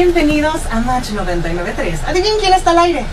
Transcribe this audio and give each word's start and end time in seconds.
Bienvenidos 0.00 0.64
a 0.70 0.78
Match 0.78 1.10
993. 1.10 2.04
Adivinen 2.06 2.38
quién 2.38 2.52
está 2.52 2.70
al 2.70 2.78
aire. 2.78 3.04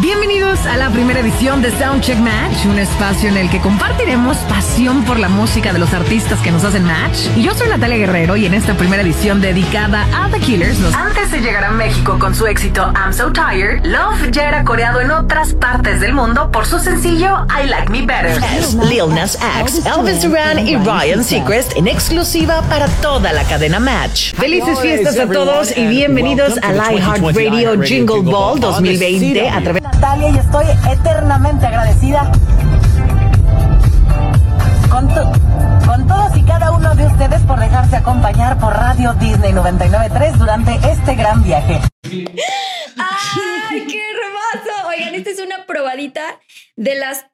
Bienvenidos 0.00 0.64
a 0.64 0.78
la 0.78 0.88
primera 0.88 1.20
edición 1.20 1.60
de 1.60 1.70
Soundcheck 1.70 2.18
Match, 2.18 2.64
un 2.64 2.78
espacio 2.78 3.28
en 3.28 3.36
el 3.36 3.50
que 3.50 3.60
compartiremos 3.60 4.38
pasión 4.48 5.04
por 5.04 5.18
la 5.18 5.28
música 5.28 5.74
de 5.74 5.78
los 5.78 5.92
artistas 5.92 6.40
que 6.40 6.50
nos 6.50 6.64
hacen 6.64 6.82
match. 6.84 7.26
Y 7.36 7.42
yo 7.42 7.52
soy 7.54 7.68
Natalia 7.68 7.98
Guerrero 7.98 8.34
y 8.36 8.46
en 8.46 8.54
esta 8.54 8.72
primera 8.72 9.02
edición 9.02 9.42
dedicada 9.42 10.06
a 10.14 10.30
The 10.30 10.38
Killers, 10.38 10.78
nos... 10.78 10.94
antes 10.94 11.30
de 11.30 11.40
llegar 11.40 11.64
a 11.64 11.72
México 11.72 12.18
con 12.18 12.34
su 12.34 12.46
éxito 12.46 12.90
I'm 12.96 13.12
So 13.12 13.32
Tired, 13.32 13.84
Love 13.84 14.30
ya 14.30 14.48
era 14.48 14.64
coreado 14.64 14.98
en 15.02 15.10
otras 15.10 15.52
partes 15.52 16.00
del 16.00 16.14
mundo 16.14 16.50
por 16.50 16.64
su 16.64 16.78
sencillo 16.78 17.44
I 17.50 17.66
Like 17.66 17.90
Me 17.90 18.00
Better. 18.00 18.40
Lil 18.88 19.14
Nas 19.14 19.38
X, 19.60 19.84
Elvis 19.84 20.22
Duran 20.22 20.66
y 20.66 20.76
Ryan 20.76 21.22
Seacrest 21.22 21.76
en 21.76 21.86
exclusiva 21.86 22.62
para 22.62 22.88
toda 23.02 23.30
la 23.34 23.44
cadena 23.44 23.78
Match. 23.78 24.32
Felices 24.36 24.80
fiestas 24.80 25.18
a 25.18 25.26
todos 25.26 25.76
y 25.76 25.84
bienvenidos 25.86 26.54
al 26.62 26.76
iHeartRadio 26.76 27.82
Jingle 27.82 28.22
Ball 28.22 28.58
2020 28.58 29.50
a 29.50 29.60
través 29.60 29.81
Natalia 29.82 30.28
y 30.30 30.38
estoy 30.38 30.66
eternamente 30.90 31.66
agradecida 31.66 32.30
con, 34.88 35.08
con 35.86 36.06
todos 36.06 36.36
y 36.36 36.44
cada 36.44 36.70
uno 36.70 36.94
de 36.94 37.06
ustedes 37.06 37.42
por 37.42 37.58
dejarse 37.58 37.96
acompañar 37.96 38.58
por 38.58 38.72
Radio 38.72 39.12
Disney 39.14 39.52
993 39.52 40.38
durante 40.38 40.74
este 40.88 41.16
gran 41.16 41.42
viaje. 41.42 41.80
¡Ay, 42.04 43.86
qué 43.88 44.02
hermoso! 44.10 44.88
Oigan, 44.88 45.14
esta 45.16 45.30
es 45.30 45.40
una 45.40 45.66
probadita 45.66 46.22
de 46.76 46.94
las 46.94 47.26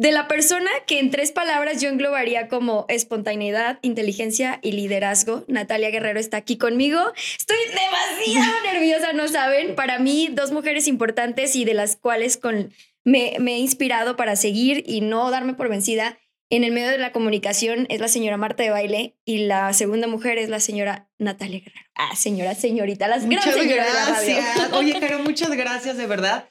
de 0.00 0.12
la 0.12 0.28
persona 0.28 0.70
que 0.86 0.98
en 0.98 1.10
tres 1.10 1.30
palabras 1.30 1.82
yo 1.82 1.90
englobaría 1.90 2.48
como 2.48 2.86
espontaneidad, 2.88 3.78
inteligencia 3.82 4.58
y 4.62 4.72
liderazgo. 4.72 5.44
Natalia 5.46 5.90
Guerrero 5.90 6.18
está 6.18 6.38
aquí 6.38 6.56
conmigo. 6.56 6.98
Estoy 7.38 7.58
demasiado 7.68 8.62
nerviosa, 8.72 9.12
no 9.12 9.28
saben. 9.28 9.74
Para 9.74 9.98
mí, 9.98 10.30
dos 10.32 10.52
mujeres 10.52 10.88
importantes 10.88 11.54
y 11.54 11.66
de 11.66 11.74
las 11.74 11.96
cuales 11.96 12.38
con, 12.38 12.72
me, 13.04 13.36
me 13.40 13.56
he 13.56 13.58
inspirado 13.58 14.16
para 14.16 14.36
seguir 14.36 14.84
y 14.86 15.02
no 15.02 15.30
darme 15.30 15.52
por 15.52 15.68
vencida 15.68 16.18
en 16.48 16.64
el 16.64 16.72
medio 16.72 16.88
de 16.88 16.96
la 16.96 17.12
comunicación 17.12 17.86
es 17.90 18.00
la 18.00 18.08
señora 18.08 18.38
Marta 18.38 18.62
de 18.62 18.70
Baile 18.70 19.18
y 19.26 19.40
la 19.40 19.70
segunda 19.74 20.06
mujer 20.06 20.38
es 20.38 20.48
la 20.48 20.60
señora 20.60 21.10
Natalia 21.18 21.60
Guerrero. 21.60 21.86
Ah, 21.94 22.16
señora, 22.16 22.54
señorita, 22.54 23.06
las 23.06 23.26
muchas 23.26 23.54
gracias. 23.54 24.46
Oye, 24.72 24.98
Caro, 24.98 25.18
muchas 25.18 25.50
gracias, 25.50 25.98
de 25.98 26.06
verdad. 26.06 26.48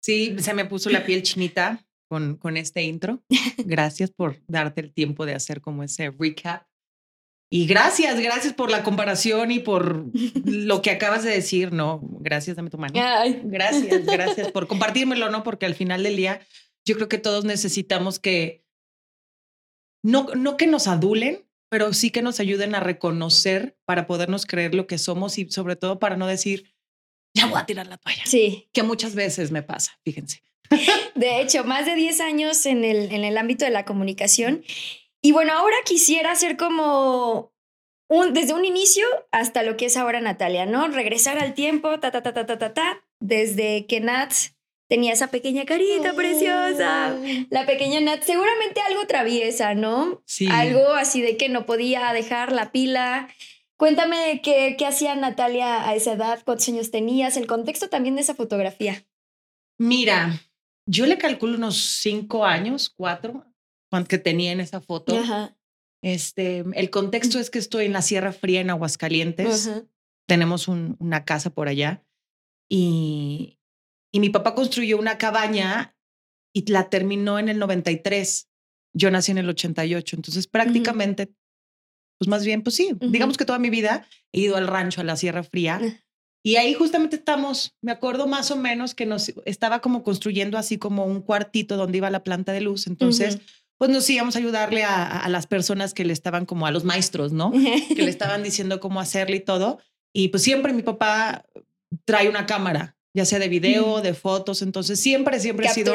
Sí, 0.00 0.34
se 0.38 0.54
me 0.54 0.64
puso 0.64 0.88
la 0.88 1.04
piel 1.04 1.22
chinita 1.22 1.85
con, 2.08 2.36
con 2.36 2.56
este 2.56 2.82
intro. 2.82 3.22
Gracias 3.58 4.10
por 4.10 4.40
darte 4.46 4.80
el 4.80 4.92
tiempo 4.92 5.26
de 5.26 5.34
hacer 5.34 5.60
como 5.60 5.82
ese 5.82 6.10
recap. 6.10 6.66
Y 7.48 7.66
gracias, 7.66 8.18
gracias 8.18 8.54
por 8.54 8.72
la 8.72 8.82
comparación 8.82 9.52
y 9.52 9.60
por 9.60 10.06
lo 10.44 10.82
que 10.82 10.90
acabas 10.90 11.22
de 11.22 11.30
decir, 11.30 11.72
¿no? 11.72 12.00
Gracias, 12.02 12.56
dame 12.56 12.70
tu 12.70 12.78
mano. 12.78 12.94
Gracias, 13.44 14.04
gracias 14.04 14.50
por 14.50 14.66
compartírmelo, 14.66 15.30
¿no? 15.30 15.44
Porque 15.44 15.64
al 15.64 15.76
final 15.76 16.02
del 16.02 16.16
día 16.16 16.40
yo 16.84 16.96
creo 16.96 17.08
que 17.08 17.18
todos 17.18 17.44
necesitamos 17.44 18.18
que, 18.18 18.64
no, 20.02 20.26
no 20.34 20.56
que 20.56 20.66
nos 20.66 20.88
adulen, 20.88 21.46
pero 21.68 21.92
sí 21.92 22.10
que 22.10 22.20
nos 22.20 22.40
ayuden 22.40 22.74
a 22.74 22.80
reconocer 22.80 23.78
para 23.84 24.08
podernos 24.08 24.44
creer 24.44 24.74
lo 24.74 24.88
que 24.88 24.98
somos 24.98 25.38
y 25.38 25.48
sobre 25.48 25.76
todo 25.76 26.00
para 26.00 26.16
no 26.16 26.26
decir, 26.26 26.74
ya 27.34 27.46
voy 27.46 27.60
a 27.60 27.66
tirar 27.66 27.86
la 27.86 27.98
toalla, 27.98 28.24
Sí, 28.24 28.70
que 28.72 28.82
muchas 28.82 29.14
veces 29.14 29.50
me 29.50 29.62
pasa, 29.62 29.98
fíjense. 30.04 30.42
de 31.14 31.40
hecho, 31.40 31.64
más 31.64 31.86
de 31.86 31.94
10 31.94 32.20
años 32.20 32.66
en 32.66 32.84
el, 32.84 33.12
en 33.12 33.24
el 33.24 33.38
ámbito 33.38 33.64
de 33.64 33.70
la 33.70 33.84
comunicación. 33.84 34.64
Y 35.22 35.32
bueno, 35.32 35.52
ahora 35.52 35.76
quisiera 35.84 36.32
hacer 36.32 36.56
como 36.56 37.52
un, 38.08 38.34
desde 38.34 38.54
un 38.54 38.64
inicio 38.64 39.06
hasta 39.32 39.62
lo 39.62 39.76
que 39.76 39.86
es 39.86 39.96
ahora 39.96 40.20
Natalia, 40.20 40.66
¿no? 40.66 40.88
Regresar 40.88 41.38
al 41.38 41.54
tiempo, 41.54 41.98
ta, 41.98 42.10
ta, 42.10 42.22
ta, 42.22 42.32
ta, 42.32 42.46
ta, 42.46 42.58
ta, 42.58 42.74
ta, 42.74 43.04
desde 43.20 43.86
que 43.86 44.00
Nat 44.00 44.32
tenía 44.88 45.12
esa 45.12 45.28
pequeña 45.28 45.64
carita 45.64 46.12
preciosa. 46.14 47.16
La 47.50 47.66
pequeña 47.66 48.00
Nat, 48.00 48.22
seguramente 48.22 48.80
algo 48.80 49.06
traviesa, 49.06 49.74
¿no? 49.74 50.22
Sí. 50.26 50.48
Algo 50.50 50.94
así 50.94 51.20
de 51.20 51.36
que 51.36 51.48
no 51.48 51.66
podía 51.66 52.12
dejar 52.12 52.52
la 52.52 52.70
pila. 52.70 53.28
Cuéntame 53.76 54.40
qué, 54.42 54.76
qué 54.78 54.86
hacía 54.86 55.14
Natalia 55.16 55.88
a 55.88 55.94
esa 55.94 56.12
edad, 56.12 56.40
cuántos 56.44 56.68
años 56.68 56.90
tenías, 56.90 57.36
el 57.36 57.46
contexto 57.46 57.88
también 57.88 58.14
de 58.14 58.22
esa 58.22 58.34
fotografía. 58.34 59.04
Mira, 59.78 60.40
yo 60.86 61.06
le 61.06 61.18
calculo 61.18 61.56
unos 61.56 61.76
cinco 62.00 62.44
años, 62.44 62.90
cuatro, 62.96 63.44
que 64.08 64.18
tenía 64.18 64.52
en 64.52 64.60
esa 64.60 64.80
foto. 64.80 65.16
Ajá. 65.18 65.56
Este, 66.04 66.64
el 66.74 66.90
contexto 66.90 67.38
es 67.38 67.50
que 67.50 67.58
estoy 67.58 67.86
en 67.86 67.92
la 67.94 68.02
Sierra 68.02 68.32
Fría 68.32 68.60
en 68.60 68.70
Aguascalientes. 68.70 69.66
Ajá. 69.68 69.82
Tenemos 70.28 70.68
un- 70.68 70.96
una 71.00 71.24
casa 71.24 71.50
por 71.50 71.68
allá 71.68 72.04
y, 72.70 73.58
y 74.12 74.20
mi 74.20 74.30
papá 74.30 74.54
construyó 74.54 74.98
una 74.98 75.18
cabaña 75.18 75.96
y 76.54 76.70
la 76.70 76.88
terminó 76.90 77.38
en 77.38 77.48
el 77.48 77.58
93. 77.58 78.48
Yo 78.94 79.10
nací 79.10 79.30
en 79.32 79.38
el 79.38 79.48
88, 79.48 80.16
entonces 80.16 80.46
prácticamente, 80.46 81.32
pues 82.18 82.28
más 82.28 82.44
bien, 82.44 82.62
pues 82.62 82.76
sí, 82.76 82.92
digamos 83.00 83.36
que 83.36 83.44
toda 83.44 83.58
mi 83.58 83.70
vida 83.70 84.06
he 84.32 84.40
ido 84.40 84.56
al 84.56 84.66
rancho, 84.66 85.00
a 85.00 85.04
la 85.04 85.16
Sierra 85.16 85.42
Fría. 85.42 85.78
Y 86.42 86.56
ahí 86.56 86.74
justamente 86.74 87.16
estamos, 87.16 87.74
me 87.82 87.90
acuerdo 87.92 88.26
más 88.28 88.50
o 88.52 88.56
menos 88.56 88.94
que 88.94 89.04
nos 89.06 89.32
estaba 89.46 89.80
como 89.80 90.02
construyendo 90.04 90.58
así 90.58 90.78
como 90.78 91.04
un 91.04 91.20
cuartito 91.20 91.76
donde 91.76 91.98
iba 91.98 92.08
la 92.10 92.22
planta 92.22 92.52
de 92.52 92.60
luz. 92.60 92.86
Entonces, 92.86 93.36
Ujú. 93.36 93.44
pues 93.78 93.90
nos 93.90 94.08
íbamos 94.08 94.36
a 94.36 94.38
ayudarle 94.38 94.84
a, 94.84 95.06
a- 95.22 95.28
las 95.28 95.46
personas 95.48 95.92
que 95.92 96.04
le 96.04 96.12
estaban 96.12 96.46
como 96.46 96.66
a 96.66 96.70
los 96.70 96.84
maestros, 96.84 97.32
¿no? 97.32 97.50
que 97.96 98.02
le 98.02 98.10
estaban 98.10 98.42
diciendo 98.44 98.78
cómo 98.78 99.00
hacerle 99.00 99.36
y 99.38 99.40
todo. 99.40 99.80
Y 100.14 100.28
pues 100.28 100.44
siempre 100.44 100.72
mi 100.72 100.82
papá 100.82 101.44
trae 102.04 102.28
una 102.28 102.46
cámara, 102.46 102.96
ya 103.12 103.24
sea 103.24 103.38
de 103.40 103.48
video, 103.48 104.00
de 104.00 104.14
fotos. 104.14 104.62
Entonces 104.62 105.00
siempre, 105.00 105.40
siempre 105.40 105.66
ha 105.66 105.74
sido, 105.74 105.94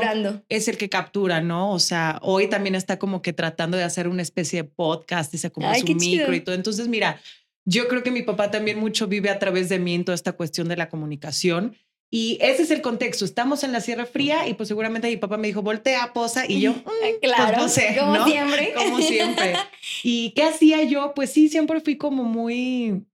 es 0.49 0.67
el 0.67 0.77
que 0.77 0.89
captura, 0.89 1.39
¿no? 1.41 1.71
O 1.71 1.79
sea, 1.79 2.19
hoy 2.23 2.49
también 2.49 2.75
está 2.75 2.99
como 2.99 3.21
que 3.21 3.31
tratando 3.31 3.77
de 3.77 3.83
hacer 3.83 4.09
una 4.09 4.21
especie 4.21 4.63
de 4.63 4.69
podcast, 4.69 5.31
dice 5.31 5.49
como 5.49 5.69
Ay, 5.69 5.79
su 5.81 5.87
micro 5.87 5.99
chido. 5.99 6.33
y 6.33 6.41
todo. 6.41 6.55
Entonces, 6.55 6.87
mira, 6.89 7.21
yo 7.71 7.87
creo 7.87 8.03
que 8.03 8.11
mi 8.11 8.21
papá 8.21 8.51
también 8.51 8.79
mucho 8.79 9.07
vive 9.07 9.29
a 9.29 9.39
través 9.39 9.69
de 9.69 9.79
mí 9.79 9.93
en 9.95 10.03
toda 10.05 10.15
esta 10.15 10.33
cuestión 10.33 10.67
de 10.67 10.75
la 10.77 10.89
comunicación. 10.89 11.75
Y 12.13 12.37
ese 12.41 12.63
es 12.63 12.71
el 12.71 12.81
contexto. 12.81 13.23
Estamos 13.23 13.63
en 13.63 13.71
la 13.71 13.79
Sierra 13.79 14.05
Fría 14.05 14.45
y 14.49 14.53
pues 14.53 14.67
seguramente 14.67 15.07
mi 15.07 15.15
papá 15.15 15.37
me 15.37 15.47
dijo, 15.47 15.61
voltea, 15.61 16.11
posa. 16.13 16.43
Y 16.45 16.59
yo, 16.59 16.71
"Mm, 16.75 16.81
pues, 16.83 17.15
Claro, 17.21 17.57
no 17.57 17.69
sé, 17.69 17.95
como 17.97 18.15
¿no? 18.17 18.25
siempre. 18.27 18.73
Como 18.75 18.99
siempre. 18.99 19.53
¿Y 20.03 20.31
qué 20.31 20.43
hacía 20.43 20.83
yo? 20.83 21.13
Pues 21.15 21.29
sí, 21.31 21.47
siempre 21.47 21.79
fui 21.79 21.95
como 21.95 22.23
muy, 22.25 23.05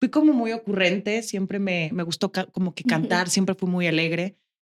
fui 0.00 0.10
como 0.10 0.32
muy 0.32 0.52
ocurrente, 0.52 1.22
siempre 1.22 1.58
me, 1.58 1.90
me 1.92 2.04
gustó 2.04 2.30
como 2.52 2.72
que 2.74 2.84
cantar, 2.84 3.28
siempre 3.28 3.54
fui 3.56 3.68
muy 3.68 3.86
alegre. 3.88 4.36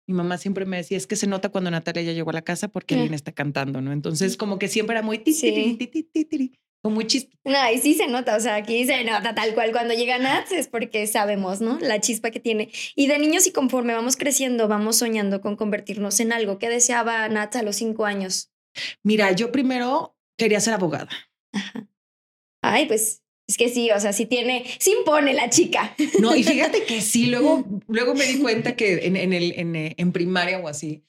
Mi 0.07 0.13
mamá 0.15 0.37
siempre 0.37 0.65
me 0.65 0.77
decía, 0.77 0.95
es 0.97 1.05
que 1.05 1.17
se 1.17 1.27
nota 1.27 1.49
cuando 1.49 1.69
Natalia 1.69 2.03
ya 2.03 2.13
llegó 2.13 2.29
a 2.29 2.33
la 2.33 2.43
casa 2.43 2.69
porque 2.69 2.95
Mm. 2.95 2.99
alguien 2.99 3.13
está 3.15 3.33
cantando, 3.33 3.81
¿no? 3.81 3.91
Entonces 3.91 4.37
como 4.37 4.57
que 4.59 4.69
siempre 4.69 4.93
era 4.95 5.01
muy 5.05 5.17
ti, 5.17 5.33
ti, 5.33 5.39
Sí. 5.39 5.75
ti, 5.77 6.03
ti, 6.03 6.51
como 6.81 6.95
muy 6.95 7.07
chiste. 7.07 7.37
No, 7.43 7.57
y 7.71 7.77
sí 7.79 7.93
se 7.93 8.07
nota, 8.07 8.35
o 8.35 8.39
sea, 8.39 8.55
aquí 8.55 8.85
se 8.85 9.03
nota 9.03 9.33
tal 9.35 9.53
cual 9.53 9.71
cuando 9.71 9.93
llega 9.93 10.17
Nats 10.19 10.51
es 10.51 10.67
porque 10.67 11.05
sabemos, 11.07 11.61
¿no? 11.61 11.79
La 11.79 11.99
chispa 12.01 12.31
que 12.31 12.39
tiene. 12.39 12.69
Y 12.95 13.07
de 13.07 13.19
niños 13.19 13.47
y 13.47 13.51
conforme 13.51 13.93
vamos 13.93 14.15
creciendo, 14.15 14.67
vamos 14.67 14.97
soñando 14.97 15.41
con 15.41 15.55
convertirnos 15.55 16.19
en 16.19 16.33
algo. 16.33 16.59
¿Qué 16.59 16.69
deseaba 16.69 17.27
Nats 17.29 17.55
a 17.55 17.63
los 17.63 17.77
cinco 17.77 18.05
años? 18.05 18.51
Mira, 19.03 19.31
yo 19.31 19.51
primero 19.51 20.15
quería 20.37 20.59
ser 20.59 20.73
abogada. 20.73 21.09
Ay, 22.61 22.85
pues 22.85 23.23
es 23.47 23.57
que 23.57 23.69
sí, 23.69 23.89
o 23.91 23.99
sea, 23.99 24.11
sí 24.11 24.25
tiene, 24.25 24.65
sí 24.79 24.93
impone 24.99 25.33
la 25.33 25.49
chica. 25.49 25.95
No, 26.19 26.35
y 26.35 26.43
fíjate 26.43 26.83
que 26.83 27.01
sí, 27.01 27.27
luego, 27.27 27.65
luego 27.87 28.13
me 28.13 28.25
di 28.25 28.39
cuenta 28.39 28.75
que 28.75 29.05
en, 29.07 29.15
en, 29.15 29.33
el, 29.33 29.53
en, 29.57 29.75
eh, 29.75 29.95
en 29.97 30.11
primaria 30.11 30.59
o 30.59 30.67
así, 30.67 31.05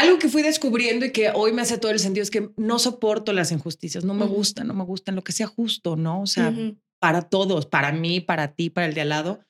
algo 0.00 0.18
que 0.18 0.28
fui 0.28 0.42
descubriendo 0.42 1.04
y 1.06 1.12
que 1.12 1.30
hoy 1.34 1.52
me 1.52 1.62
hace 1.62 1.78
todo 1.78 1.90
el 1.92 1.98
sentido 1.98 2.22
es 2.22 2.30
que 2.30 2.50
no 2.56 2.78
soporto 2.78 3.32
las 3.32 3.52
injusticias, 3.52 4.04
no 4.04 4.14
me 4.14 4.24
Ujú. 4.24 4.34
gustan, 4.34 4.66
no 4.66 4.74
me 4.74 4.84
gustan 4.84 5.14
lo 5.16 5.22
que 5.22 5.32
sea 5.32 5.46
justo, 5.46 5.96
¿no? 5.96 6.22
O 6.22 6.26
sea, 6.26 6.48
Ujú. 6.50 6.76
para 7.00 7.22
todos, 7.22 7.66
para 7.66 7.92
mí, 7.92 8.20
para 8.20 8.52
ti, 8.54 8.70
para 8.70 8.86
el 8.86 8.94
de 8.94 9.00
al 9.02 9.08
lado. 9.10 9.40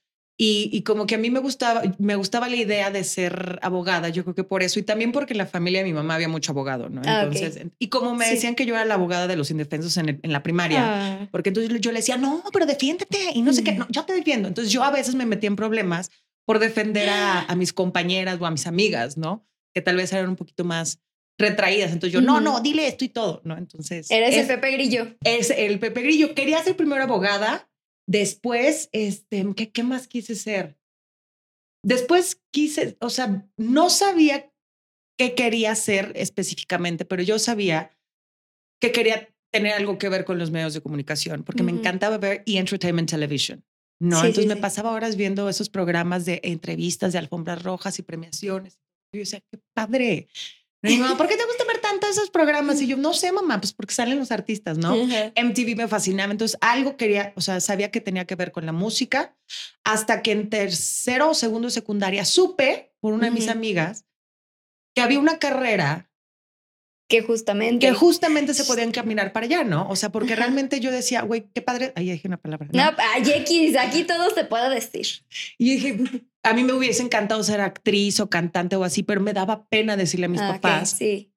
Y, 0.40 0.70
y 0.72 0.82
como 0.82 1.06
que 1.08 1.16
a 1.16 1.18
mí 1.18 1.30
me 1.30 1.40
gustaba, 1.40 1.82
me 1.98 2.14
gustaba 2.14 2.48
la 2.48 2.54
idea 2.54 2.92
de 2.92 3.02
ser 3.02 3.58
abogada, 3.60 4.08
yo 4.08 4.22
creo 4.22 4.36
que 4.36 4.44
por 4.44 4.62
eso, 4.62 4.78
y 4.78 4.84
también 4.84 5.10
porque 5.10 5.34
en 5.34 5.38
la 5.38 5.46
familia 5.46 5.80
de 5.80 5.86
mi 5.86 5.92
mamá 5.92 6.14
había 6.14 6.28
mucho 6.28 6.52
abogado, 6.52 6.88
¿no? 6.88 7.02
Ah, 7.04 7.24
ok. 7.26 7.34
Entonces, 7.34 7.66
y 7.80 7.88
como 7.88 8.14
me 8.14 8.24
Sí. 8.26 8.34
decían 8.34 8.54
que 8.54 8.64
yo 8.64 8.74
era 8.74 8.84
la 8.84 8.94
abogada 8.94 9.26
de 9.26 9.34
los 9.34 9.50
indefensos 9.50 9.96
en, 9.96 10.08
el- 10.10 10.20
en 10.22 10.32
la 10.32 10.44
primaria, 10.44 10.82
Ah. 11.22 11.28
porque 11.32 11.48
entonces 11.50 11.80
yo 11.80 11.90
le 11.90 11.98
decía, 11.98 12.18
no, 12.18 12.44
pero 12.52 12.66
defiéndete 12.66 13.18
y 13.34 13.42
no 13.42 13.52
sé 13.52 13.64
qué, 13.64 13.72
Mm. 13.72 13.78
no, 13.78 13.86
yo 13.90 14.04
te 14.04 14.12
defiendo. 14.12 14.46
Entonces 14.46 14.72
yo 14.72 14.84
a 14.84 14.92
veces 14.92 15.16
me 15.16 15.26
metía 15.26 15.48
en 15.48 15.56
problemas 15.56 16.12
por 16.46 16.60
defender 16.60 17.08
a, 17.10 17.40
a 17.52 17.56
mis 17.56 17.72
compañeras 17.72 18.38
o 18.40 18.46
a 18.46 18.52
mis 18.52 18.68
amigas, 18.68 19.16
¿no? 19.16 19.44
Que 19.78 19.82
tal 19.82 19.94
vez 19.94 20.12
eran 20.12 20.28
un 20.28 20.34
poquito 20.34 20.64
más 20.64 20.98
retraídas. 21.38 21.92
Entonces 21.92 22.12
yo, 22.12 22.20
no, 22.20 22.34
Ujú. 22.34 22.42
no, 22.42 22.60
dile 22.60 22.88
esto 22.88 23.04
y 23.04 23.10
todo, 23.10 23.40
¿no? 23.44 23.56
Entonces... 23.56 24.10
Eres 24.10 24.34
es, 24.34 24.40
el 24.40 24.46
Pepe 24.48 24.72
Grillo. 24.72 25.16
es 25.22 25.50
el 25.50 25.78
Pepe 25.78 26.02
Grillo. 26.02 26.34
Quería 26.34 26.60
ser 26.64 26.76
primero 26.76 27.04
abogada, 27.04 27.70
después, 28.08 28.88
este, 28.90 29.46
¿qué, 29.54 29.70
qué 29.70 29.84
más 29.84 30.08
quise 30.08 30.34
ser? 30.34 30.76
Después 31.84 32.42
quise, 32.50 32.96
o 33.00 33.08
sea, 33.08 33.48
no 33.56 33.88
sabía 33.88 34.52
qué 35.16 35.36
quería 35.36 35.70
hacer 35.70 36.10
específicamente, 36.16 37.04
pero 37.04 37.22
yo 37.22 37.38
sabía 37.38 37.96
que 38.80 38.90
quería 38.90 39.32
tener 39.52 39.74
algo 39.74 39.96
que 39.96 40.08
ver 40.08 40.24
con 40.24 40.38
los 40.38 40.50
medios 40.50 40.74
de 40.74 40.80
comunicación, 40.80 41.44
porque 41.44 41.62
me 41.62 41.70
Ujú. 41.70 41.82
encantaba 41.82 42.18
ver 42.18 42.42
E! 42.46 42.58
Entertainment 42.58 43.08
Television. 43.08 43.64
¿no? 44.00 44.16
Sí, 44.16 44.22
sí, 44.22 44.26
Entonces 44.28 44.48
me 44.48 44.54
sí. 44.56 44.60
pasaba 44.60 44.90
horas 44.92 45.14
viendo 45.16 45.48
esos 45.48 45.68
programas 45.68 46.24
de 46.24 46.40
entrevistas 46.42 47.12
de 47.12 47.18
alfombras 47.20 47.62
rojas 47.62 47.98
y 48.00 48.02
premiaciones. 48.02 48.80
Y 49.12 49.18
yo 49.18 49.20
decía, 49.20 49.40
qué 49.50 49.58
padre. 49.74 50.28
Y 50.82 50.88
mi 50.88 50.98
mamá, 50.98 51.16
¿por 51.18 51.28
qué 51.28 51.36
te 51.36 51.44
gusta 51.44 51.64
ver 51.64 51.80
tanto 51.80 52.06
esos 52.06 52.30
programas? 52.30 52.80
Y 52.80 52.86
yo, 52.86 52.96
no 52.96 53.12
sé, 53.14 53.32
mamá, 53.32 53.60
pues 53.60 53.72
porque 53.72 53.94
salen 53.94 54.18
los 54.18 54.30
artistas, 54.30 54.78
¿no? 54.78 54.92
Ajá. 54.92 55.32
MTV 55.36 55.76
me 55.76 55.88
fascinaba, 55.88 56.32
entonces 56.32 56.58
algo 56.60 56.96
quería, 56.96 57.32
o 57.36 57.40
sea, 57.40 57.60
sabía 57.60 57.90
que 57.90 58.00
tenía 58.00 58.26
que 58.26 58.34
ver 58.34 58.52
con 58.52 58.66
la 58.66 58.72
música, 58.72 59.36
hasta 59.84 60.22
que 60.22 60.32
en 60.32 60.50
tercero 60.50 61.30
o 61.30 61.34
segundo 61.34 61.68
de 61.68 61.72
secundaria 61.72 62.24
supe 62.24 62.92
por 63.00 63.12
una 63.12 63.26
de 63.26 63.32
mis 63.32 63.48
amigas 63.48 64.04
que 64.94 65.02
había 65.02 65.18
una 65.18 65.38
carrera 65.38 66.07
Que 67.08 67.22
justamente. 67.22 67.86
que 67.86 67.94
justamente 67.94 68.52
se 68.52 68.64
podía 68.64 68.84
encaminar 68.84 69.32
para 69.32 69.46
allá, 69.46 69.64
¿no? 69.64 69.88
O 69.88 69.96
sea, 69.96 70.10
porque 70.10 70.36
realmente 70.36 70.78
yo 70.80 70.90
decía, 70.90 71.22
güey, 71.22 71.46
qué 71.54 71.62
padre, 71.62 71.92
ahí 71.96 72.10
dije 72.10 72.28
una 72.28 72.36
palabra. 72.36 72.68
¿no? 72.70 72.84
No, 72.84 72.96
ay, 73.14 73.22
X, 73.28 73.76
aquí 73.78 74.04
todo 74.04 74.28
se 74.34 74.44
puede 74.44 74.68
decir. 74.74 75.06
Y 75.56 75.76
dije, 75.76 75.98
a 76.42 76.52
mí 76.52 76.64
me 76.64 76.74
hubiese 76.74 77.02
encantado 77.02 77.42
ser 77.42 77.62
actriz 77.62 78.20
o 78.20 78.28
cantante 78.28 78.76
o 78.76 78.84
así, 78.84 79.02
pero 79.02 79.22
me 79.22 79.32
daba 79.32 79.66
pena 79.68 79.96
decirle 79.96 80.26
a 80.26 80.28
mis 80.28 80.40
Ah, 80.42 80.52
papás, 80.54 80.90
sí. 80.90 81.32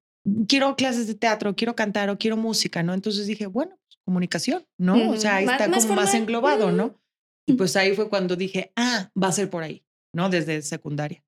quiero 0.47 0.75
clases 0.75 1.07
de 1.07 1.15
teatro, 1.15 1.55
quiero 1.55 1.73
cantar 1.75 2.09
o 2.09 2.17
quiero 2.17 2.35
música, 2.35 2.83
¿no? 2.83 2.93
Entonces 2.93 3.25
dije, 3.25 3.45
bueno, 3.47 3.77
pues, 3.87 3.97
comunicación, 4.03 4.65
¿no? 4.77 4.95
O 4.95 5.11
Ujú. 5.11 5.17
sea, 5.21 5.37
ahí 5.37 5.45
Más- 5.45 5.55
está 5.61 5.69
más 5.69 5.85
como 5.85 6.01
más 6.01 6.13
englobado, 6.13 6.71
¿no? 6.73 6.99
Y 7.47 7.53
pues 7.53 7.75
ahí 7.77 7.95
fue 7.95 8.09
cuando 8.09 8.35
dije, 8.35 8.73
ah, 8.75 9.09
va 9.21 9.29
a 9.29 9.31
ser 9.31 9.49
por 9.49 9.63
ahí, 9.63 9.83
¿no? 10.13 10.29
Desde 10.29 10.61
secundaria. 10.63 11.23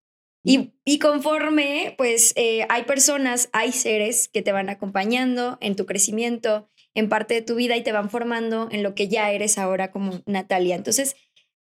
Y, 0.45 0.73
y 0.83 0.99
conforme, 0.99 1.95
pues 1.97 2.33
eh, 2.35 2.65
hay 2.69 2.83
personas, 2.83 3.49
hay 3.53 3.71
seres 3.71 4.27
que 4.27 4.41
te 4.41 4.51
van 4.51 4.69
acompañando 4.69 5.57
en 5.61 5.75
tu 5.75 5.85
crecimiento, 5.85 6.69
en 6.93 7.07
parte 7.09 7.33
de 7.33 7.41
tu 7.41 7.55
vida 7.55 7.77
y 7.77 7.83
te 7.83 7.91
van 7.93 8.09
formando 8.09 8.67
en 8.71 8.83
lo 8.83 8.93
que 8.93 9.07
ya 9.07 9.31
eres 9.31 9.57
ahora 9.57 9.89
como 9.91 10.21
Natalia. 10.25 10.75
Entonces, 10.75 11.15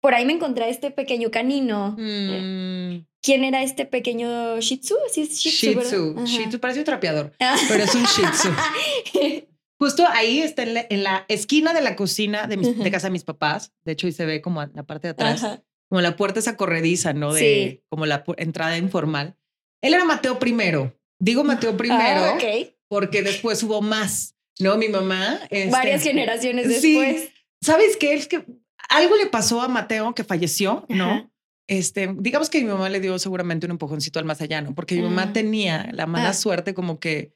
por 0.01 0.13
ahí 0.13 0.25
me 0.25 0.33
encontré 0.33 0.69
este 0.69 0.91
pequeño 0.91 1.31
canino. 1.31 1.95
Mm, 1.97 3.05
¿Quién 3.21 3.43
era 3.43 3.63
este 3.63 3.85
pequeño 3.85 4.59
Shih 4.61 4.77
Tzu? 4.77 4.95
Sí, 5.11 5.21
es 5.23 5.39
Shih 5.39 5.49
Tzu. 5.75 5.81
shih. 5.81 6.13
Tzu. 6.15 6.25
Shih 6.25 6.47
Tzu 6.47 6.59
parece 6.59 6.79
un 6.79 6.85
trapeador, 6.85 7.33
Ah. 7.39 7.57
pero 7.67 7.83
es 7.83 7.95
un 7.95 8.03
Shih 8.03 8.25
Tzu. 8.31 8.49
Justo 9.81 10.05
ahí 10.09 10.39
está 10.41 10.63
en 10.63 10.73
la, 10.73 10.85
en 10.89 11.03
la 11.03 11.25
esquina 11.29 11.73
de 11.73 11.81
la 11.81 11.95
cocina 11.95 12.47
de, 12.47 12.57
mis- 12.57 12.75
de 12.75 12.81
Ujú. 12.81 12.91
casa 12.91 13.07
de 13.07 13.11
mis 13.11 13.23
papás. 13.23 13.71
De 13.85 13.93
hecho, 13.93 14.07
ahí 14.07 14.13
se 14.13 14.25
ve 14.25 14.41
como 14.41 14.63
la 14.63 14.83
parte 14.83 15.07
de 15.07 15.11
atrás, 15.11 15.43
Ajá. 15.43 15.63
Como 15.89 16.01
la 16.01 16.15
puerta 16.15 16.39
esa 16.39 16.55
corrediza, 16.57 17.13
¿no? 17.13 17.33
De 17.33 17.39
Sí. 17.39 17.83
como 17.89 18.05
la 18.05 18.23
entrada 18.37 18.77
informal. 18.77 19.35
Él 19.81 19.93
era 19.93 20.05
Mateo 20.05 20.39
primero. 20.39 20.95
Digo 21.19 21.43
Mateo 21.43 21.75
primero 21.75 22.23
Ah, 22.25 22.33
ok. 22.35 22.73
porque 22.87 23.21
después 23.23 23.61
hubo 23.63 23.81
más, 23.81 24.35
¿no? 24.59 24.77
Mi 24.77 24.87
mamá. 24.89 25.39
este, 25.49 25.69
Varias 25.71 26.03
generaciones 26.03 26.81
sí. 26.81 26.97
después. 26.99 27.29
¿Sabes 27.61 27.97
qué? 27.97 28.13
Es 28.13 28.27
que 28.27 28.45
algo 28.89 29.15
le 29.17 29.25
pasó 29.27 29.61
a 29.61 29.67
Mateo 29.67 30.13
que 30.15 30.23
falleció, 30.23 30.85
¿no? 30.89 31.11
Ajá. 31.11 31.29
Este, 31.67 32.15
digamos 32.17 32.49
que 32.49 32.61
mi 32.61 32.67
mamá 32.67 32.89
le 32.89 32.99
dio 32.99 33.19
seguramente 33.19 33.67
un 33.67 33.71
empujoncito 33.71 34.17
al 34.17 34.25
más 34.25 34.41
allá, 34.41 34.61
¿no? 34.61 34.73
Porque 34.73 34.95
mi 34.95 35.01
mamá 35.03 35.25
Ah. 35.29 35.33
tenía 35.33 35.89
la 35.93 36.07
mala 36.07 36.29
Ah. 36.29 36.33
suerte 36.33 36.73
como 36.73 36.99
que 36.99 37.33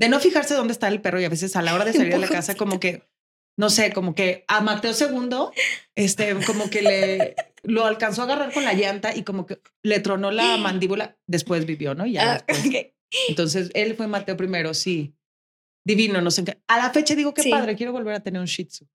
de 0.00 0.08
no 0.08 0.18
fijarse 0.20 0.54
dónde 0.54 0.72
está 0.72 0.88
el 0.88 1.00
perro 1.00 1.20
y 1.20 1.24
a 1.24 1.28
veces 1.28 1.54
a 1.56 1.62
la 1.62 1.74
hora 1.74 1.84
de 1.84 1.92
salir 1.92 2.12
de 2.12 2.18
la 2.18 2.28
casa 2.28 2.54
como 2.56 2.80
que 2.80 3.02
no 3.58 3.68
sé, 3.70 3.92
como 3.92 4.14
que 4.14 4.44
a 4.48 4.60
Mateo 4.62 4.94
segundo, 4.94 5.52
este, 5.94 6.34
como 6.46 6.70
que 6.70 6.80
le 6.82 7.34
lo 7.64 7.84
alcanzó 7.84 8.22
a 8.22 8.24
agarrar 8.24 8.52
con 8.54 8.64
la 8.64 8.72
llanta 8.72 9.14
y 9.14 9.24
como 9.24 9.44
que 9.44 9.60
le 9.82 10.00
tronó 10.00 10.30
la 10.30 10.56
mandíbula. 10.56 11.18
Después 11.26 11.66
vivió, 11.66 11.94
¿no? 11.94 12.06
Y 12.06 12.12
ya. 12.12 12.44
Ah. 12.48 12.54
Entonces 13.28 13.70
él 13.74 13.94
fue 13.96 14.06
Mateo 14.06 14.36
primero, 14.36 14.72
sí. 14.74 15.14
Divino, 15.84 16.20
no 16.20 16.30
sé. 16.30 16.44
qué. 16.44 16.62
A 16.68 16.78
la 16.78 16.90
fecha 16.90 17.14
digo 17.14 17.34
que 17.34 17.42
Sí. 17.42 17.50
padre, 17.50 17.74
quiero 17.76 17.92
volver 17.92 18.14
a 18.14 18.20
tener 18.20 18.40
un 18.40 18.46
Shih 18.46 18.64
Tzu. 18.66 18.86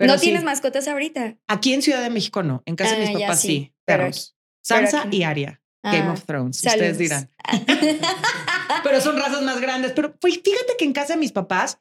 ¿No 0.00 0.14
sí, 0.18 0.22
tienes 0.26 0.42
mascotas 0.42 0.88
ahorita? 0.88 1.36
Aquí 1.46 1.72
en 1.72 1.80
Ciudad 1.82 2.02
de 2.02 2.10
México 2.10 2.42
no, 2.42 2.62
en 2.66 2.74
casa 2.76 2.96
de 2.96 3.04
Ah, 3.04 3.08
mis 3.10 3.18
ya 3.20 3.26
papás 3.28 3.40
sí, 3.42 3.72
perros. 3.84 4.34
pero 4.66 4.80
Sansa 4.88 5.06
y 5.10 5.22
Aria, 5.22 5.62
Game 5.84 5.98
Ah, 6.08 6.12
of 6.14 6.24
Thrones, 6.24 6.56
saludos. 6.58 6.80
ustedes 6.92 6.98
dirán. 6.98 7.30
Pero 8.82 9.00
son 9.00 9.16
razas 9.18 9.42
más 9.42 9.60
grandes. 9.60 9.92
Pero 9.92 10.14
fíjate 10.20 10.74
que 10.78 10.84
en 10.84 10.92
casa 10.92 11.12
de 11.14 11.20
mis 11.20 11.32
papás, 11.32 11.78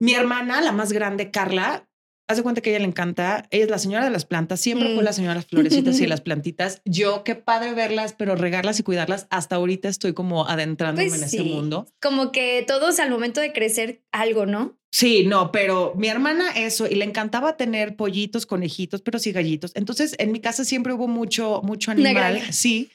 mi 0.00 0.14
hermana, 0.14 0.60
la 0.60 0.72
más 0.72 0.92
grande, 0.92 1.30
Carla, 1.30 1.88
haz 2.28 2.36
de 2.38 2.42
cuenta 2.42 2.60
que 2.60 2.70
a 2.70 2.72
ella 2.72 2.80
le 2.80 2.88
encanta. 2.88 3.46
Ella 3.50 3.64
es 3.64 3.70
la 3.70 3.78
señora 3.78 4.04
de 4.04 4.10
las 4.10 4.24
plantas. 4.24 4.60
Siempre 4.60 4.88
fue 4.94 5.02
Mm. 5.02 5.04
la 5.04 5.12
señora 5.12 5.34
de 5.34 5.38
las 5.40 5.46
florecitas 5.46 6.00
y 6.00 6.06
las 6.06 6.20
plantitas. 6.20 6.82
Yo, 6.84 7.22
qué 7.24 7.34
padre 7.36 7.72
verlas, 7.72 8.14
pero 8.18 8.34
regarlas 8.34 8.80
y 8.80 8.82
cuidarlas. 8.82 9.26
Hasta 9.30 9.56
ahorita 9.56 9.88
estoy 9.88 10.12
como 10.12 10.46
adentrándome 10.48 11.08
Pues 11.08 11.22
en 11.22 11.28
sí. 11.28 11.36
ese 11.38 11.44
mundo. 11.48 11.86
Como 12.02 12.32
que 12.32 12.64
todos 12.66 12.98
al 12.98 13.10
momento 13.10 13.40
de 13.40 13.52
crecer 13.52 14.02
algo, 14.12 14.44
¿no? 14.44 14.76
Sí, 14.92 15.24
no, 15.26 15.52
pero 15.52 15.92
mi 15.96 16.08
hermana 16.08 16.50
eso 16.56 16.86
y 16.86 16.94
le 16.94 17.04
encantaba 17.04 17.56
tener 17.56 17.96
pollitos, 17.96 18.46
conejitos, 18.46 19.02
pero 19.02 19.18
sí 19.18 19.30
gallitos. 19.30 19.72
Entonces 19.74 20.14
en 20.18 20.32
mi 20.32 20.40
casa 20.40 20.64
siempre 20.64 20.94
hubo 20.94 21.06
mucho, 21.06 21.60
mucho 21.62 21.90
animal. 21.90 22.40
Sí. 22.50 22.90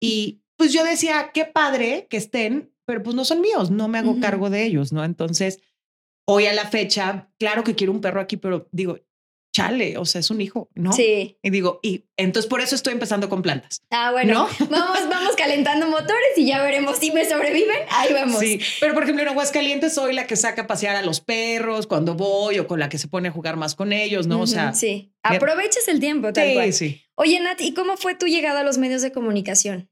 Y 0.00 0.42
pues 0.56 0.72
yo 0.72 0.84
decía, 0.84 1.30
qué 1.32 1.44
padre 1.44 2.06
que 2.10 2.16
estén, 2.16 2.72
pero 2.86 3.02
pues 3.02 3.14
no 3.16 3.24
son 3.24 3.40
míos, 3.40 3.70
no 3.70 3.88
me 3.88 3.98
hago 3.98 4.18
cargo 4.20 4.50
de 4.50 4.64
ellos, 4.64 4.92
¿no? 4.92 5.04
Entonces, 5.04 5.60
hoy 6.26 6.46
a 6.46 6.52
la 6.52 6.68
fecha, 6.68 7.28
claro 7.38 7.64
que 7.64 7.74
quiero 7.74 7.92
un 7.92 8.00
perro 8.00 8.20
aquí, 8.20 8.36
pero 8.36 8.68
digo, 8.72 8.98
chale, 9.54 9.96
o 9.98 10.04
sea, 10.04 10.18
es 10.18 10.30
un 10.30 10.40
hijo, 10.40 10.68
¿no? 10.74 10.92
Sí. 10.92 11.38
Y 11.40 11.50
digo, 11.50 11.78
y 11.80 12.06
entonces 12.16 12.48
por 12.48 12.60
eso 12.60 12.74
estoy 12.74 12.92
empezando 12.92 13.28
con 13.28 13.40
plantas. 13.40 13.82
Ah, 13.90 14.10
bueno, 14.10 14.48
¿No? 14.58 14.66
vamos, 14.70 15.08
vamos 15.08 15.36
calentando 15.36 15.86
motores 15.86 16.36
y 16.36 16.46
ya 16.46 16.60
veremos 16.60 16.98
si 16.98 17.12
me 17.12 17.24
sobreviven. 17.24 17.78
Ahí 17.90 18.12
vamos. 18.12 18.40
Sí, 18.40 18.58
pero 18.80 18.94
por 18.94 19.04
ejemplo 19.04 19.22
en 19.22 19.28
Aguascalientes 19.28 19.94
soy 19.94 20.12
la 20.12 20.26
que 20.26 20.34
saca 20.34 20.62
a 20.62 20.66
pasear 20.66 20.96
a 20.96 21.02
los 21.02 21.20
perros 21.20 21.86
cuando 21.86 22.14
voy 22.14 22.58
o 22.58 22.66
con 22.66 22.80
la 22.80 22.88
que 22.88 22.98
se 22.98 23.06
pone 23.06 23.28
a 23.28 23.30
jugar 23.30 23.56
más 23.56 23.76
con 23.76 23.92
ellos, 23.92 24.26
¿no? 24.26 24.40
O 24.40 24.46
sea, 24.48 24.72
sí. 24.74 25.12
Aprovechas 25.22 25.86
el 25.86 26.00
tiempo, 26.00 26.32
tal 26.32 26.48
sí, 26.48 26.54
cual. 26.54 26.72
sí. 26.72 27.02
Oye, 27.14 27.38
Nat, 27.38 27.60
¿y 27.60 27.74
cómo 27.74 27.96
fue 27.96 28.16
tu 28.16 28.26
llegada 28.26 28.60
a 28.60 28.64
los 28.64 28.78
medios 28.78 29.02
de 29.02 29.12
comunicación? 29.12 29.88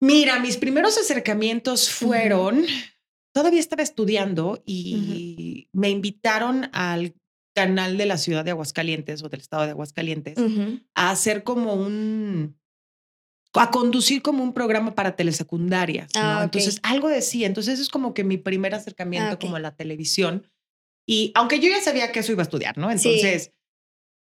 Mira, 0.00 0.40
mis 0.40 0.56
primeros 0.56 0.98
acercamientos 0.98 1.90
fueron, 1.90 2.66
todavía 3.32 3.60
estaba 3.60 3.82
estudiando 3.82 4.62
y 4.66 5.68
me 5.72 5.90
invitaron 5.90 6.68
al 6.72 7.14
canal 7.54 7.96
de 7.98 8.06
la 8.06 8.16
ciudad 8.16 8.44
de 8.44 8.52
Aguascalientes 8.52 9.22
o 9.22 9.28
del 9.28 9.40
estado 9.40 9.64
de 9.64 9.70
Aguascalientes 9.70 10.36
a 10.94 11.10
hacer 11.10 11.42
como 11.44 11.74
un, 11.74 12.58
a 13.54 13.70
conducir 13.70 14.22
como 14.22 14.42
un 14.42 14.52
programa 14.52 14.94
para 14.94 15.16
telesecundarias. 15.16 16.10
¿no? 16.14 16.20
Ah. 16.22 16.40
Entonces, 16.44 16.78
algo 16.82 17.08
decía. 17.08 17.46
Entonces, 17.46 17.74
eso 17.74 17.82
es 17.82 17.88
como 17.88 18.14
que 18.14 18.24
mi 18.24 18.36
primer 18.36 18.74
acercamiento 18.74 19.30
Ah, 19.30 19.34
ok. 19.34 19.40
como 19.40 19.56
a 19.56 19.60
la 19.60 19.74
televisión. 19.74 20.46
Y 21.08 21.32
aunque 21.34 21.58
yo 21.58 21.68
ya 21.68 21.80
sabía 21.80 22.12
que 22.12 22.20
eso 22.20 22.32
iba 22.32 22.42
a 22.42 22.44
estudiar, 22.44 22.78
¿no? 22.78 22.86
Sí. 22.96 23.08
Entonces, 23.08 23.52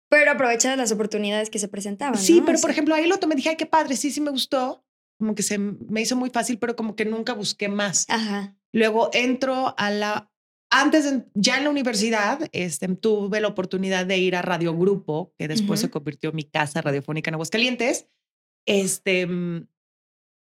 Pero 0.09 0.31
aprovechas 0.31 0.77
las 0.77 0.91
oportunidades 0.91 1.50
que 1.50 1.59
se 1.59 1.67
presentaban. 1.67 2.17
Sí, 2.17 2.39
¿no? 2.39 2.45
pero 2.45 2.57
O 2.60 2.62
por 2.62 2.69
sea, 2.69 2.74
ejemplo, 2.74 2.95
ahí 2.95 3.07
lo 3.07 3.17
tomé, 3.17 3.36
dije, 3.36 3.50
ay, 3.50 3.57
qué 3.57 3.65
padre, 3.65 3.95
sí, 3.98 4.12
sí 4.12 4.22
me 4.22 4.31
gustó. 4.31 4.83
Como 5.19 5.33
que 5.33 5.41
se 5.43 5.57
me 5.57 6.01
hizo 6.01 6.15
muy 6.15 6.29
fácil, 6.29 6.60
pero 6.60 6.75
como 6.75 6.95
que 6.95 7.03
nunca 7.05 7.33
busqué 7.33 7.67
más. 7.67 8.05
Ajá. 8.07 8.55
Luego 8.74 9.09
entro 9.13 9.74
a 9.77 9.89
la, 9.91 10.31
antes, 10.69 11.05
de- 11.05 11.24
ya 11.33 11.57
en 11.57 11.63
la 11.65 11.69
universidad, 11.69 12.39
este, 12.51 12.88
tuve 12.95 13.39
la 13.41 13.47
oportunidad 13.47 14.05
de 14.05 14.17
ir 14.17 14.36
a 14.36 14.41
Radio 14.41 14.75
Grupo, 14.77 15.33
que 15.38 15.47
después 15.47 15.79
se 15.79 15.86
Ujú. 15.88 15.93
convirtió 15.93 16.29
en 16.31 16.36
mi 16.36 16.43
casa 16.43 16.81
radiofónica 16.81 17.29
en 17.29 17.36
Aguascalientes. 17.36 18.07
Este, 18.67 19.25
mm, 19.27 19.67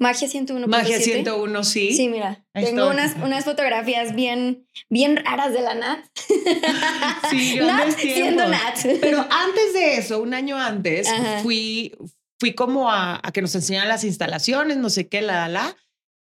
Magia 0.02 0.30
101. 0.30 0.68
Magia 0.68 0.98
101, 1.00 1.64
sí. 1.66 1.92
Sí, 1.94 2.08
mira, 2.08 2.46
Ahí 2.54 2.64
tengo 2.66 2.84
estoy. 2.90 2.94
unas, 2.94 3.16
unas 3.18 3.44
fotografías 3.44 4.16
bien, 4.16 4.66
bien 4.90 5.18
raras 5.18 5.52
de 5.54 5.62
la 5.62 5.76
Nat. 5.76 6.06
Sí, 7.30 7.60
Nat 7.62 7.90
siendo. 7.98 8.48
Nat. 8.48 8.78
Pero 9.02 9.20
antes 9.30 9.74
de 9.74 9.96
eso, 9.98 10.22
un 10.22 10.34
año 10.34 10.58
antes, 10.58 11.08
Ajá. 11.10 11.40
fui, 11.44 11.96
fui 12.40 12.54
como 12.56 12.90
a, 12.90 13.20
a 13.22 13.32
que 13.34 13.42
nos 13.42 13.54
enseñaran 13.56 13.90
las 13.90 14.04
instalaciones, 14.06 14.78
no 14.78 14.90
sé 14.90 15.08
qué, 15.10 15.22
la, 15.22 15.48
la, 15.48 15.50
la. 15.50 15.76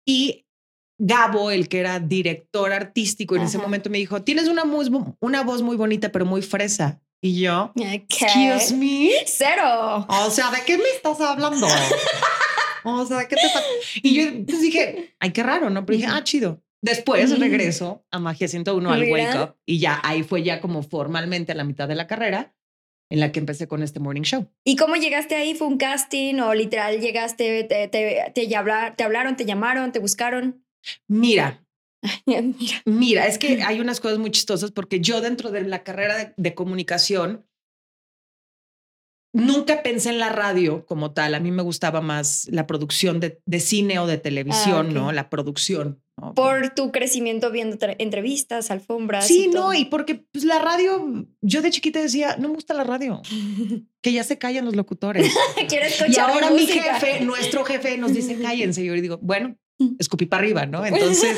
Y 0.06 0.45
Gabo, 0.98 1.50
el 1.50 1.68
que 1.68 1.80
era 1.80 2.00
director 2.00 2.72
artístico 2.72 3.36
en 3.36 3.42
ese 3.42 3.58
momento, 3.58 3.90
me 3.90 3.98
dijo, 3.98 4.22
tienes 4.22 4.48
una, 4.48 4.64
voz 4.64 5.62
muy 5.62 5.76
bonita, 5.76 6.10
pero 6.10 6.24
muy 6.24 6.42
fresa. 6.42 7.00
Y 7.20 7.40
yo, 7.40 7.72
¿Qué? 7.74 8.06
excuse 8.08 8.74
me. 8.74 9.10
Cero. 9.26 10.06
O 10.08 10.30
sea, 10.30 10.50
¿de 10.50 10.58
qué 10.66 10.78
me 10.78 10.88
estás 10.94 11.20
hablando? 11.20 11.66
o 12.84 13.06
sea, 13.06 13.18
¿de 13.18 13.28
qué 13.28 13.36
te 13.36 13.48
pasa? 13.52 13.64
Y 14.02 14.14
yo 14.14 14.44
pues, 14.46 14.60
dije, 14.60 15.14
ay, 15.18 15.32
qué 15.32 15.42
raro, 15.42 15.70
¿no? 15.70 15.84
Pero 15.84 15.98
dije, 15.98 16.10
ah, 16.10 16.22
chido. 16.22 16.62
Después 16.82 17.36
regreso 17.38 18.04
a 18.10 18.18
Magia 18.18 18.46
101 18.46 18.92
al 18.92 19.00
Mira. 19.00 19.12
Wake 19.12 19.42
Up 19.42 19.56
y 19.66 19.80
ya 19.80 20.00
ahí 20.04 20.22
fue 20.22 20.42
ya 20.42 20.60
como 20.60 20.82
formalmente 20.82 21.52
a 21.52 21.54
la 21.54 21.64
mitad 21.64 21.88
de 21.88 21.96
la 21.96 22.06
carrera 22.06 22.54
en 23.10 23.20
la 23.20 23.32
que 23.32 23.40
empecé 23.40 23.66
con 23.66 23.82
este 23.82 23.98
morning 23.98 24.22
show. 24.22 24.48
¿Y 24.64 24.76
cómo 24.76 24.94
llegaste 24.96 25.34
ahí? 25.36 25.54
¿Fue 25.54 25.66
un 25.66 25.78
casting 25.78 26.36
o 26.40 26.54
literal 26.54 27.00
llegaste, 27.00 27.64
te, 27.64 27.88
te, 27.88 28.32
te, 28.32 28.56
hablar- 28.56 28.94
te 28.96 29.04
hablaron, 29.04 29.36
te 29.36 29.46
llamaron, 29.46 29.90
te 29.92 29.98
buscaron? 29.98 30.64
Mira, 31.08 31.64
Mira. 32.26 32.82
mira, 32.84 33.26
es 33.26 33.38
que 33.38 33.62
hay 33.66 33.80
unas 33.80 34.00
cosas 34.00 34.18
muy 34.18 34.30
chistosas 34.30 34.70
porque 34.72 35.00
yo 35.00 35.20
dentro 35.20 35.50
de 35.50 35.62
la 35.62 35.82
carrera 35.82 36.16
de, 36.18 36.34
de 36.36 36.54
comunicación 36.54 37.44
nunca 39.32 39.82
pensé 39.82 40.10
en 40.10 40.18
la 40.18 40.30
radio 40.30 40.86
como 40.86 41.12
tal. 41.12 41.34
A 41.34 41.40
mí 41.40 41.50
me 41.50 41.62
gustaba 41.62 42.00
más 42.00 42.48
la 42.50 42.66
producción 42.66 43.20
de, 43.20 43.40
de 43.44 43.60
cine 43.60 43.98
o 43.98 44.06
de 44.06 44.16
televisión, 44.18 44.86
Ah, 44.86 44.90
ok. 44.90 44.94
¿no? 44.94 45.12
La 45.12 45.28
producción. 45.28 46.02
¿no? 46.18 46.32
Por 46.32 46.70
tu 46.74 46.90
crecimiento 46.92 47.50
viendo 47.50 47.76
entrevistas, 47.98 48.70
alfombras. 48.70 49.26
Sí, 49.26 49.46
y 49.48 49.50
todo. 49.50 49.64
no, 49.64 49.74
y 49.74 49.84
porque 49.86 50.14
pues, 50.32 50.44
la 50.44 50.58
radio, 50.60 51.26
yo 51.42 51.60
de 51.60 51.70
chiquita 51.70 52.00
decía, 52.00 52.36
no 52.38 52.48
me 52.48 52.54
gusta 52.54 52.72
la 52.72 52.84
radio, 52.84 53.20
que 54.00 54.12
ya 54.12 54.24
se 54.24 54.38
callan 54.38 54.64
los 54.64 54.74
locutores. 54.76 55.30
Quiero 55.68 55.84
y 55.84 55.88
escuchar 55.88 56.30
ahora 56.30 56.50
mi 56.50 56.62
música. 56.62 56.98
jefe, 56.98 57.22
nuestro 57.24 57.64
jefe, 57.64 57.98
nos 57.98 58.14
dice, 58.14 58.40
cállense. 58.40 58.82
Y 58.82 58.86
yo 58.86 58.94
digo, 58.94 59.18
bueno, 59.20 59.54
escupí 59.98 60.26
para 60.26 60.42
arriba, 60.42 60.66
¿no? 60.66 60.84
Entonces, 60.86 61.36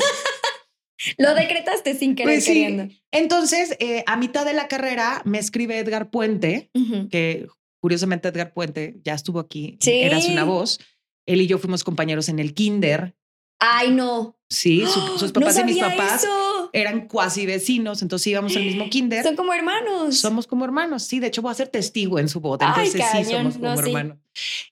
Lo 1.17 1.33
decretaste 1.33 1.95
sin 1.95 2.15
querer 2.15 2.33
pues 2.35 2.43
sí. 2.45 2.51
queriendo. 2.53 2.93
Entonces, 3.11 3.75
eh, 3.79 4.03
a 4.05 4.17
mitad 4.17 4.45
de 4.45 4.53
la 4.53 4.67
carrera 4.67 5.21
me 5.25 5.39
escribe 5.39 5.77
Edgar 5.79 6.09
Puente, 6.09 6.69
que 7.09 7.47
curiosamente 7.81 8.27
Edgar 8.27 8.53
Puente 8.53 8.97
ya 9.03 9.13
estuvo 9.13 9.39
aquí, 9.39 9.77
Sí. 9.79 9.91
eras 10.01 10.25
una 10.27 10.43
voz. 10.43 10.79
Él 11.25 11.41
y 11.41 11.47
yo 11.47 11.57
fuimos 11.57 11.83
compañeros 11.83 12.27
en 12.27 12.39
el 12.39 12.53
kinder. 12.53 13.15
Ay, 13.61 13.91
no. 13.91 14.37
Sí, 14.49 14.83
su- 14.87 14.99
sus 15.19 15.31
papás 15.31 15.55
no 15.55 15.61
y 15.61 15.65
mis 15.65 15.77
papás 15.79 16.23
eso. 16.23 16.69
eran 16.73 17.07
cuasi 17.07 17.45
vecinos, 17.45 18.01
entonces 18.01 18.27
íbamos 18.27 18.55
al 18.55 18.63
mismo 18.63 18.89
kinder. 18.89 19.23
Son 19.23 19.35
como 19.35 19.53
hermanos. 19.53 20.17
Somos 20.17 20.47
como 20.47 20.65
hermanos, 20.65 21.03
sí. 21.03 21.19
De 21.19 21.27
hecho, 21.27 21.41
voy 21.41 21.51
a 21.51 21.55
ser 21.55 21.67
testigo 21.69 22.19
en 22.19 22.27
su 22.29 22.39
boda. 22.41 22.73
Ay, 22.75 22.87
Entonces, 22.93 23.27
sí, 23.27 23.31
somos 23.33 23.55
como 23.55 23.69
No, 23.75 23.77
sí. 23.83 23.93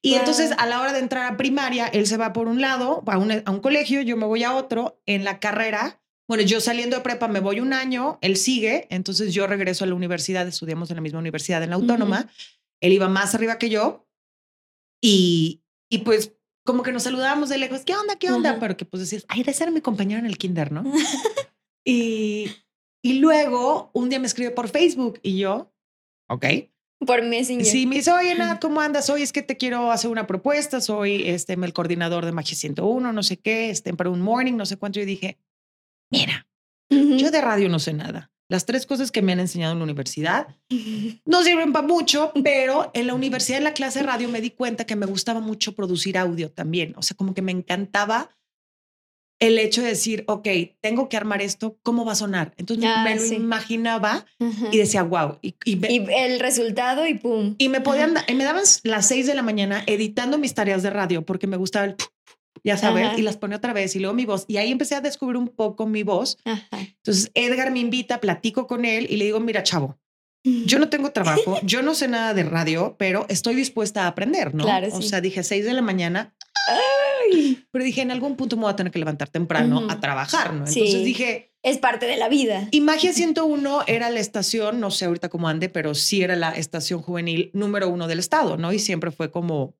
Y 0.07 0.11
Wow. 0.11 0.19
entonces, 0.19 0.51
a 0.57 0.65
la 0.67 0.79
hora 0.79 0.93
de 0.93 0.99
entrar 0.99 1.25
a 1.29 1.35
primaria, 1.35 1.85
él 1.87 2.07
se 2.07 2.15
va 2.15 2.31
por 2.31 2.47
un 2.47 2.61
lado, 2.61 3.03
a 3.07 3.17
un, 3.17 3.29
a 3.43 3.51
un 3.51 3.59
colegio, 3.59 4.01
yo 4.01 4.15
me 4.15 4.25
voy 4.25 4.43
a 4.43 4.55
otro. 4.55 5.01
En 5.05 5.25
la 5.25 5.39
carrera, 5.41 5.99
bueno, 6.29 6.43
yo 6.43 6.61
saliendo 6.61 6.95
de 6.95 7.01
prepa 7.03 7.27
me 7.27 7.41
voy 7.41 7.59
un 7.59 7.73
año, 7.73 8.17
él 8.21 8.37
sigue. 8.37 8.87
Entonces, 8.89 9.33
yo 9.33 9.47
regreso 9.47 9.83
a 9.83 9.87
la 9.87 9.95
universidad, 9.95 10.47
estudiamos 10.47 10.89
en 10.91 10.95
la 10.95 11.01
misma 11.01 11.19
universidad, 11.19 11.61
en 11.61 11.71
la 11.71 11.75
autónoma. 11.75 12.29
Él 12.79 12.93
iba 12.93 13.09
más 13.09 13.35
arriba 13.35 13.57
que 13.57 13.69
yo. 13.69 14.07
Y, 15.01 15.61
y 15.89 15.97
pues, 15.99 16.33
como 16.65 16.83
que 16.83 16.93
nos 16.93 17.03
saludábamos 17.03 17.49
de 17.49 17.57
lejos, 17.57 17.81
¿qué 17.81 17.93
onda? 17.93 18.15
¿Qué 18.15 18.31
onda? 18.31 18.51
Ajá. 18.51 18.59
Pero 18.61 18.77
que 18.77 18.85
pues 18.85 19.01
decías, 19.01 19.25
ay, 19.27 19.43
de 19.43 19.53
ser 19.53 19.71
mi 19.71 19.81
compañero 19.81 20.19
en 20.19 20.25
el 20.25 20.37
kinder, 20.37 20.71
¿no? 20.71 20.83
y, 21.85 22.49
y 23.03 23.13
luego 23.19 23.91
un 23.93 24.07
día 24.09 24.19
me 24.19 24.27
escribe 24.27 24.51
por 24.51 24.69
Facebook 24.69 25.19
y 25.21 25.37
yo, 25.37 25.73
ok. 26.29 26.45
Por 27.05 27.23
Messenger. 27.23 27.65
Sí, 27.65 27.85
me 27.85 27.97
dice, 27.97 28.11
oye, 28.11 28.33
Nat, 28.35 28.59
¿cómo 28.59 28.81
andas? 28.81 29.09
Hoy 29.09 29.21
es 29.21 29.31
que 29.31 29.43
te 29.43 29.55
quiero 29.55 29.91
hacer 29.91 30.09
una 30.09 30.25
propuesta. 30.25 30.81
Soy 30.81 31.27
este, 31.27 31.53
el 31.53 31.73
coordinador 31.73 32.25
de 32.25 32.31
Magia 32.31 32.55
101, 32.55 33.13
no 33.13 33.23
sé 33.23 33.37
qué, 33.37 33.69
este, 33.69 33.93
para 33.93 34.09
un 34.09 34.21
morning, 34.21 34.53
no 34.53 34.65
sé 34.65 34.77
cuánto. 34.77 34.99
Yo 34.99 35.05
dije, 35.05 35.37
mira, 36.11 36.47
yo 36.89 37.29
de 37.29 37.41
radio 37.41 37.69
no 37.69 37.79
sé 37.79 37.93
nada. 37.93 38.31
Las 38.49 38.65
tres 38.65 38.85
cosas 38.85 39.11
que 39.11 39.21
me 39.21 39.33
han 39.33 39.41
enseñado 39.41 39.73
en 39.73 39.79
la 39.79 39.83
universidad 39.83 40.47
no 41.25 41.43
sirven 41.43 41.73
para 41.73 41.85
mucho, 41.85 42.31
pero 42.43 42.89
en 42.93 43.07
la 43.07 43.13
universidad, 43.13 43.59
en 43.59 43.65
la 43.65 43.73
clase 43.73 43.99
de 43.99 44.05
radio, 44.05 44.29
me 44.29 44.41
di 44.41 44.51
cuenta 44.51 44.85
que 44.85 44.95
me 44.95 45.05
gustaba 45.05 45.39
mucho 45.39 45.75
producir 45.75 46.17
audio 46.17 46.49
también. 46.49 46.93
O 46.97 47.03
sea, 47.03 47.15
como 47.15 47.33
que 47.33 47.41
me 47.41 47.51
encantaba 47.51 48.36
el 49.39 49.59
hecho 49.59 49.81
de 49.83 49.89
decir, 49.89 50.23
ok, 50.27 50.47
tengo 50.81 51.09
que 51.09 51.17
armar 51.17 51.41
esto, 51.41 51.77
¿cómo 51.83 52.05
va 52.05 52.13
a 52.13 52.15
sonar? 52.15 52.53
Entonces 52.57 52.85
Ah, 52.87 53.03
me 53.03 53.15
lo 53.15 53.21
sí. 53.21 53.35
imaginaba 53.35 54.25
y 54.71 54.77
decía, 54.77 55.03
wow. 55.03 55.37
Y, 55.41 55.55
y 55.65 55.75
me- 55.75 55.91
Y 55.91 56.05
el 56.09 56.39
resultado 56.39 57.05
y 57.05 57.13
pum. 57.15 57.55
y 57.57 57.69
me 57.69 57.81
podían, 57.81 58.15
da- 58.15 58.25
y 58.27 58.33
me 58.33 58.43
daban 58.43 58.63
las 58.83 59.07
seis 59.07 59.27
de 59.27 59.35
la 59.35 59.43
mañana 59.43 59.83
editando 59.85 60.37
mis 60.37 60.53
tareas 60.55 60.81
de 60.81 60.89
radio 60.89 61.23
porque 61.23 61.45
me 61.45 61.57
gustaba 61.57 61.85
el, 61.85 61.95
ya 62.63 62.77
sabes, 62.77 63.05
Ajá. 63.05 63.19
y 63.19 63.21
las 63.21 63.37
ponía 63.37 63.57
otra 63.57 63.73
vez 63.73 63.95
y 63.95 63.99
luego 63.99 64.15
mi 64.15 64.25
voz. 64.25 64.45
Y 64.47 64.57
ahí 64.57 64.71
empecé 64.71 64.95
a 64.95 65.01
descubrir 65.01 65.37
un 65.37 65.47
poco 65.49 65.85
mi 65.85 66.01
voz. 66.03 66.37
Entonces 66.71 67.29
Edgar 67.35 67.71
me 67.71 67.79
invita, 67.79 68.19
platico 68.19 68.65
con 68.65 68.85
él 68.85 69.05
y 69.09 69.17
le 69.17 69.25
digo, 69.25 69.39
mira, 69.39 69.61
chavo, 69.61 69.99
yo 70.43 70.79
no 70.79 70.89
tengo 70.89 71.11
trabajo, 71.11 71.59
yo 71.63 71.81
no 71.83 71.93
sé 71.93 72.07
nada 72.07 72.33
de 72.33 72.43
radio, 72.43 72.95
pero 72.97 73.25
estoy 73.29 73.53
dispuesta 73.53 74.05
a 74.05 74.07
aprender, 74.07 74.55
¿no? 74.55 74.63
Claro, 74.63 74.87
O 74.91 75.01
sí. 75.01 75.07
sea, 75.09 75.21
dije 75.21 75.43
seis 75.43 75.63
de 75.65 75.73
la 75.73 75.81
mañana, 75.83 76.33
Ay, 76.67 77.63
pero 77.71 77.83
dije, 77.83 78.01
en 78.01 78.11
algún 78.11 78.35
punto 78.35 78.55
me 78.55 78.63
voy 78.63 78.71
a 78.71 78.75
tener 78.75 78.91
que 78.91 78.99
levantar 78.99 79.29
temprano 79.29 79.79
Ujú. 79.81 79.91
a 79.91 79.99
trabajar, 79.99 80.53
¿no? 80.53 80.67
Sí. 80.67 80.79
Entonces 80.79 81.05
dije, 81.05 81.53
es 81.63 81.77
parte 81.77 82.05
de 82.05 82.17
la 82.17 82.29
vida. 82.29 82.67
y 82.71 82.81
Magia 82.81 83.13
101 83.13 83.83
era 83.87 84.09
la 84.09 84.19
estación, 84.19 84.79
no 84.79 84.91
sé 84.91 85.05
ahorita 85.05 85.29
cómo 85.29 85.47
ande, 85.49 85.69
pero 85.69 85.93
sí 85.95 86.21
era 86.23 86.35
la 86.35 86.51
estación 86.51 87.01
juvenil 87.01 87.51
número 87.53 87.89
uno 87.89 88.07
del 88.07 88.19
estado, 88.19 88.57
¿no? 88.57 88.71
Y 88.73 88.79
siempre 88.79 89.11
fue 89.11 89.31
como 89.31 89.75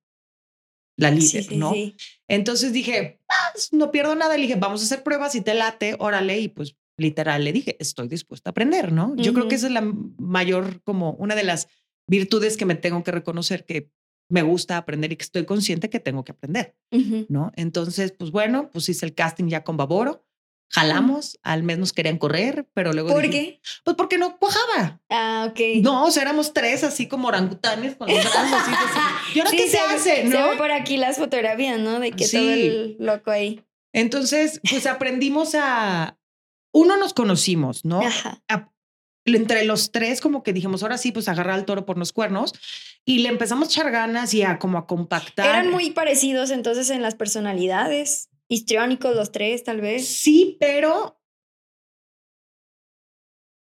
la 1.00 1.12
líder, 1.12 1.44
Sí, 1.44 1.50
sí, 1.50 1.58
¿no? 1.58 1.74
sí. 1.74 1.96
Entonces 2.28 2.74
dije, 2.74 3.20
"Ah, 3.30 3.52
no 3.72 3.92
pierdo 3.92 4.16
nada. 4.16 4.36
Le 4.36 4.44
dije, 4.44 4.56
vamos 4.56 4.82
a 4.82 4.86
hacer 4.86 5.04
pruebas 5.04 5.36
y 5.36 5.42
te 5.42 5.54
late, 5.54 5.96
órale. 6.00 6.40
Y 6.40 6.48
pues 6.48 6.76
literal 6.98 7.44
le 7.44 7.54
dije, 7.54 7.78
estoy 7.80 8.08
dispuesta 8.08 8.50
a 8.50 8.52
aprender, 8.52 8.92
¿no? 8.92 9.16
Yo 9.16 9.32
creo 9.34 9.48
que 9.48 9.56
esa 9.56 9.68
es 9.68 9.74
la 9.74 9.82
mayor, 10.18 10.82
como 10.84 11.12
una 11.14 11.36
de 11.36 11.44
las 11.44 11.68
virtudes 12.10 12.58
que 12.58 12.66
me 12.66 12.74
tengo 12.74 13.04
que 13.04 13.12
reconocer 13.12 13.64
que 13.66 13.92
me 14.30 14.42
gusta 14.42 14.78
aprender 14.78 15.12
y 15.12 15.16
que 15.16 15.24
estoy 15.24 15.46
consciente 15.46 15.90
que 15.90 16.00
tengo 16.00 16.24
que 16.24 16.32
aprender. 16.34 16.76
¿no? 17.30 17.52
Entonces, 17.56 18.14
pues 18.18 18.32
bueno, 18.32 18.70
pues 18.72 18.90
hice 18.90 19.06
el 19.06 19.14
casting 19.16 19.48
ya 19.48 19.64
con 19.64 19.78
Baboro. 19.78 20.24
Jalamos, 20.70 21.40
al 21.44 21.64
mes 21.64 21.78
nos 21.78 21.94
querían 21.94 22.18
correr, 22.18 22.68
pero 22.74 22.92
luego. 22.92 23.08
¿Por 23.10 23.22
dije, 23.24 23.32
qué? 23.32 23.62
Pues 23.86 23.96
porque 23.96 24.18
no 24.18 24.38
cuajaba. 24.38 25.00
Ah, 25.10 25.48
ok. 25.50 25.60
No, 25.82 26.04
o 26.06 26.12
sea, 26.12 26.24
éramos 26.24 26.54
tres 26.54 26.84
así 26.84 27.08
como 27.08 27.30
orangutanes 27.30 27.96
con 27.96 28.10
los 28.10 28.18
brazos 28.20 28.36
así. 28.52 28.72
¿Y 29.36 29.40
ahora 29.40 29.52
Sí, 29.52 29.56
qué 29.58 29.68
se, 29.70 29.80
hace? 29.80 30.16
Se 30.16 30.24
¿No? 30.26 30.50
ve 30.50 30.58
por 30.58 30.72
aquí 30.72 30.98
las 30.98 31.18
fotografías, 31.18 31.80
¿no? 31.80 32.02
De 32.02 32.12
que 32.12 32.26
Sí. 32.26 32.36
todo 32.38 32.50
el 32.52 32.98
loco 33.00 33.32
ahí. 33.32 33.64
Entonces, 33.94 34.60
pues 34.70 34.86
aprendimos 34.88 35.56
a. 35.56 36.18
Uno 36.74 36.98
nos 36.98 37.14
conocimos, 37.14 37.86
¿no? 37.86 38.02
Ajá. 38.02 38.44
A- 38.50 38.70
entre 39.36 39.66
los 39.66 39.92
tres, 39.92 40.22
como 40.22 40.42
que 40.44 40.54
dijimos, 40.54 40.84
ahora 40.84 40.98
sí, 40.98 41.12
pues 41.12 41.28
agarrar 41.28 41.56
al 41.56 41.66
toro 41.66 41.86
por 41.86 41.98
los 41.98 42.14
cuernos 42.14 42.54
y 43.04 43.20
le 43.20 43.30
empezamos 43.30 43.68
a 43.68 43.72
echar 43.72 43.92
ganas 43.92 44.34
y 44.34 44.44
a 44.44 44.58
como 44.60 44.78
a 44.78 44.88
compactar. 44.88 45.46
Eran 45.48 45.70
muy 45.70 45.92
parecidos 45.92 46.50
entonces 46.52 46.90
en 46.90 47.02
las 47.02 47.16
personalidades. 47.16 48.30
Histriónicos 48.48 49.14
los 49.16 49.34
tres, 49.34 49.66
tal 49.66 49.82
vez. 49.82 50.08
Sí, 50.08 50.56
pero. 50.62 51.16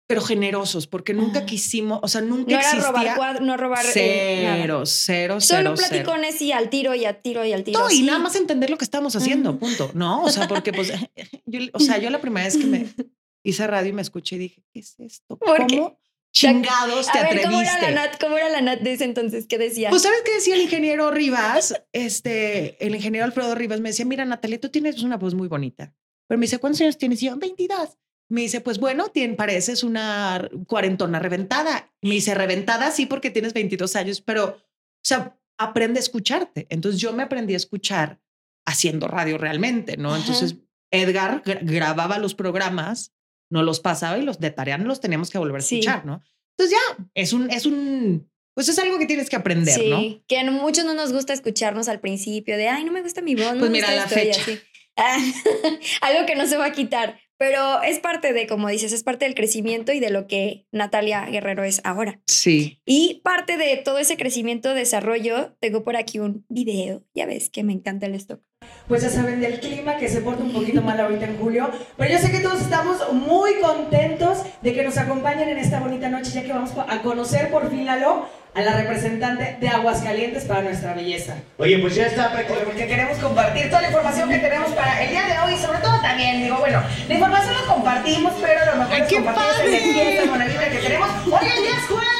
Pero 0.07 0.21
generosos, 0.21 0.87
porque 0.87 1.13
nunca 1.13 1.39
Ah. 1.41 1.45
quisimos, 1.45 1.99
o 2.01 2.07
sea, 2.07 2.21
nunca 2.21 2.51
No 2.53 2.59
era 2.59 2.73
robar 2.87 3.15
cuadro, 3.15 3.45
no 3.45 3.57
robar 3.57 3.85
eh, 3.95 4.41
nada. 4.43 4.57
cero, 4.57 4.83
cero, 4.85 5.39
Solo 5.39 5.41
cero, 5.41 5.73
cero. 5.75 5.89
platicones 5.89 6.41
y 6.41 6.51
al 6.51 6.71
tiro 6.71 6.95
y 6.95 7.05
al 7.05 7.21
tiro 7.21 7.45
y 7.45 7.53
al 7.53 7.63
tiro. 7.63 7.79
No, 7.79 7.91
y 7.91 8.01
nada 8.01 8.17
más 8.17 8.35
entender 8.35 8.71
lo 8.71 8.77
que 8.79 8.85
estamos 8.85 9.15
haciendo, 9.15 9.59
punto. 9.59 9.91
No, 9.93 10.23
o 10.23 10.29
sea, 10.31 10.47
porque 10.47 10.73
pues, 10.73 10.91
yo, 11.45 11.59
o 11.73 11.79
sea, 11.79 11.99
yo 11.99 12.09
la 12.09 12.19
primera 12.21 12.45
vez 12.47 12.57
que 12.57 12.65
me 12.65 12.87
hice 13.43 13.65
radio 13.67 13.89
y 13.89 13.93
me 13.93 14.01
escuché 14.01 14.35
y 14.35 14.39
dije, 14.39 14.63
¿qué 14.71 14.79
es 14.79 14.99
esto? 14.99 15.37
¿Por 15.39 15.67
qué? 15.67 15.77
¿Cómo 15.77 15.99
chingados 16.31 17.11
te 17.11 17.17
A 17.17 17.23
ver, 17.23 17.41
¿cómo 17.41 17.59
era 17.59 17.71
la 17.71 17.77
atreviste? 17.77 17.95
Nat? 17.95 18.19
¿Cómo 18.21 18.37
era 18.37 18.49
la 18.49 18.61
Nat 18.61 18.79
de 18.81 18.93
ese 18.93 19.03
entonces? 19.05 19.47
¿Qué 19.47 19.57
decía? 19.57 19.89
Pues, 19.89 20.03
¿sabes 20.03 20.21
qué 20.23 20.33
decía 20.35 20.55
el 20.55 20.61
ingeniero 20.61 21.09
Rivas? 21.11 21.81
Este, 21.91 22.83
el 22.85 22.93
ingeniero 22.95 23.25
Alfredo 23.25 23.55
Rivas 23.55 23.79
me 23.81 23.89
decía, 23.89 24.05
mira, 24.05 24.25
Natalia, 24.25 24.59
tú 24.59 24.69
tienes 24.69 25.01
una 25.01 25.17
voz 25.17 25.33
muy 25.33 25.47
bonita. 25.47 25.93
Pero 26.27 26.37
me 26.37 26.43
dice, 26.45 26.59
¿cuántos 26.59 26.81
años 26.81 26.97
tienes? 26.99 27.21
Y 27.23 27.25
yo, 27.27 27.35
22. 27.37 27.97
Me 28.29 28.41
dice, 28.41 28.61
pues 28.61 28.77
bueno, 28.79 29.07
tien- 29.11 29.35
pareces 29.35 29.83
una 29.83 30.47
cuarentona 30.67 31.17
reventada. 31.17 31.91
Me 32.03 32.11
dice, 32.11 32.35
reventada 32.35 32.91
sí 32.91 33.07
porque 33.07 33.31
tienes 33.31 33.53
22 33.53 33.95
años, 33.95 34.21
pero, 34.21 34.45
o 34.49 34.61
sea, 35.03 35.35
aprende 35.57 35.99
a 35.99 36.03
escucharte. 36.03 36.67
Entonces 36.69 37.01
yo 37.01 37.11
me 37.11 37.23
aprendí 37.23 37.55
a 37.55 37.57
escuchar 37.57 38.19
haciendo 38.67 39.07
radio 39.07 39.39
realmente, 39.39 39.97
¿no? 39.97 40.09
Ajá. 40.13 40.19
Entonces 40.19 40.57
Edgar 40.91 41.41
gra- 41.43 41.59
grababa 41.63 42.19
los 42.19 42.35
programas, 42.35 43.13
nos 43.49 43.63
los 43.63 43.79
pasaba 43.79 44.17
y 44.17 44.21
los 44.23 44.39
de 44.39 44.51
tarea 44.51 44.77
no 44.77 44.85
los 44.85 44.99
teníamos 45.01 45.29
que 45.29 45.37
volver 45.37 45.57
a 45.59 45.61
Sí. 45.63 45.79
escuchar, 45.79 46.05
¿no? 46.05 46.21
Entonces 46.57 46.77
ya, 46.77 47.05
es 47.15 47.33
un, 47.33 47.49
es 47.49 47.65
un, 47.65 48.29
pues 48.53 48.67
es 48.69 48.77
algo 48.79 48.99
que 48.99 49.05
tienes 49.05 49.29
que 49.29 49.35
aprender, 49.37 49.73
sí, 49.73 49.89
¿no? 49.89 50.23
que 50.27 50.39
a 50.39 50.51
muchos 50.51 50.83
no 50.85 50.93
nos 50.93 51.13
gusta 51.13 51.33
escucharnos 51.33 51.87
al 51.87 51.99
principio 52.01 52.57
de, 52.57 52.67
ay, 52.67 52.83
no 52.83 52.91
me 52.91 53.01
gusta 53.01 53.21
mi 53.21 53.35
voz. 53.35 53.53
no 53.53 53.59
Pues 53.59 53.71
mira 53.71 53.91
la 53.95 54.03
esto", 54.03 54.15
y 54.15 54.23
fecha. 54.23 54.41
así. 54.41 54.59
Ah, 54.97 55.17
algo 56.01 56.25
que 56.25 56.35
no 56.35 56.45
se 56.47 56.57
va 56.57 56.65
a 56.65 56.71
quitar, 56.73 57.19
pero 57.39 57.81
es 57.81 57.99
parte 57.99 58.33
de, 58.33 58.47
como 58.47 58.67
dices, 58.67 58.91
es 58.91 59.03
parte 59.03 59.23
del 59.23 59.33
crecimiento 59.33 59.93
y 59.93 60.01
de 60.01 60.09
lo 60.09 60.27
que 60.27 60.67
Natalia 60.73 61.25
Guerrero 61.25 61.63
es 61.63 61.79
ahora. 61.85 62.19
Sí. 62.27 62.81
Y 62.85 63.21
parte 63.23 63.55
de 63.57 63.77
todo 63.77 63.97
ese 63.97 64.17
crecimiento, 64.17 64.73
desarrollo, 64.73 65.55
tengo 65.61 65.83
por 65.83 65.95
aquí 65.95 66.19
un 66.19 66.45
video, 66.49 67.01
ya 67.15 67.25
ves 67.25 67.49
que 67.49 67.63
me 67.63 67.71
encanta 67.71 68.07
el 68.07 68.15
stock. 68.15 68.41
pues 68.89 69.03
ya 69.03 69.09
saben 69.09 69.39
del 69.39 69.61
clima 69.61 69.97
que 69.97 70.09
se 70.09 70.19
porta 70.19 70.43
un 70.43 70.51
poquito 70.51 70.81
mal 70.81 70.99
ahorita 70.99 71.25
en 71.27 71.37
julio, 71.37 71.71
pero 71.95 72.11
yo 72.11 72.19
sé 72.19 72.29
que 72.29 72.39
todos 72.39 72.59
estamos 72.59 73.13
muy 73.13 73.55
contentos 73.61 74.39
de 74.61 74.73
que 74.73 74.83
nos 74.83 74.97
acompañen 74.97 75.47
en 75.47 75.59
esta 75.59 75.79
bonita 75.79 76.09
noche 76.09 76.31
ya 76.31 76.43
que 76.43 76.51
vamos 76.51 76.71
a 76.75 77.01
conocer 77.01 77.49
por 77.51 77.69
fin 77.69 77.85
Lalo 77.85 78.27
a 78.55 78.61
la 78.61 78.73
representante 78.77 79.57
de 79.59 79.69
Aguascalientes 79.69 80.43
para 80.45 80.61
nuestra 80.61 80.93
belleza. 80.93 81.35
Oye, 81.57 81.77
pues 81.79 81.95
ya 81.95 82.07
está. 82.07 82.31
Porque 82.31 82.87
queremos 82.87 83.17
compartir 83.19 83.69
toda 83.69 83.81
la 83.81 83.87
información 83.87 84.29
que 84.29 84.39
tenemos 84.39 84.71
para 84.71 85.03
el 85.03 85.09
día 85.11 85.23
de 85.27 85.39
hoy 85.39 85.53
y 85.53 85.57
sobre 85.57 85.79
todo 85.79 85.99
también, 86.01 86.41
digo, 86.43 86.57
bueno, 86.57 86.81
la 87.07 87.13
información 87.13 87.53
la 87.53 87.73
compartimos, 87.73 88.33
pero 88.41 88.65
lo 88.65 88.75
mejor 88.77 88.93
¡Ay, 88.95 89.01
es 89.01 89.13
compartir 89.13 89.43
esa 89.43 89.57
padre! 89.57 89.67
energía, 89.77 90.09
esa 90.13 90.29
buena 90.29 90.45
vibra 90.45 90.69
que 90.69 90.77
tenemos. 90.77 91.09
¡Hoy 91.27 91.47
en 91.55 91.61
día 91.63 91.71
es 91.77 91.85
jueves! 91.87 92.18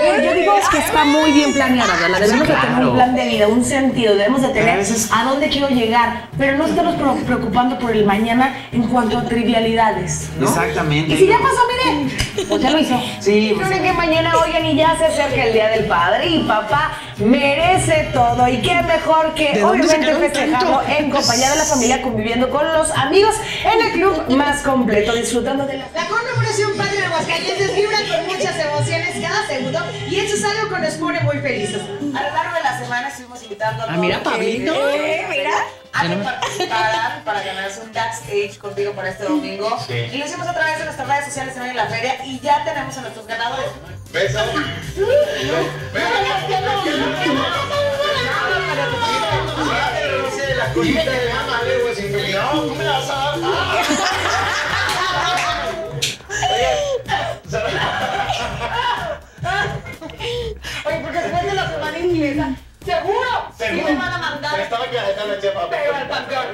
Que 0.00 0.24
yo 0.24 0.34
digo 0.34 0.54
que 0.70 0.78
está 0.78 1.04
muy 1.04 1.32
bien 1.32 1.52
planeada, 1.52 1.94
¿verdad? 2.00 2.20
Debemos 2.20 2.48
de 2.48 2.54
tener 2.54 2.84
un 2.86 2.94
plan 2.94 3.14
de 3.14 3.24
vida, 3.28 3.48
un 3.48 3.64
sentido, 3.64 4.14
debemos 4.14 4.42
de 4.42 4.48
tener 4.48 4.80
a 5.12 5.24
dónde 5.24 5.48
quiero 5.48 5.68
llegar, 5.68 6.28
pero 6.38 6.56
no 6.56 6.66
estamos 6.66 6.94
pro- 6.96 7.14
preocupando 7.26 7.78
por 7.78 7.90
el 7.90 8.04
mañana 8.04 8.54
en 8.72 8.82
cuanto 8.84 9.18
a 9.18 9.24
trivialidades, 9.24 10.28
¿no? 10.38 10.48
Exactamente. 10.48 11.14
Y 11.14 11.18
si 11.18 11.26
ya 11.26 11.38
pasó, 11.38 11.60
mire, 11.68 12.46
pues 12.48 12.62
ya 12.62 12.70
lo 12.70 12.78
hizo. 12.78 13.00
Sí, 13.20 13.52
pues 13.56 13.68
que 13.80 13.92
mañana, 13.92 14.32
oigan, 14.44 14.64
y 14.66 14.76
ya 14.76 14.96
se 14.98 15.06
acerca 15.06 15.44
el 15.44 15.52
Día 15.52 15.68
del 15.68 15.84
Padre 15.86 16.26
y 16.26 16.40
papá 16.44 16.92
merece 17.18 18.08
todo. 18.12 18.48
Y 18.48 18.58
qué 18.58 18.82
mejor 18.82 19.34
que, 19.34 19.52
¿De 19.52 19.60
dónde 19.60 19.86
obviamente, 19.86 20.14
festejarlo 20.16 20.82
en 20.88 21.10
compañía 21.10 21.50
de 21.50 21.56
la 21.56 21.64
familia, 21.64 22.02
conviviendo 22.02 22.50
con 22.50 22.66
los 22.72 22.90
amigos 22.92 23.34
en 23.64 23.86
el 23.86 23.92
club 23.92 24.36
más 24.36 24.62
completo, 24.62 25.14
disfrutando 25.14 25.66
de 25.66 25.78
la... 25.78 25.84
La 25.94 26.06
conmemoración 26.08 26.72
de 26.76 26.89
Aguascalientes 27.10 27.74
vibra 27.74 27.98
con 28.08 28.26
muchas 28.28 28.56
emociones 28.56 29.16
cada 29.20 29.46
segundo 29.46 29.80
y 30.08 30.20
eso 30.20 30.36
es 30.36 30.44
algo 30.44 30.74
que 30.74 30.80
nos 30.80 30.94
pone 30.94 31.20
muy 31.20 31.38
felices. 31.38 31.82
A 31.82 32.22
lo 32.22 32.30
largo 32.34 32.54
de 32.54 32.62
la 32.62 32.78
semana 32.78 33.08
estuvimos 33.08 33.42
invitando 33.42 33.82
a 33.82 33.86
Ah, 33.88 33.96
mira, 33.96 34.22
Pablito. 34.22 34.72
Eh, 34.90 35.26
mira. 35.28 35.50
A 35.92 36.06
que 36.06 36.14
participaran 36.16 37.24
para 37.24 37.42
ganarse 37.42 37.80
un 37.80 37.92
backstage 37.92 38.58
contigo 38.58 38.92
para 38.92 39.10
este 39.10 39.24
domingo. 39.24 39.76
Y 39.88 40.16
lo 40.18 40.24
hicimos 40.24 40.46
a 40.46 40.54
través 40.54 40.78
de 40.78 40.84
nuestras 40.84 41.08
redes 41.08 41.24
sociales 41.24 41.54
también 41.54 41.76
en 41.76 41.84
la 41.84 41.86
feria 41.88 42.24
y 42.24 42.38
ya 42.38 42.62
tenemos 42.64 42.96
a 42.96 43.00
nuestros 43.00 43.26
ganadores. 43.26 43.66
Oye, 60.84 61.00
porque 61.02 61.18
después 61.18 61.44
de 61.44 61.54
la 61.54 61.70
semana 61.70 61.98
inglesa, 61.98 62.54
seguro, 62.84 63.52
sí 63.58 63.64
me 63.72 63.94
van 63.94 64.12
a 64.12 64.18
mandar. 64.18 64.68
Pero 65.70 65.94
al 65.94 66.08
campeón. 66.08 66.46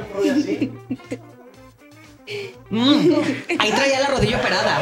Mm, 2.71 3.15
ahí 3.61 3.71
traía 3.71 4.01
la 4.01 4.09
rodilla 4.09 4.39
operada. 4.39 4.81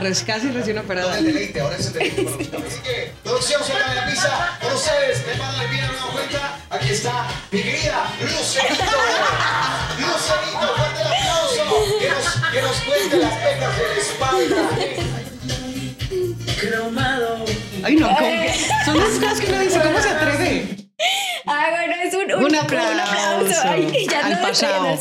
Res- 0.00 0.24
casi 0.24 0.50
recién 0.50 0.78
operada. 0.78 1.16
el 1.18 1.26
deleite, 1.26 1.60
ahora 1.60 1.76
es 1.76 1.86
el 1.86 1.92
deleite 1.92 2.22
para 2.24 2.36
nosotros. 2.38 2.64
Así 2.66 2.80
que, 2.80 3.12
producción, 3.22 3.62
suelta 3.64 3.94
la 3.94 4.06
pizza. 4.06 4.58
Con 4.60 4.72
ustedes, 4.72 5.24
me 5.28 5.34
van 5.38 5.48
a 5.54 5.58
dar 5.58 5.68
bien 5.70 5.84
a 5.84 5.88
nueva 5.92 6.06
cuenta. 6.12 6.58
Aquí 6.70 6.90
está 6.90 7.28
mi 7.52 7.62
querida. 7.62 8.04
Lucerito, 8.20 8.82
Ay, 18.08 18.12
no, 18.12 18.16
¿cómo 18.18 18.42
que? 18.42 18.84
Son 18.84 18.98
las 18.98 19.08
cosas 19.18 19.40
que 19.40 19.52
uno 19.52 19.60
dice, 19.60 19.80
¿cómo 19.80 19.98
se 20.00 20.08
atreve? 20.08 20.76
Ah, 21.46 21.68
bueno, 21.70 21.94
es 22.04 22.14
un, 22.14 22.32
un, 22.38 22.44
Un 22.44 22.54
aplauso 22.56 22.92
un 22.92 23.00
aplauso. 23.00 23.60
Ay, 23.64 24.06
ya 24.08 24.26
al 24.26 24.32
no 24.34 24.40
pasado. 24.42 24.98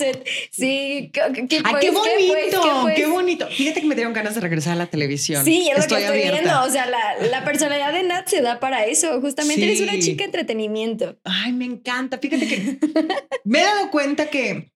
Sí, 0.52 1.12
¿qué, 1.14 1.48
qué, 1.50 1.58
Ay, 1.58 1.72
pues, 1.72 1.82
qué 1.82 1.92
pues, 1.92 1.94
bonito, 1.94 2.82
pues? 2.84 2.96
qué 2.96 3.06
bonito. 3.08 3.48
Fíjate 3.48 3.82
que 3.82 3.88
me 3.88 3.96
dieron 3.96 4.14
ganas 4.14 4.36
de 4.36 4.42
regresar 4.42 4.74
a 4.74 4.76
la 4.78 4.88
televisión. 4.88 5.44
Sí, 5.44 5.68
es 5.70 5.76
lo 5.76 5.82
estoy 5.82 5.98
que 5.98 6.04
estoy 6.06 6.20
abierta. 6.22 6.42
viendo. 6.42 6.64
O 6.64 6.70
sea, 6.70 6.86
la, 6.86 7.18
la 7.30 7.44
personalidad 7.44 7.92
de 7.92 8.04
Nat 8.04 8.28
se 8.28 8.42
da 8.42 8.60
para 8.62 8.86
eso. 8.86 9.20
Justamente 9.20 9.64
eres 9.66 9.82
una 9.82 9.94
Sí. 9.94 10.00
chica 10.02 10.20
de 10.20 10.26
entretenimiento. 10.26 11.20
Ay, 11.26 11.52
me 11.52 11.66
encanta. 11.66 12.18
Fíjate 12.18 12.48
que 12.48 12.80
me 13.44 13.60
he 13.60 13.64
dado 13.64 13.92
cuenta 13.92 14.30
que, 14.30 14.72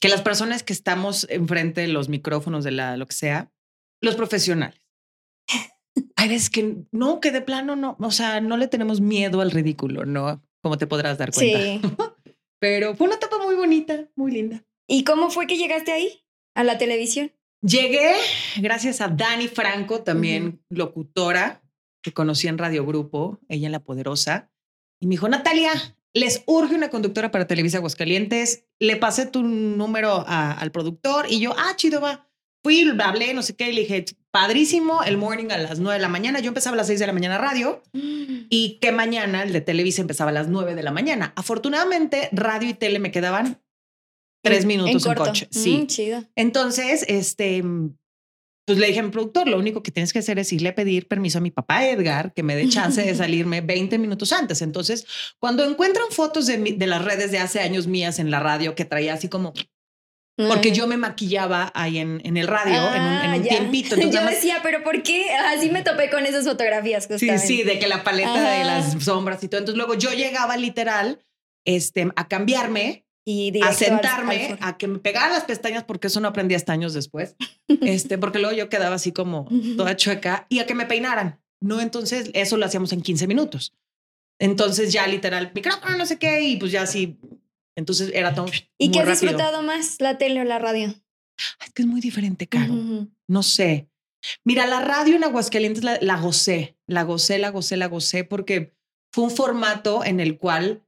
que 0.00 0.08
las 0.08 0.22
personas 0.22 0.62
que 0.62 0.72
estamos 0.72 1.26
enfrente 1.28 1.80
de 1.80 1.88
los 1.88 2.08
micrófonos 2.08 2.62
de 2.62 2.70
la, 2.70 2.96
lo 2.96 3.06
que 3.06 3.14
sea, 3.14 3.50
los 4.00 4.14
profesionales. 4.14 4.80
Hay 6.16 6.28
veces 6.28 6.50
que 6.50 6.76
no, 6.92 7.20
que 7.20 7.30
de 7.30 7.40
plano 7.40 7.76
no, 7.76 7.96
o 8.00 8.10
sea, 8.10 8.40
no 8.40 8.56
le 8.56 8.68
tenemos 8.68 9.00
miedo 9.00 9.40
al 9.40 9.50
ridículo, 9.50 10.04
¿no? 10.04 10.42
Como 10.62 10.78
te 10.78 10.86
podrás 10.86 11.18
dar 11.18 11.32
cuenta. 11.32 11.58
Sí. 11.58 11.80
Pero 12.60 12.96
fue 12.96 13.06
una 13.06 13.16
etapa 13.16 13.38
muy 13.44 13.54
bonita, 13.54 14.08
muy 14.16 14.32
linda. 14.32 14.64
¿Y 14.88 15.04
cómo 15.04 15.30
fue 15.30 15.46
que 15.46 15.56
llegaste 15.56 15.92
ahí? 15.92 16.24
A 16.54 16.64
la 16.64 16.76
televisión. 16.78 17.32
Llegué 17.62 18.12
gracias 18.56 19.00
a 19.00 19.08
Dani 19.08 19.48
Franco, 19.48 20.02
también 20.02 20.60
locutora, 20.68 21.62
que 22.02 22.12
conocí 22.12 22.46
en 22.48 22.58
Radio 22.58 22.84
Grupo, 22.86 23.38
ella 23.48 23.66
en 23.66 23.72
La 23.72 23.80
Poderosa, 23.80 24.50
y 25.00 25.06
me 25.06 25.12
dijo, 25.12 25.28
Natalia, 25.28 25.70
les 26.14 26.42
urge 26.46 26.74
una 26.74 26.90
conductora 26.90 27.30
para 27.30 27.46
Televisa 27.46 27.78
Aguascalientes. 27.78 28.64
Le 28.80 28.96
pasé 28.96 29.26
tu 29.26 29.42
número 29.42 30.24
a- 30.26 30.52
al 30.52 30.70
productor 30.72 31.26
y 31.30 31.38
yo, 31.40 31.52
ah, 31.56 31.74
chido, 31.76 32.00
va. 32.00 32.27
Fui, 32.62 32.90
hablé, 33.00 33.34
no 33.34 33.42
sé 33.42 33.54
qué, 33.56 33.70
y 33.70 33.72
le 33.72 33.80
dije, 33.82 34.04
padrísimo, 34.30 35.02
el 35.04 35.16
morning 35.16 35.50
a 35.50 35.58
las 35.58 35.78
9 35.78 35.94
de 35.94 36.02
la 36.02 36.08
mañana. 36.08 36.40
Yo 36.40 36.48
empezaba 36.48 36.74
a 36.74 36.76
las 36.78 36.88
6 36.88 36.98
de 37.00 37.06
la 37.06 37.12
mañana 37.12 37.38
radio 37.38 37.82
y 37.92 38.78
que 38.80 38.92
mañana 38.92 39.42
el 39.42 39.52
de 39.52 39.60
Televisa 39.60 40.00
empezaba 40.02 40.30
a 40.30 40.34
las 40.34 40.48
9 40.48 40.74
de 40.74 40.82
la 40.82 40.90
mañana. 40.92 41.32
Afortunadamente, 41.36 42.28
radio 42.32 42.68
y 42.68 42.74
tele 42.74 42.98
me 42.98 43.10
quedaban 43.10 43.62
tres 44.44 44.64
minutos 44.64 45.04
en, 45.04 45.14
corto. 45.14 45.24
coche. 45.30 45.48
Sí. 45.50 45.78
Mm, 45.78 45.86
chido. 45.86 46.24
Entonces, 46.36 47.04
este, 47.08 47.62
pues 48.66 48.78
le 48.78 48.86
dije 48.86 49.00
a 49.00 49.02
mi 49.02 49.10
productor, 49.10 49.48
lo 49.48 49.58
único 49.58 49.82
que 49.82 49.90
tienes 49.90 50.12
que 50.12 50.18
hacer 50.20 50.38
es 50.38 50.52
irle 50.52 50.70
a 50.70 50.74
pedir 50.74 51.08
permiso 51.08 51.38
a 51.38 51.40
mi 51.40 51.50
papá 51.50 51.86
Edgar 51.88 52.32
que 52.34 52.42
me 52.42 52.54
dé 52.56 52.68
chance 52.68 53.02
de 53.02 53.14
salirme 53.16 53.60
20 53.62 53.98
minutos 53.98 54.32
antes. 54.32 54.62
Entonces, 54.62 55.06
cuando 55.38 55.64
encuentran 55.64 56.06
fotos 56.10 56.46
de, 56.46 56.58
mi- 56.58 56.72
de 56.72 56.86
las 56.86 57.04
redes 57.04 57.30
de 57.30 57.38
hace 57.38 57.60
años 57.60 57.86
mías 57.86 58.18
en 58.18 58.30
la 58.30 58.40
radio 58.40 58.74
que 58.74 58.84
traía 58.84 59.14
así 59.14 59.28
como, 59.28 59.52
porque 60.48 60.70
yo 60.72 60.86
me 60.86 60.96
maquillaba 60.96 61.72
ahí 61.74 61.98
en, 61.98 62.20
en 62.24 62.36
el 62.36 62.46
radio 62.46 62.76
en 62.94 63.02
un, 63.02 63.08
en 63.12 63.30
Ah, 63.30 63.34
un 63.36 63.42
tiempito. 63.42 63.94
Entonces, 63.96 64.20
Yo 64.20 64.26
decía, 64.26 64.60
pero 64.62 64.84
¿por 64.84 65.02
qué? 65.02 65.30
Así 65.32 65.68
me 65.70 65.82
topé 65.82 66.08
con 66.10 66.24
esas 66.26 66.44
fotografías 66.46 67.04
Sí, 67.04 67.08
justamente. 67.14 67.46
sí, 67.46 67.62
de 67.64 67.78
que 67.80 67.88
la 67.88 68.04
paleta 68.04 68.40
de 68.40 68.62
Ajá. 68.62 68.64
las 68.64 69.02
sombras 69.02 69.42
y 69.42 69.48
todo. 69.48 69.58
Entonces 69.60 69.76
luego 69.76 69.94
yo 69.94 70.12
llegaba 70.12 70.56
literal 70.56 71.18
este, 71.66 72.08
a 72.14 72.28
cambiarme 72.28 73.04
Y 73.24 73.60
a 73.62 73.66
al- 73.68 73.74
sentarme, 73.74 74.34
al 74.46 74.48
foro. 74.50 74.58
a 74.68 74.78
que 74.78 74.86
me 74.86 74.98
pegaran 75.00 75.32
las 75.32 75.44
pestañas, 75.44 75.82
porque 75.84 76.06
eso 76.06 76.20
no 76.20 76.28
aprendí 76.28 76.54
hasta 76.54 76.72
años 76.72 76.94
después. 76.94 77.34
este, 77.82 78.16
porque 78.16 78.38
luego 78.38 78.54
yo 78.56 78.68
quedaba 78.68 78.94
así 78.94 79.10
como 79.12 79.48
toda 79.76 79.96
chueca 79.96 80.46
y 80.48 80.60
a 80.60 80.66
que 80.66 80.74
me 80.74 80.86
peinaran. 80.86 81.40
No, 81.60 81.80
entonces 81.80 82.30
eso 82.34 82.56
lo 82.56 82.64
hacíamos 82.64 82.92
en 82.92 83.02
15 83.02 83.26
minutos. 83.26 83.74
Entonces 84.40 84.92
ya 84.92 85.04
literal, 85.08 85.50
micrófono, 85.52 85.96
no 85.96 86.06
sé 86.06 86.16
qué, 86.18 86.42
y 86.42 86.56
pues 86.58 86.70
ya 86.70 86.82
así. 86.82 87.18
Entonces 87.78 88.10
era 88.12 88.34
todo. 88.34 88.46
¿Y 88.76 88.90
qué 88.90 89.00
has 89.00 89.06
rápido. 89.08 89.30
disfrutado 89.32 89.62
más, 89.62 89.96
la 90.00 90.18
tele 90.18 90.40
o 90.40 90.44
la 90.44 90.58
radio? 90.58 90.94
Es 91.64 91.70
que 91.72 91.82
es 91.82 91.88
muy 91.88 92.00
diferente, 92.00 92.46
Caro. 92.48 92.74
Ujú. 92.74 93.08
No 93.28 93.42
sé. 93.42 93.88
Mira, 94.44 94.66
la 94.66 94.80
radio 94.80 95.14
en 95.16 95.22
Aguascalientes 95.24 95.84
la, 95.84 95.96
la 96.00 96.20
gocé, 96.20 96.76
la 96.86 97.04
gocé, 97.04 97.38
la 97.38 97.50
gocé, 97.50 97.76
la 97.76 97.86
gocé, 97.86 98.24
porque 98.24 98.74
fue 99.12 99.24
un 99.24 99.30
formato 99.30 100.04
en 100.04 100.18
el 100.18 100.38
cual 100.38 100.82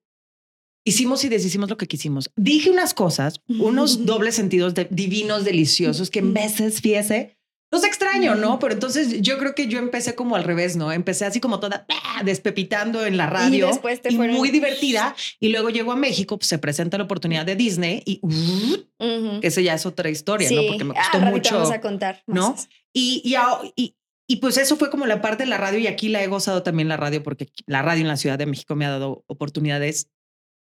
hicimos 0.84 1.24
y 1.24 1.28
deshicimos 1.28 1.70
lo 1.70 1.76
que 1.76 1.86
quisimos. 1.86 2.30
Dije 2.36 2.70
unas 2.70 2.92
cosas, 2.94 3.40
unos 3.48 4.04
dobles 4.06 4.34
sentidos 4.34 4.74
de- 4.74 4.88
divinos, 4.90 5.44
deliciosos, 5.44 6.10
que 6.10 6.18
en 6.18 6.34
veces, 6.34 6.80
fíjese, 6.80 7.38
los 7.72 7.84
extraño, 7.84 8.34
¿no? 8.34 8.58
Pero 8.58 8.74
entonces 8.74 9.20
yo 9.22 9.38
creo 9.38 9.54
que 9.54 9.68
yo 9.68 9.78
empecé 9.78 10.14
como 10.16 10.34
al 10.36 10.42
revés, 10.44 10.76
¿no? 10.76 10.90
Empecé 10.92 11.24
así 11.24 11.38
como 11.40 11.60
toda 11.60 11.86
¡ah! 11.88 12.22
despepitando 12.24 13.06
en 13.06 13.16
la 13.16 13.26
radio 13.26 13.68
después 13.68 14.00
te 14.02 14.12
y 14.12 14.16
fueron- 14.16 14.36
muy 14.36 14.50
divertida. 14.50 15.14
Y 15.38 15.50
luego 15.50 15.70
llego 15.70 15.92
a 15.92 15.96
México, 15.96 16.36
pues, 16.38 16.48
se 16.48 16.58
presenta 16.58 16.98
la 16.98 17.04
oportunidad 17.04 17.46
de 17.46 17.54
Disney 17.56 18.02
y 18.04 18.18
uh, 18.22 18.28
Ujú. 18.28 19.40
que 19.40 19.46
ese 19.46 19.62
ya 19.62 19.74
es 19.74 19.86
otra 19.86 20.10
historia, 20.10 20.48
Sí. 20.48 20.56
¿no? 20.56 20.62
Porque 20.66 20.84
me 20.84 20.94
Ah, 20.96 21.02
costó 21.12 21.18
ratito 21.18 21.36
mucho. 21.36 21.54
vamos 21.54 21.70
a 21.70 21.80
contar. 21.80 22.22
¿no? 22.26 22.56
Y, 22.92 23.22
y, 23.24 23.34
y, 23.76 23.96
y 24.28 24.36
pues 24.36 24.56
eso 24.56 24.76
fue 24.76 24.90
como 24.90 25.06
la 25.06 25.20
parte 25.20 25.44
de 25.44 25.48
la 25.50 25.56
radio 25.58 25.78
y 25.78 25.86
aquí 25.86 26.08
la 26.08 26.22
he 26.22 26.26
gozado 26.26 26.62
también 26.64 26.88
la 26.88 26.96
radio 26.96 27.22
porque 27.22 27.48
la 27.66 27.82
radio 27.82 28.02
en 28.02 28.08
la 28.08 28.16
Ciudad 28.16 28.38
de 28.38 28.46
México 28.46 28.74
me 28.74 28.84
ha 28.86 28.90
dado 28.90 29.22
oportunidades 29.28 30.08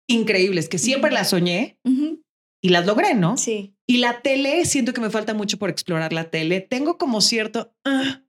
increíbles 0.07 0.69
que 0.69 0.77
siempre 0.79 1.11
las 1.11 1.29
soñé 1.29 1.77
y 2.61 2.69
las 2.69 2.85
logré, 2.85 3.13
¿no? 3.13 3.37
Sí. 3.37 3.73
Y 3.89 3.97
la 3.97 4.21
tele, 4.21 4.65
siento 4.65 4.93
que 4.93 5.01
me 5.01 5.09
falta 5.09 5.33
mucho 5.33 5.57
por 5.57 5.71
explorar 5.71 6.13
la 6.13 6.29
tele. 6.29 6.61
Tengo 6.61 6.99
como 6.99 7.21
cierto... 7.21 7.73
ah, 7.85 8.21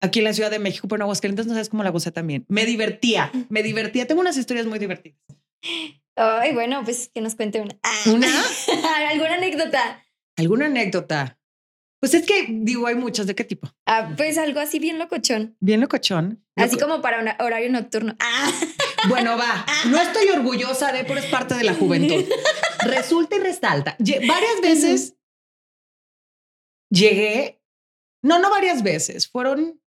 aquí 0.00 0.20
en 0.20 0.24
la 0.24 0.32
Ciudad 0.32 0.48
de 0.48 0.60
México, 0.60 0.86
pero 0.86 0.98
en 0.98 1.02
Aguascalientes 1.02 1.44
no 1.46 1.54
sabes 1.54 1.70
cómo 1.70 1.82
la 1.82 1.90
gocé 1.90 2.12
también. 2.12 2.46
Me 2.48 2.64
divertía, 2.64 3.32
me 3.48 3.64
divertía. 3.64 4.06
Tengo 4.06 4.20
unas 4.20 4.36
historias 4.36 4.66
muy 4.66 4.78
divertidas. 4.78 5.18
Ay, 6.14 6.54
bueno, 6.54 6.84
pues 6.84 7.10
que 7.12 7.20
nos 7.20 7.34
cuente 7.34 7.60
una. 7.60 7.76
¿Una? 8.06 8.28
¿Alguna 9.10 9.34
anécdota? 9.34 10.04
¿Alguna 10.36 10.66
anécdota? 10.66 11.37
Pues 12.00 12.14
es 12.14 12.24
que, 12.26 12.46
digo, 12.48 12.86
hay 12.86 12.94
muchas. 12.94 13.26
¿De 13.26 13.34
qué 13.34 13.42
tipo? 13.44 13.68
Ah, 13.86 14.12
pues 14.16 14.38
algo 14.38 14.60
así 14.60 14.78
bien 14.78 14.98
locochón. 14.98 15.56
Bien 15.60 15.80
locochón. 15.80 16.44
Así 16.56 16.76
Loco- 16.76 16.86
como 16.88 17.02
para 17.02 17.20
un 17.20 17.28
horario 17.44 17.70
nocturno. 17.70 18.14
Ah. 18.20 18.50
Bueno, 19.08 19.38
va. 19.38 19.64
No 19.88 20.00
estoy 20.00 20.28
orgullosa 20.30 20.90
de, 20.90 21.04
pero 21.04 21.20
es 21.20 21.26
parte 21.26 21.54
de 21.54 21.62
la 21.62 21.72
juventud. 21.72 22.24
Resulta 22.84 23.36
y 23.36 23.38
resalta. 23.38 23.96
Varias 23.98 24.60
veces 24.60 25.14
llegué. 26.90 27.62
No, 28.22 28.40
no 28.40 28.50
varias 28.50 28.82
veces. 28.82 29.28
Fueron 29.28 29.80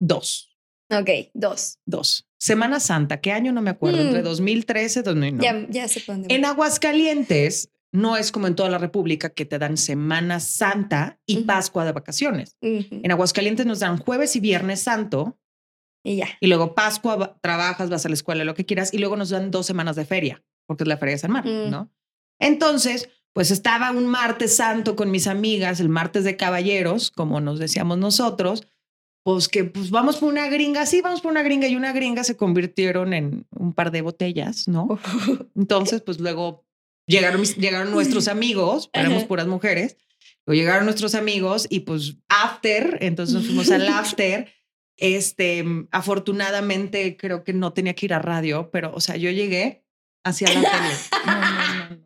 dos. 0.00 0.56
Ok, 0.90 1.10
dos. 1.34 1.78
Dos. 1.84 2.26
Semana 2.38 2.80
Santa. 2.80 3.20
¿Qué 3.20 3.30
año? 3.30 3.52
No 3.52 3.60
me 3.60 3.70
acuerdo. 3.70 3.98
Mm. 3.98 4.06
Entre 4.06 4.22
2013 4.22 5.00
y 5.00 5.02
2009. 5.02 5.68
Ya, 5.70 5.86
ya 5.86 6.02
dónde. 6.06 6.34
En. 6.34 6.44
Aguascalientes, 6.46 7.70
no 7.92 8.16
es 8.16 8.32
como 8.32 8.46
en 8.46 8.54
toda 8.54 8.68
la 8.68 8.78
República 8.78 9.30
que 9.30 9.44
te 9.46 9.58
dan 9.58 9.76
Semana 9.76 10.40
Santa 10.40 11.18
y. 11.26 11.44
Pascua 11.44 11.84
de 11.84 11.92
vacaciones. 11.92 12.56
En 12.60 13.10
Aguascalientes 13.10 13.64
nos 13.66 13.80
dan 13.80 13.98
jueves 13.98 14.36
y 14.36 14.40
viernes 14.40 14.80
santo 14.82 15.38
Y 16.04 16.16
ya. 16.16 16.28
y 16.40 16.46
luego 16.48 16.74
Pascua 16.74 17.38
trabajas, 17.40 17.88
vas 17.90 18.04
a 18.04 18.08
la 18.08 18.14
escuela, 18.14 18.44
lo 18.44 18.54
que 18.54 18.66
quieras 18.66 18.92
y 18.92 18.98
luego 18.98 19.16
nos 19.16 19.30
dan 19.30 19.50
dos 19.50 19.66
semanas 19.66 19.96
de 19.96 20.04
feria 20.04 20.42
porque 20.66 20.84
es 20.84 20.88
la 20.88 20.98
feria 20.98 21.14
de 21.14 21.18
San 21.18 21.30
Marcos, 21.32 21.52
Mm. 21.66 21.70
¿no? 21.70 21.90
Entonces, 22.38 23.08
pues 23.32 23.50
estaba 23.50 23.90
un 23.90 24.06
martes 24.06 24.54
santo 24.56 24.94
con 24.96 25.10
mis 25.10 25.26
amigas, 25.26 25.80
el 25.80 25.88
martes 25.88 26.24
de 26.24 26.36
caballeros, 26.36 27.10
como 27.10 27.40
nos 27.40 27.58
decíamos 27.58 27.96
nosotros, 27.98 28.66
pues 29.24 29.48
que 29.48 29.64
pues 29.64 29.90
vamos 29.90 30.16
por 30.18 30.30
una 30.30 30.48
gringa, 30.48 30.86
sí, 30.86 31.00
vamos 31.02 31.20
por 31.20 31.30
una 31.30 31.42
gringa 31.42 31.68
y 31.68 31.76
una 31.76 31.92
gringa 31.92 32.22
se 32.24 32.36
convirtieron 32.36 33.12
en 33.14 33.46
un 33.50 33.72
par 33.72 33.90
de 33.90 34.02
botellas, 34.02 34.68
¿no? 34.68 34.98
Entonces, 35.56 36.02
pues 36.02 36.20
luego 36.20 36.64
llegaron, 37.08 37.40
mis- 37.40 37.56
llegaron 37.56 37.90
nuestros 37.90 38.28
amigos, 38.28 38.90
éramos 38.92 39.24
puras 39.24 39.46
mujeres, 39.48 39.96
luego 40.46 40.60
llegaron 40.60 40.84
nuestros 40.84 41.14
amigos 41.16 41.66
y 41.68 41.80
pues 41.80 42.16
after, 42.28 42.98
entonces 43.00 43.34
nos 43.34 43.46
fuimos 43.46 43.70
al 43.70 43.88
after. 43.88 44.52
Este, 45.00 45.64
afortunadamente 45.92 47.16
creo 47.16 47.44
que 47.44 47.52
no 47.52 47.72
tenía 47.72 47.94
que 47.94 48.06
ir 48.06 48.14
a 48.14 48.18
radio, 48.18 48.70
pero 48.72 48.92
o 48.94 49.00
sea, 49.00 49.16
yo 49.16 49.30
llegué 49.30 49.84
hacia 50.24 50.48
la 50.52 50.60
tele. 50.60 50.94
No, 51.26 51.34
no, 51.40 51.50
no, 51.50 51.90
no. 51.90 52.02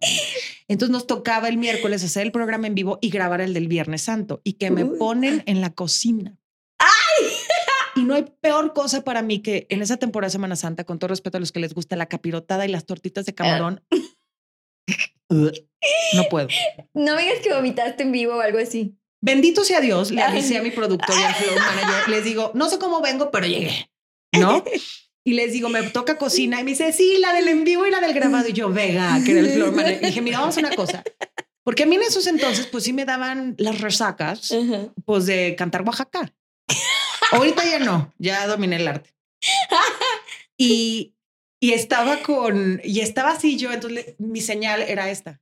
Entonces 0.69 0.93
nos 0.93 1.07
tocaba 1.07 1.49
el 1.49 1.57
miércoles 1.59 2.03
hacer 2.05 2.23
el 2.23 2.33
programa 2.33 2.67
en 2.67 2.75
vivo 2.75 2.99
y 3.03 3.11
grabar 3.11 3.41
el 3.41 3.53
del 3.55 3.69
Viernes 3.69 4.03
Santo 4.03 4.41
y 4.45 4.55
que 4.55 4.71
me 4.71 4.85
Uy. 4.85 4.99
ponen 4.99 5.43
en 5.47 5.61
la 5.61 5.71
cocina. 5.75 6.38
Y 7.95 8.05
no 8.05 8.15
hay 8.15 8.25
peor 8.41 8.73
cosa 8.73 9.05
para 9.05 9.21
mí 9.21 9.41
que 9.41 9.67
en 9.69 9.83
esa 9.83 9.99
temporada 9.99 10.29
de 10.29 10.33
Semana 10.33 10.57
Santa, 10.57 10.85
con 10.85 10.99
todo 10.99 11.09
respeto 11.09 11.37
a 11.37 11.41
los 11.41 11.53
que 11.53 11.61
les 11.61 11.75
gusta 11.75 11.95
la 11.95 12.07
capirotada 12.07 12.65
y 12.65 12.69
las 12.69 12.87
tortitas 12.87 13.27
de 13.27 13.35
camarón. 13.35 13.83
No 16.14 16.25
puedo. 16.31 16.47
No 16.95 17.16
me 17.16 17.23
digas 17.23 17.40
que 17.42 17.53
vomitaste 17.53 18.05
en 18.05 18.12
vivo 18.12 18.37
o 18.37 18.40
algo 18.40 18.59
así. 18.59 18.97
Bendito 19.21 19.64
sea 19.64 19.81
Dios, 19.81 20.11
le 20.11 20.23
avisé 20.23 20.59
a 20.59 20.62
mi 20.62 20.71
productor 20.71 21.16
y 21.18 21.23
al 21.23 21.35
flow 21.35 21.55
manager, 21.59 22.09
les 22.09 22.25
digo, 22.25 22.51
no 22.55 22.68
sé 22.68 22.79
cómo 22.79 23.01
vengo, 23.01 23.31
pero 23.31 23.47
llegué, 23.47 23.90
¿no? 24.33 24.64
Y 25.25 25.35
les 25.35 25.53
digo, 25.53 25.68
me 25.68 25.83
toca 25.85 26.18
cocina 26.18 26.61
y 26.61 26.64
me 26.64 26.73
dice, 26.73 26.92
sí, 26.92 27.18
la 27.18 27.33
del 27.33 27.47
en 27.49 27.62
vivo 27.62 27.87
y 27.87 27.90
la 27.90 28.01
del 28.01 28.14
grabado. 28.14 28.49
Y 28.49 28.53
yo, 28.53 28.71
Vega, 28.71 29.21
que 29.25 29.31
era 29.31 29.40
el 29.40 29.51
floor 29.51 29.73
manager. 29.77 30.03
Y 30.03 30.07
dije, 30.07 30.21
mira, 30.21 30.40
vamos 30.40 30.57
a 30.57 30.61
una 30.61 30.75
cosa. 30.75 31.05
Porque 31.64 31.85
a 31.85 31.87
mí 31.87 31.95
en 31.95 32.03
esos 32.03 32.27
entonces, 32.27 32.66
pues 32.66 32.83
sí 32.83 32.92
me 32.92 33.05
daban 33.05 33.55
las 33.59 33.81
resacas, 33.81 34.53
pues 35.05 35.27
de 35.27 35.55
cantar 35.57 35.83
Oaxaca. 35.83 36.33
Ahorita 37.31 37.64
ya 37.64 37.79
no, 37.79 38.12
ya 38.18 38.47
dominé 38.49 38.77
el 38.77 38.88
arte. 38.88 39.14
Y, 40.59 41.14
y 41.62 41.72
estaba 41.75 42.18
con, 42.22 42.81
y 42.83 43.01
estaba 43.01 43.31
así 43.31 43.57
yo, 43.57 43.72
entonces 43.72 44.16
mi 44.18 44.40
señal 44.40 44.83
era 44.83 45.09
esta. 45.11 45.40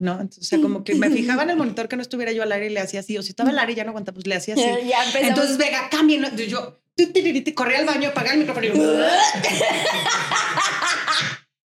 ¿No? 0.00 0.14
Entonces, 0.20 0.42
o 0.42 0.44
sea, 0.44 0.60
como 0.60 0.82
que 0.82 0.96
me 0.96 1.08
fijaba 1.08 1.44
en 1.44 1.50
el 1.50 1.56
monitor 1.62 1.86
que 1.88 1.94
no 1.94 2.02
estuviera 2.02 2.32
yo 2.32 2.42
al 2.42 2.50
aire 2.50 2.66
y 2.66 2.70
le 2.70 2.80
hacía 2.80 2.98
así, 2.98 3.16
o 3.16 3.22
si 3.22 3.28
estaba 3.30 3.50
al 3.50 3.58
aire 3.60 3.72
y 3.72 3.76
ya 3.76 3.84
no 3.84 3.90
aguanta, 3.90 4.12
pues 4.12 4.26
le 4.26 4.34
hacía 4.34 4.54
así. 4.54 4.64
Ya. 4.88 4.98
Entonces, 5.20 5.56
Vega, 5.56 5.88
cambien. 5.88 6.22
¿no? 6.22 6.34
Yo 6.34 6.80
corrí 7.54 7.76
al 7.76 7.86
baño, 7.86 8.08
apagar 8.08 8.32
el 8.34 8.40
micrófono. 8.40 8.66
y 8.66 8.70
yo, 8.70 8.74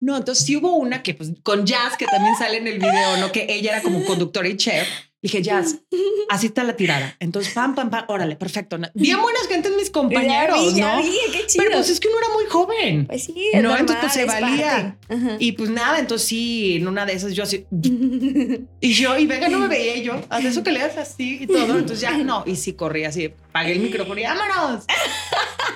No, 0.01 0.19
entonces 0.19 0.45
sí 0.45 0.57
hubo 0.57 0.77
una 0.77 1.03
que, 1.03 1.15
pues, 1.15 1.31
con 1.43 1.65
Jazz, 1.65 1.97
que 1.97 2.05
también 2.05 2.37
sale 2.37 2.59
en 2.59 2.67
el 2.67 2.79
video, 2.79 3.17
¿no? 3.17 3.33
Que 3.33 3.47
ella 3.49 3.73
era 3.73 3.83
como 3.83 4.05
conductora 4.05 4.49
y 4.49 4.59
chef. 4.59 4.87
Dije, 5.23 5.41
Jazz, 5.41 5.77
así 6.31 6.47
está 6.49 6.65
la 6.65 6.75
tirada. 6.75 7.15
Entonces, 7.21 7.55
pam, 7.55 7.77
pam, 7.77 7.91
pam, 7.91 8.05
órale, 8.09 8.35
perfecto. 8.35 8.77
Bien 8.95 9.21
buenas 9.23 9.47
gentes 9.47 9.73
mis 9.77 9.89
compañeros, 9.89 10.75
ya 10.75 10.75
vi, 10.75 10.81
ya 10.81 10.97
¿no? 10.97 11.03
vi, 11.03 11.17
qué 11.33 11.47
chido. 11.47 11.65
Pero 11.65 11.77
pues 11.79 11.91
es 11.91 12.01
que 12.01 12.09
uno 12.09 12.19
era 12.19 12.29
muy 12.35 12.45
joven. 12.47 13.07
Pues 13.07 13.25
sí, 13.25 13.51
es 13.53 13.63
No, 13.63 13.69
normal, 13.69 13.81
entonces, 13.89 14.25
pues, 14.25 14.37
se 14.37 14.41
valía. 14.43 14.97
Y 15.39 15.53
pues 15.53 15.71
nada, 15.71 16.01
entonces 16.01 16.27
sí, 16.27 16.77
en 16.77 16.89
una 16.89 17.07
de 17.07 17.13
esas 17.13 17.35
yo 17.35 17.45
así. 17.45 17.65
Y 18.81 18.95
yo, 18.95 19.17
y 19.17 19.27
Vega 19.29 19.49
no 19.49 19.61
me 19.61 19.69
veía 19.69 19.97
yo, 20.03 20.21
haz 20.29 20.45
eso 20.45 20.65
que 20.65 20.73
le 20.73 20.81
das 20.81 20.97
así 20.97 21.39
y 21.43 21.47
todo. 21.47 21.79
Entonces 21.79 22.01
ya 22.01 22.19
no. 22.19 22.43
Y 22.45 22.57
sí 22.57 22.73
corrí 22.73 23.05
así, 23.05 23.33
pagué 23.53 23.73
el 23.73 23.79
micrófono 23.81 24.21
y 24.21 24.25
vámonos. 24.25 24.85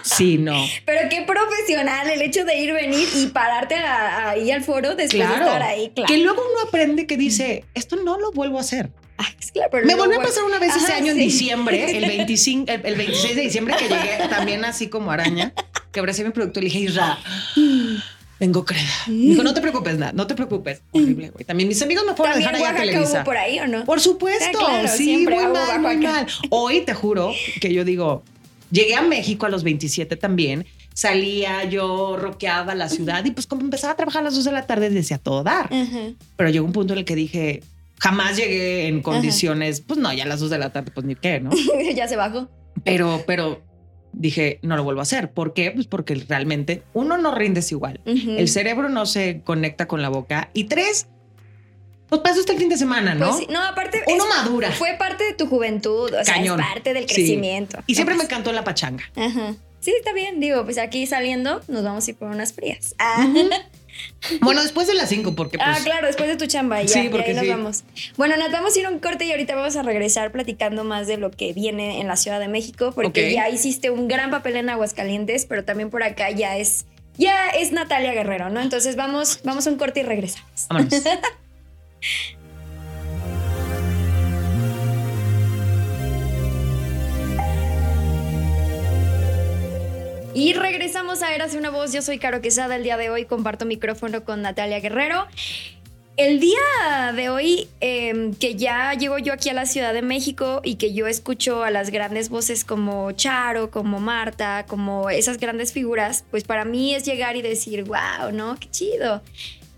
Sí, 0.03 0.39
no. 0.39 0.55
Pero 0.85 1.09
qué 1.11 1.23
profesional 1.23 2.09
el 2.09 2.23
hecho 2.23 2.45
de 2.45 2.57
ir, 2.59 2.73
venir 2.73 3.09
y 3.17 3.27
pararte 3.27 3.75
ahí 3.75 4.51
al 4.53 4.63
foro 4.63 4.95
después 4.95 5.11
Claro. 5.11 5.35
de 5.35 5.41
estar 5.51 5.63
ahí, 5.63 5.91
claro. 5.95 6.07
Que 6.07 6.19
luego 6.19 6.41
uno 6.43 6.69
aprende 6.69 7.07
que 7.09 7.17
dice, 7.17 7.65
esto 7.75 7.97
no 7.97 8.17
lo 8.19 8.31
vuelvo 8.31 8.59
a 8.59 8.61
hacer. 8.61 8.91
Es 9.41 9.51
claro, 9.53 9.69
pero 9.73 9.87
Me 9.87 9.95
volvió 9.95 10.21
a 10.21 10.23
pasar 10.23 10.45
una 10.45 10.59
vez 10.59 10.75
ese 10.77 10.87
ajá, 10.87 10.97
año 10.97 11.13
en 11.13 11.19
sí. 11.19 11.25
diciembre, 11.25 11.97
el 11.97 12.05
25, 12.09 12.71
el, 12.73 12.81
el 12.85 12.95
26 12.97 13.37
de 13.37 13.43
diciembre, 13.43 13.75
que 13.79 13.89
llegué 13.89 14.29
también 14.29 14.65
así 14.65 14.89
como 14.89 15.11
araña, 15.11 15.53
que 15.93 16.01
abracé 16.01 16.25
mi 16.25 16.31
productor 16.31 16.63
y 16.65 16.69
le 16.69 16.73
dije, 16.73 16.85
Isra, 16.91 17.19
vengo 18.39 18.65
creda. 18.65 18.83
Me 19.07 19.15
dijo, 19.15 19.43
no 19.43 19.55
te 19.55 19.61
preocupes, 19.61 19.97
nada, 19.99 20.13
no 20.13 20.27
te 20.27 20.35
preocupes. 20.35 20.83
Horrible, 20.93 21.31
güey. 21.31 21.45
También 21.45 21.69
mis 21.69 21.81
amigos 21.83 22.05
me 22.07 22.15
fueron 22.15 22.35
a 22.35 22.39
dejar 22.39 22.55
allá 22.55 22.71
a 22.71 22.77
Televisa. 22.77 23.13
hubo 23.19 23.25
por 23.25 23.37
ahí, 23.37 23.59
¿o 23.61 23.67
no? 23.67 23.85
Por 23.85 24.01
supuesto, 24.01 24.59
Ah, 24.61 24.81
claro, 24.83 24.89
sí, 24.89 25.19
muy 25.19 25.35
mal, 25.35 25.81
muy 25.81 25.97
mal. 25.99 26.27
Hoy 26.51 26.83
te 26.83 26.93
juro 26.95 27.33
que 27.61 27.73
yo 27.73 27.85
digo, 27.85 28.23
llegué 28.71 28.95
a 28.97 29.03
México 29.03 29.47
a 29.47 29.49
los 29.49 29.65
27 29.65 30.17
también, 30.17 30.67
salía, 30.93 31.65
yo 31.65 32.17
roqueaba 32.19 32.75
la 32.75 32.89
ciudad 32.89 33.25
y 33.25 33.31
pues 33.31 33.47
como 33.47 33.63
empezaba 33.63 33.93
a 33.95 33.97
trabajar 33.97 34.21
a 34.23 34.25
las 34.25 34.35
2 34.35 34.45
de 34.45 34.53
la 34.53 34.67
tarde 34.67 34.91
decía 34.91 35.19
todo 35.19 35.43
dar. 35.43 35.67
Ajá. 35.73 36.13
Pero 36.37 36.51
llegó 36.51 36.67
un 36.67 36.73
punto 36.73 36.93
en 36.93 36.99
el 37.01 37.05
que 37.05 37.15
dije, 37.15 37.63
jamás 37.99 38.37
llegué 38.37 38.87
en 38.89 39.03
condiciones, 39.03 39.81
pues 39.81 39.99
no, 39.99 40.13
ya 40.13 40.25
a 40.25 40.27
las 40.27 40.41
2 40.41 40.51
de 40.51 40.59
la 40.59 40.71
tarde, 40.73 40.91
pues 40.95 41.07
ni 41.07 41.15
qué, 41.15 41.41
¿no? 41.41 41.51
ya 41.95 42.09
se 42.09 42.17
bajó. 42.17 42.49
Pero, 42.85 43.25
pero 43.27 43.63
dije, 44.13 44.59
no 44.63 44.77
lo 44.77 44.85
vuelvo 44.85 45.01
a 45.01 45.03
hacer. 45.03 45.33
¿Por 45.33 45.53
qué? 45.55 45.71
Pues 45.73 45.87
porque 45.87 46.15
realmente 46.29 46.83
uno 46.93 47.17
no 47.19 47.35
rindes 47.35 47.71
igual. 47.73 48.01
Ujú. 48.07 48.33
El 48.33 48.49
cerebro 48.49 48.89
no 48.89 49.07
se 49.07 49.43
conecta 49.45 49.87
con 49.89 50.03
la 50.03 50.09
boca. 50.09 50.51
Y 50.53 50.65
tres, 50.65 51.09
pues 52.09 52.21
pasó 52.23 52.41
hasta 52.41 52.53
el 52.53 52.59
fin 52.59 52.69
de 52.69 52.77
semana, 52.77 53.15
¿no? 53.15 53.27
Pues 53.31 53.39
sí, 53.41 53.47
no, 53.51 53.63
aparte. 53.63 54.03
Uno 54.07 54.25
es- 54.25 54.37
madura. 54.37 54.71
Fue 54.73 54.95
parte 54.99 55.25
de 55.25 55.33
tu 55.35 55.47
juventud, 55.47 56.13
o 56.13 56.25
sea, 56.25 56.35
Cañón. 56.35 56.61
es 56.61 56.67
parte 56.67 56.93
del 56.95 57.09
Sí. 57.09 57.15
crecimiento. 57.15 57.79
Y 57.87 57.95
siempre 57.95 58.15
me 58.15 58.25
encantó 58.25 58.53
la 58.53 58.63
pachanga. 58.65 59.05
Ajá. 59.17 59.55
Sí, 59.81 59.93
está 59.97 60.13
bien. 60.13 60.41
Digo, 60.41 60.65
pues 60.65 60.79
aquí 60.79 61.07
saliendo 61.07 61.61
nos 61.69 61.83
vamos 61.85 62.07
a 62.07 62.11
ir 62.11 62.17
por 62.17 62.29
unas 62.29 62.53
frías. 62.53 62.95
Ah, 62.99 63.27
Bueno, 64.41 64.63
después 64.63 64.87
de 64.87 64.95
las 64.95 65.09
cinco, 65.09 65.35
porque 65.35 65.59
pues. 65.59 65.69
ah, 65.71 65.79
claro, 65.85 66.07
después 66.07 66.29
de 66.29 66.37
tu 66.37 66.47
chamba. 66.47 66.83
Ya, 66.83 66.89
Sí, 66.89 67.01
y 67.01 67.09
porque 67.09 67.31
ahí 67.31 67.37
nos 67.37 67.49
vamos. 67.49 67.85
Bueno, 68.17 68.37
Nat, 68.37 68.51
vamos 68.51 68.75
a 68.77 68.79
ir 68.81 68.87
a 68.87 68.91
un 68.91 68.99
corte 68.99 69.25
y 69.25 69.31
ahorita 69.31 69.55
vamos 69.55 69.77
a 69.77 69.83
regresar 69.83 70.33
platicando 70.33 70.85
más 70.85 71.07
de 71.07 71.17
lo 71.17 71.31
que 71.31 71.53
viene 71.53 72.01
en 72.01 72.09
la 72.09 72.17
Ciudad 72.17 72.41
de 72.41 72.49
México, 72.49 72.93
porque 72.95 73.33
ya 73.33 73.49
hiciste 73.49 73.91
un 73.91 74.09
gran 74.09 74.31
papel 74.31 74.57
en 74.57 74.71
Aguascalientes, 74.71 75.47
pero 75.47 75.65
también 75.65 75.91
por 75.91 76.03
acá 76.03 76.31
ya 76.31 76.57
es. 76.57 76.87
Ya 77.19 77.49
es 77.49 77.73
Natalia 77.73 78.13
Guerrero, 78.13 78.51
¿no? 78.51 78.61
Entonces 78.61 78.95
vamos, 78.95 79.41
vamos 79.43 79.67
a 79.67 79.71
un 79.71 79.77
corte 79.77 80.01
y 80.01 80.03
regresamos. 80.03 80.67
Vámonos. 80.69 80.93
Y 90.37 90.53
regresamos 90.53 91.23
a 91.23 91.35
Érase 91.35 91.57
una 91.57 91.71
voz. 91.71 91.95
Yo 91.95 92.03
soy 92.03 92.19
Caro 92.19 92.43
Quesada. 92.43 92.77
El 92.77 92.83
día 92.83 92.99
de 92.99 93.09
hoy 93.09 93.25
comparto 93.25 93.65
micrófono 93.65 94.23
con 94.23 94.43
Natalia 94.43 94.81
Guerrero. 94.81 95.27
El 96.19 96.41
día 96.41 97.15
de 97.17 97.31
hoy, 97.31 97.69
eh, 97.81 98.33
que 98.39 98.55
ya 98.55 98.93
llego 98.93 99.17
yo 99.17 99.33
aquí 99.33 99.49
a 99.49 99.55
la 99.55 99.65
Ciudad 99.65 99.95
de 99.95 100.03
México 100.03 100.61
y 100.63 100.75
que 100.75 100.93
yo 100.93 101.07
escucho 101.07 101.65
a 101.65 101.71
las 101.71 101.89
grandes 101.89 102.29
voces 102.29 102.67
como 102.67 103.13
Charo, 103.13 103.71
como 103.71 103.99
Marta, 103.99 104.67
como 104.69 105.09
esas 105.09 105.39
grandes 105.39 105.73
figuras, 105.73 106.27
pues 106.31 106.45
para 106.45 106.67
mí 106.67 106.95
es 106.95 107.07
llegar 107.07 107.37
y 107.37 107.41
decir, 107.41 107.85
wow, 107.85 108.31
¿no? 108.31 108.57
Qué 108.61 108.71
chido. 108.71 109.23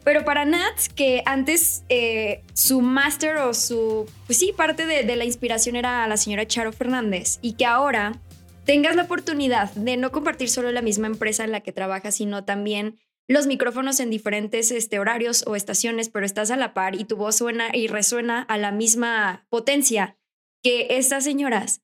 Pero 0.03 0.25
para 0.25 0.45
Nat, 0.45 0.89
que 0.97 1.23
antes 1.25 1.85
eh, 1.89 2.43
su 2.53 2.81
máster 2.81 3.37
o 3.37 3.55
su, 3.55 4.11
pues 4.27 4.41
sí, 4.41 4.53
parte 4.57 4.87
de, 4.87 5.05
de 5.05 5.15
la 5.15 5.25
inspiración 5.25 5.77
era 5.77 6.09
la 6.09 6.17
señora 6.17 6.49
Charo 6.49 6.73
Fernández 6.73 7.39
y 7.43 7.53
que 7.53 7.65
ahora 7.65 8.19
tengas 8.69 8.97
la 8.97 9.05
oportunidad 9.05 9.73
de 9.73 9.97
no 9.97 10.13
compartir 10.13 10.51
solo 10.51 10.71
la 10.73 10.83
misma 10.83 11.07
empresa 11.07 11.43
en 11.43 11.53
la 11.53 11.63
que 11.63 11.73
trabajas, 11.73 12.17
sino 12.17 12.45
también 12.45 12.99
los 13.27 13.47
micrófonos 13.47 13.99
en 13.99 14.11
diferentes 14.11 14.71
este, 14.73 14.99
horarios 14.99 15.43
o 15.47 15.57
estaciones, 15.57 16.11
pero 16.11 16.27
estás 16.27 16.51
a 16.51 16.57
la 16.59 16.75
par 16.75 16.95
y 16.95 17.05
tu 17.05 17.17
voz 17.17 17.37
suena 17.37 17.71
y 17.73 17.87
resuena 17.87 18.43
a 18.43 18.59
la 18.59 18.71
misma 18.71 19.47
potencia 19.49 20.19
que 20.63 20.87
estas 20.91 21.25
señoras. 21.25 21.81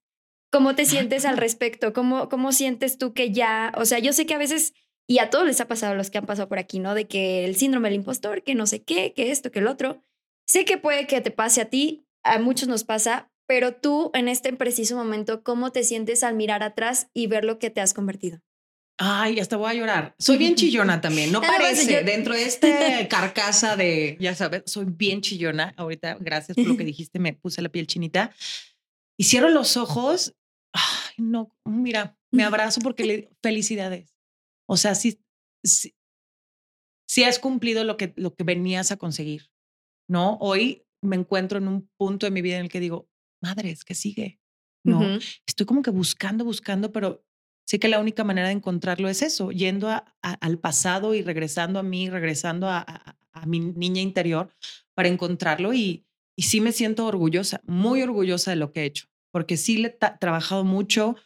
¿Cómo 0.52 0.74
te 0.74 0.84
sientes 0.84 1.24
al 1.24 1.36
respecto? 1.38 1.94
¿Cómo, 1.94 2.28
¿Cómo 2.28 2.52
sientes 2.52 2.98
tú 2.98 3.14
que 3.14 3.32
ya, 3.32 3.72
o 3.78 3.86
sea, 3.86 3.98
yo 3.98 4.12
sé 4.12 4.26
que 4.26 4.34
a 4.34 4.38
veces, 4.38 4.74
y 5.06 5.20
a 5.20 5.30
todos 5.30 5.46
les 5.46 5.62
ha 5.62 5.68
pasado 5.68 5.94
a 5.94 5.96
los 5.96 6.10
que 6.10 6.18
han 6.18 6.26
pasado 6.26 6.50
por 6.50 6.58
aquí, 6.58 6.80
¿no? 6.80 6.94
De 6.94 7.06
que 7.06 7.46
el 7.46 7.56
síndrome 7.56 7.88
del 7.88 8.00
impostor, 8.00 8.42
que 8.42 8.54
no 8.54 8.66
sé 8.66 8.82
qué, 8.82 9.14
que 9.14 9.30
esto, 9.30 9.50
que 9.50 9.60
el 9.60 9.68
otro. 9.68 10.02
Sé 10.44 10.66
que 10.66 10.76
puede 10.76 11.06
que 11.06 11.22
te 11.22 11.30
pase 11.30 11.62
a 11.62 11.70
ti, 11.70 12.04
a 12.24 12.38
muchos 12.38 12.68
nos 12.68 12.84
pasa, 12.84 13.30
pero 13.46 13.74
tú 13.74 14.10
en 14.14 14.28
este 14.28 14.52
preciso 14.52 14.96
momento, 14.96 15.42
¿cómo 15.42 15.70
te 15.72 15.84
sientes 15.84 16.22
al 16.22 16.34
mirar 16.36 16.62
atrás 16.62 17.08
y 17.12 17.26
ver 17.26 17.44
lo 17.44 17.58
que 17.58 17.70
te 17.70 17.80
has 17.80 17.94
convertido? 17.94 18.40
Ay, 18.98 19.40
hasta 19.40 19.56
voy 19.56 19.70
a 19.70 19.74
llorar. 19.74 20.14
Soy 20.18 20.36
bien 20.38 20.54
chillona 20.56 21.00
también. 21.00 21.32
No 21.32 21.40
Ah, 21.42 21.48
parece. 21.58 21.92
yo- 21.92 22.04
Dentro 22.04 22.34
de 22.34 22.42
esta 22.46 23.08
carcasa 23.08 23.76
de, 23.76 24.16
ya 24.20 24.34
sabes, 24.34 24.62
soy 24.66 24.86
bien 24.88 25.20
chillona. 25.20 25.74
Ahorita, 25.76 26.16
gracias 26.20 26.56
por 26.56 26.66
lo 26.66 26.76
que 26.76 26.84
dijiste, 26.84 27.18
me 27.18 27.32
puse 27.32 27.60
la 27.62 27.68
piel 27.70 27.86
chinita. 27.86 28.32
Y 29.18 29.24
cierro 29.24 29.48
los 29.48 29.76
ojos. 29.76 30.34
Ay, 30.72 31.14
no, 31.18 31.54
mira, 31.64 32.16
me 32.32 32.44
abrazo 32.44 32.80
porque 32.80 33.04
le 33.04 33.30
felicidades. 33.42 34.16
O 34.68 34.76
sea, 34.76 34.94
sí, 34.94 35.20
sí, 35.64 35.94
sí 37.08 37.24
has 37.24 37.38
cumplido 37.38 37.84
lo 37.84 37.96
que, 37.96 38.12
lo 38.16 38.34
que 38.34 38.44
venías 38.44 38.90
a 38.92 38.96
conseguir. 38.96 39.50
¿no? 40.08 40.36
Hoy 40.40 40.84
me 41.02 41.16
encuentro 41.16 41.58
en 41.58 41.68
un 41.68 41.88
punto 41.96 42.26
de 42.26 42.30
mi 42.30 42.42
vida 42.42 42.56
en 42.56 42.62
el 42.62 42.68
que 42.68 42.80
digo, 42.80 43.08
madres, 43.44 43.84
¿qué 43.84 43.94
sigue? 43.94 44.40
No, 44.84 45.00
estoy 45.46 45.66
como 45.66 45.82
que 45.82 45.90
buscando, 45.90 46.44
buscando, 46.44 46.92
pero 46.92 47.24
sé 47.66 47.78
que 47.78 47.88
la 47.88 48.00
única 48.00 48.22
manera 48.22 48.48
de 48.48 48.54
encontrarlo 48.54 49.08
es 49.08 49.22
eso, 49.22 49.50
yendo 49.50 49.88
al 50.20 50.58
pasado 50.58 51.14
y 51.14 51.22
regresando 51.22 51.78
a 51.78 51.82
mí, 51.82 52.10
regresando 52.10 52.68
a, 52.68 53.16
mi 53.46 53.58
niña 53.58 54.00
interior 54.00 54.54
para 54.94 55.08
encontrarlo 55.08 55.74
y, 55.74 56.06
y 56.36 56.42
sí 56.42 56.60
me 56.60 56.70
siento 56.70 57.06
orgullosa, 57.06 57.60
muy 57.66 58.00
orgullosa 58.00 58.50
de 58.52 58.56
lo 58.56 58.70
que 58.70 58.82
he 58.82 58.84
hecho, 58.84 59.06
porque 59.32 59.56
sí 59.56 59.78
le 59.78 59.88
he 59.88 59.98
trabajado 60.20 60.64
mucho. 60.64 61.16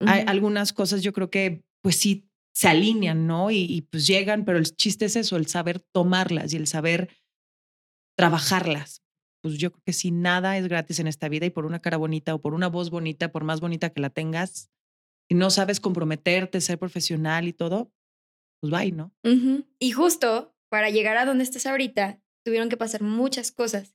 Hay 0.00 0.24
algunas 0.26 0.72
cosas 0.72 1.02
yo 1.02 1.12
creo 1.12 1.30
que 1.30 1.64
pues 1.82 1.96
sí 1.96 2.28
se 2.52 2.68
alinean, 2.68 3.26
¿no? 3.26 3.50
Y, 3.50 3.66
y, 3.68 3.82
pues 3.82 4.06
llegan, 4.06 4.44
pero 4.44 4.58
el 4.58 4.76
chiste 4.76 5.06
es 5.06 5.16
eso, 5.16 5.36
el 5.36 5.46
saber 5.46 5.80
tomarlas 5.80 6.52
y 6.52 6.56
el 6.56 6.66
saber 6.66 7.08
trabajarlas. 8.16 9.03
Pues 9.44 9.58
yo 9.58 9.70
creo 9.72 9.82
que 9.84 9.92
si 9.92 10.10
nada 10.10 10.56
es 10.56 10.68
gratis 10.68 11.00
en 11.00 11.06
esta 11.06 11.28
vida 11.28 11.44
y 11.44 11.50
por 11.50 11.66
una 11.66 11.82
cara 11.82 11.98
bonita 11.98 12.34
o 12.34 12.40
por 12.40 12.54
una 12.54 12.68
voz 12.68 12.88
bonita, 12.88 13.30
por 13.30 13.44
más 13.44 13.60
bonita 13.60 13.90
que 13.90 14.00
la 14.00 14.08
tengas, 14.08 14.70
y 15.28 15.34
no 15.34 15.50
sabes 15.50 15.80
comprometerte, 15.80 16.62
ser 16.62 16.78
profesional 16.78 17.46
y 17.46 17.52
todo, 17.52 17.92
pues 18.60 18.70
bye, 18.70 18.92
¿no? 18.92 19.12
Y 19.78 19.90
justo 19.90 20.56
para 20.70 20.88
llegar 20.88 21.18
a 21.18 21.26
donde 21.26 21.44
estás 21.44 21.66
ahorita, 21.66 22.22
tuvieron 22.42 22.70
que 22.70 22.78
pasar 22.78 23.02
muchas 23.02 23.52
cosas. 23.52 23.94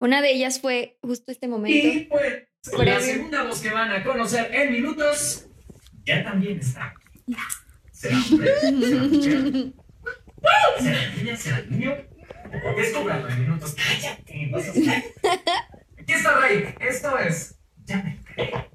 Una 0.00 0.22
de 0.22 0.32
ellas 0.32 0.60
fue 0.60 0.98
justo 1.02 1.30
este 1.30 1.46
momento. 1.46 1.88
Y 1.88 2.04
pues, 2.06 2.48
la 2.78 2.98
segunda 2.98 3.42
voz 3.42 3.60
que 3.60 3.68
van 3.68 3.90
a 3.90 4.02
conocer 4.02 4.54
en 4.54 4.72
minutos 4.72 5.46
ya 6.06 6.24
también 6.24 6.58
está. 6.58 6.94
¿Será 7.92 8.16
hombre? 8.30 8.50
¿Será 8.60 9.02
mujer? 9.02 9.72
¿Será 10.80 11.14
niña? 11.16 11.36
¿Será 11.36 11.60
niño? 11.66 12.15
Descúbralo 12.76 13.28
en 13.28 13.40
minutos. 13.40 13.74
Cállate, 13.74 14.50
vas 14.52 14.68
a 14.68 14.70
Aquí 15.98 16.12
está 16.12 16.40
Ray. 16.40 16.74
Esto 16.80 17.18
es. 17.18 17.56
Ya 17.84 18.02
me 18.02 18.10
enteré. 18.12 18.70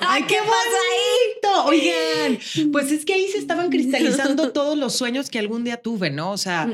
¡Ay, 0.00 0.24
qué 0.26 0.38
bonito! 0.40 1.64
Oigan, 1.66 2.38
pues 2.72 2.90
es 2.92 3.04
que 3.04 3.14
ahí 3.14 3.28
se 3.28 3.38
estaban 3.38 3.70
cristalizando 3.70 4.52
todos 4.52 4.76
los 4.78 4.94
sueños 4.94 5.30
que 5.30 5.38
algún 5.38 5.64
día 5.64 5.78
tuve, 5.78 6.10
¿no? 6.10 6.32
O 6.32 6.38
sea, 6.38 6.68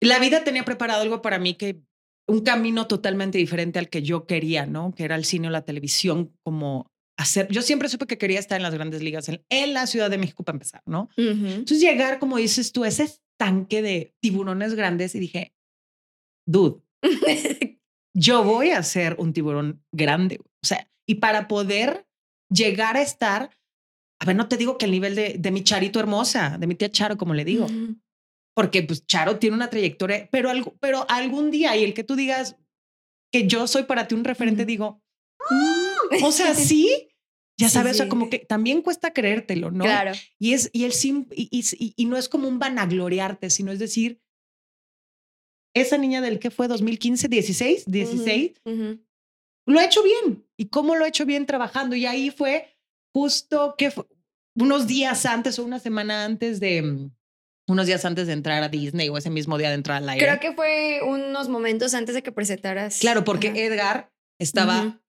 la 0.00 0.18
vida 0.18 0.44
tenía 0.44 0.64
preparado 0.64 1.02
algo 1.02 1.22
para 1.22 1.38
mí 1.38 1.54
que 1.54 1.82
un 2.26 2.40
camino 2.40 2.86
totalmente 2.86 3.38
diferente 3.38 3.78
al 3.78 3.88
que 3.88 4.02
yo 4.02 4.26
quería, 4.26 4.66
¿no? 4.66 4.94
Que 4.94 5.04
era 5.04 5.16
el 5.16 5.24
cine 5.24 5.48
o 5.48 5.50
la 5.50 5.64
televisión, 5.64 6.32
como 6.42 6.90
hacer. 7.16 7.48
Yo 7.50 7.62
siempre 7.62 7.88
supe 7.88 8.06
que 8.06 8.18
quería 8.18 8.40
estar 8.40 8.56
en 8.56 8.62
las 8.62 8.74
grandes 8.74 9.02
ligas, 9.02 9.28
en, 9.28 9.74
la 9.74 9.86
Ciudad 9.86 10.10
de 10.10 10.18
México 10.18 10.42
para 10.42 10.56
empezar, 10.56 10.82
¿no? 10.86 11.08
Entonces 11.16 11.80
llegar, 11.80 12.18
como 12.18 12.38
dices 12.38 12.72
tú, 12.72 12.84
ese 12.84 13.04
estanque 13.04 13.82
de 13.82 14.14
tiburones 14.20 14.74
grandes 14.74 15.14
y 15.14 15.20
dije, 15.20 15.54
dude, 16.46 16.80
yo 18.16 18.44
voy 18.44 18.70
a 18.70 18.82
ser 18.82 19.16
un 19.18 19.32
tiburón 19.32 19.84
grande. 19.92 20.40
O 20.40 20.66
sea, 20.66 20.90
y 21.06 21.16
para 21.16 21.46
poder 21.48 22.06
llegar 22.50 22.96
a 22.96 23.02
estar, 23.02 23.50
a 24.20 24.24
ver, 24.24 24.36
no 24.36 24.48
te 24.48 24.56
digo 24.56 24.78
que 24.78 24.86
el 24.86 24.92
nivel 24.92 25.14
de, 25.14 25.36
de 25.38 25.50
mi 25.50 25.62
Charito 25.62 26.00
hermosa, 26.00 26.56
de 26.58 26.66
mi 26.66 26.74
tía 26.74 26.90
Charo, 26.90 27.18
como 27.18 27.34
le 27.34 27.44
digo, 27.44 27.66
porque 28.54 28.82
pues 28.82 29.06
Charo 29.06 29.38
tiene 29.38 29.56
una 29.56 29.70
trayectoria, 29.70 30.28
pero, 30.30 30.50
algo, 30.50 30.76
pero 30.80 31.06
algún 31.08 31.50
día 31.50 31.76
y 31.76 31.84
el 31.84 31.92
que 31.92 32.04
tú 32.04 32.16
digas 32.16 32.56
que 33.32 33.46
yo 33.46 33.66
soy 33.66 33.82
para 33.82 34.06
ti 34.06 34.14
un 34.14 34.24
referente, 34.24 34.64
digo, 34.64 35.02
o 36.22 36.32
sea, 36.32 36.54
sí, 36.54 37.08
ya 37.58 37.68
sabes, 37.68 37.94
o 37.94 37.96
sea, 37.98 38.08
como 38.08 38.30
que 38.30 38.38
también 38.38 38.82
cuesta 38.82 39.12
creértelo, 39.12 39.70
¿no? 39.70 39.84
Claro. 39.84 40.12
Y 40.38 40.54
es, 40.54 40.70
y 40.72 40.84
el 40.84 40.92
sim, 40.92 41.26
y, 41.32 41.48
y, 41.50 41.94
y, 41.96 42.04
no 42.06 42.16
es 42.16 42.28
como 42.28 42.48
un 42.48 42.58
vanagloriarte, 42.58 43.50
sino 43.50 43.72
es 43.72 43.78
decir, 43.78 44.20
esa 45.74 45.98
niña 45.98 46.20
del 46.20 46.38
que 46.38 46.50
fue 46.50 46.68
2015, 46.68 47.28
16, 47.28 47.84
16, 47.86 48.52
lo 49.66 49.80
he 49.80 49.84
hecho 49.84 50.02
bien. 50.02 50.46
¿Y 50.56 50.66
cómo 50.66 50.94
lo 50.94 51.04
he 51.04 51.08
hecho 51.08 51.26
bien 51.26 51.46
trabajando? 51.46 51.96
Y 51.96 52.06
ahí 52.06 52.30
fue 52.30 52.76
justo 53.12 53.74
que 53.76 53.92
unos 54.56 54.86
días 54.86 55.26
antes 55.26 55.58
o 55.58 55.64
una 55.64 55.80
semana 55.80 56.24
antes 56.24 56.60
de, 56.60 56.82
mm, 56.82 57.10
unos 57.68 57.86
días 57.86 58.04
antes 58.04 58.26
de 58.26 58.32
entrar 58.32 58.62
a 58.62 58.68
Disney 58.68 59.08
o 59.08 59.16
ese 59.16 59.30
mismo 59.30 59.58
día 59.58 59.68
de 59.68 59.74
entrar 59.74 60.02
al 60.02 60.08
aire. 60.08 60.24
Creo 60.24 60.40
que 60.40 60.52
fue 60.52 61.00
unos 61.02 61.48
momentos 61.48 61.94
antes 61.94 62.14
de 62.14 62.22
que 62.22 62.32
presentaras. 62.32 62.98
Claro, 62.98 63.24
porque 63.24 63.48
Edgar 63.48 64.12
estaba 64.38 65.00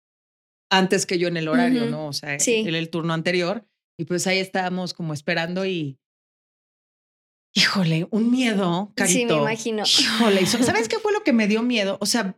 antes 0.69 1.05
que 1.05 1.17
yo 1.17 1.27
en 1.27 1.37
el 1.37 1.47
horario, 1.47 1.85
¿no? 1.87 2.07
O 2.07 2.13
sea, 2.13 2.37
en 2.39 2.75
el 2.75 2.89
turno 2.89 3.13
anterior. 3.13 3.67
Y 3.97 4.05
pues 4.05 4.27
ahí 4.27 4.39
estábamos 4.39 4.93
como 4.93 5.13
esperando 5.13 5.65
y. 5.65 5.97
Híjole, 7.53 8.07
un 8.11 8.31
miedo, 8.31 8.91
carito. 8.95 9.17
Sí, 9.17 9.25
me 9.25 9.33
imagino. 9.33 9.83
Híjole, 9.85 10.45
¿sabes 10.45 10.89
qué 10.89 10.99
fue 10.99 11.13
lo 11.13 11.23
que 11.23 11.31
me 11.31 11.47
dio 11.47 11.63
miedo? 11.63 11.97
O 12.01 12.05
sea, 12.05 12.37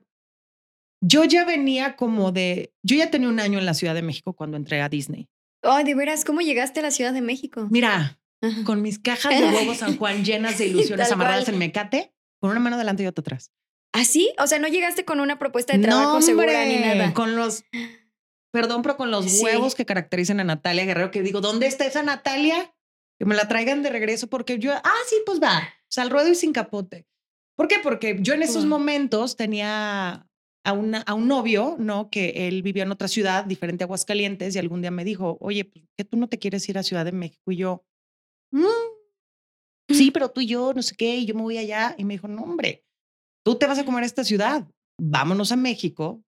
yo 1.02 1.24
ya 1.24 1.46
venía 1.46 1.96
como 1.96 2.32
de. 2.32 2.74
Yo 2.84 2.96
ya 2.96 3.10
tenía 3.10 3.30
un 3.30 3.40
año 3.40 3.58
en 3.58 3.66
la 3.66 3.74
Ciudad 3.74 3.96
de 3.96 4.04
México 4.04 4.34
cuando 4.34 4.58
entré 4.58 4.82
a 4.82 4.90
Disney. 4.90 5.28
Oh, 5.64 5.84
de 5.84 5.96
veras, 5.96 6.24
¿cómo 6.24 6.42
llegaste 6.42 6.82
a 6.82 6.84
la 6.84 6.92
Ciudad 6.92 7.14
de 7.14 7.22
México? 7.22 7.68
Mira, 7.72 8.20
con 8.66 8.82
mis 8.82 9.00
cajas 9.00 9.40
de 9.40 9.46
huevos 9.46 9.78
San 9.78 9.98
Juan 9.98 10.24
llenas 10.24 10.58
de 10.58 10.68
ilusiones 10.68 11.12
amarradas 11.12 11.50
en 11.50 11.58
mecate, 11.58 12.14
con 12.40 12.52
una 12.52 12.60
mano 12.60 12.78
delante 12.78 13.04
y 13.04 13.08
otra 13.08 13.22
atrás. 13.22 13.52
¿Ah, 13.94 14.06
sí? 14.06 14.34
O 14.40 14.48
sea, 14.48 14.60
no 14.60 14.68
llegaste 14.68 15.06
con 15.06 15.20
una 15.20 15.40
propuesta 15.40 15.74
de 15.74 15.80
trabajo 15.80 16.14
no, 16.14 16.22
segura 16.22 16.66
ni 16.66 16.78
nada. 16.78 17.14
Con 17.14 17.36
los. 17.36 17.64
Perdón, 18.52 18.82
pero 18.82 18.98
con 18.98 19.12
los 19.12 19.42
huevos 19.42 19.76
que 19.76 19.86
caracterizan 19.86 20.40
a 20.40 20.44
Natalia 20.44 20.86
Guerrero, 20.86 21.12
que 21.12 21.22
digo, 21.22 21.42
¿dónde 21.42 21.68
está 21.68 21.86
esa 21.86 22.04
Natalia? 22.04 22.74
Que 23.20 23.26
me 23.26 23.36
la 23.36 23.48
traigan 23.48 23.84
de 23.84 23.90
regreso 23.90 24.28
porque 24.28 24.60
yo, 24.60 24.74
ah, 24.74 24.94
sí, 25.08 25.16
pues 25.26 25.42
va, 25.42 25.58
o 25.60 25.88
sea, 25.90 26.04
al 26.04 26.10
ruedo 26.10 26.30
y 26.30 26.36
sin 26.36 26.54
capote. 26.54 27.08
¿Por 27.56 27.68
qué? 27.68 27.78
Porque 27.82 28.18
yo 28.20 28.36
en 28.36 28.44
esos 28.44 28.66
momentos 28.66 29.36
tenía 29.36 30.28
a, 30.64 30.74
una, 30.74 31.00
a 31.02 31.16
un 31.16 31.28
novio, 31.28 31.76
¿no? 31.80 32.10
Que 32.12 32.48
él 32.48 32.62
vivía 32.62 32.84
en 32.84 32.92
otra 32.92 33.08
ciudad, 33.08 33.46
diferente 33.46 33.84
a 33.84 33.86
Aguascalientes, 33.86 34.56
y 34.56 34.60
algún 34.60 34.82
día 34.82 34.92
me 34.92 35.04
dijo, 35.04 35.38
oye, 35.42 35.66
pues, 35.66 35.86
¿qué 35.98 36.04
tú 36.04 36.18
no 36.18 36.30
te 36.30 36.38
quieres 36.38 36.68
ir 36.70 36.78
a 36.78 36.84
Ciudad 36.84 37.06
de 37.06 37.14
México? 37.14 37.52
Y 37.52 37.58
yo, 37.58 37.84
Mm, 38.52 38.66
sí, 39.90 40.12
pero 40.14 40.32
tú 40.32 40.42
y 40.42 40.48
yo, 40.48 40.74
no 40.74 40.82
sé 40.82 40.96
qué, 40.96 41.18
y 41.18 41.26
yo 41.26 41.36
me 41.36 41.42
voy 41.42 41.58
allá. 41.58 41.96
Y 41.98 42.06
me 42.06 42.16
dijo, 42.16 42.28
no, 42.28 42.44
hombre, 42.44 42.86
tú 43.46 43.56
te 43.56 43.68
vas 43.68 43.80
a 43.80 43.86
comer 43.86 44.04
a 44.04 44.08
esta 44.08 44.24
ciudad, 44.24 44.68
vámonos 45.00 45.52
a 45.52 45.56
México, 45.56 46.24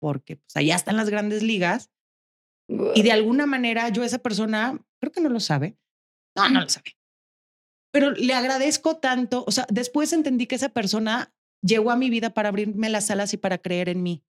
porque 0.00 0.36
pues, 0.36 0.56
allá 0.56 0.76
están 0.76 0.96
las 0.96 1.10
grandes 1.10 1.42
ligas. 1.42 1.90
Y 2.94 3.02
de 3.02 3.12
alguna 3.12 3.44
manera 3.44 3.90
yo 3.90 4.04
esa 4.04 4.18
persona, 4.18 4.80
creo 5.00 5.12
que 5.12 5.20
no 5.20 5.28
lo 5.28 5.40
sabe. 5.40 5.76
No, 6.36 6.48
no 6.48 6.60
lo 6.62 6.68
sabe. 6.68 6.96
Pero 7.92 8.10
le 8.10 8.34
agradezco 8.34 8.96
tanto, 8.96 9.44
o 9.46 9.52
sea, 9.52 9.66
después 9.70 10.12
entendí 10.12 10.46
que 10.46 10.56
esa 10.56 10.70
persona 10.70 11.32
llegó 11.62 11.90
a 11.90 11.96
mi 11.96 12.10
vida 12.10 12.30
para 12.30 12.48
abrirme 12.48 12.88
las 12.88 13.10
alas 13.10 13.32
y 13.34 13.36
para 13.36 13.58
creer 13.58 13.88
en 13.88 14.02
mí. 14.02 14.24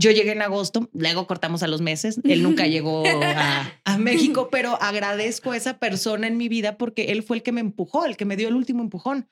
Yo 0.00 0.12
llegué 0.12 0.30
en 0.30 0.42
agosto, 0.42 0.88
luego 0.92 1.26
cortamos 1.26 1.64
a 1.64 1.66
los 1.66 1.80
meses. 1.80 2.20
Él 2.22 2.44
nunca 2.44 2.66
llegó 2.68 3.02
a, 3.04 3.98
México, 3.98 4.48
pero 4.50 4.80
agradezco 4.80 5.50
a 5.50 5.56
esa 5.56 5.78
persona 5.78 6.28
en 6.28 6.36
mi 6.36 6.48
vida 6.48 6.78
porque 6.78 7.06
él 7.06 7.24
fue 7.24 7.38
el 7.38 7.42
que 7.42 7.50
me 7.50 7.60
empujó, 7.60 8.06
el 8.06 8.16
que 8.16 8.24
me 8.24 8.36
dio 8.36 8.48
el 8.48 8.54
último 8.54 8.80
empujón 8.80 9.28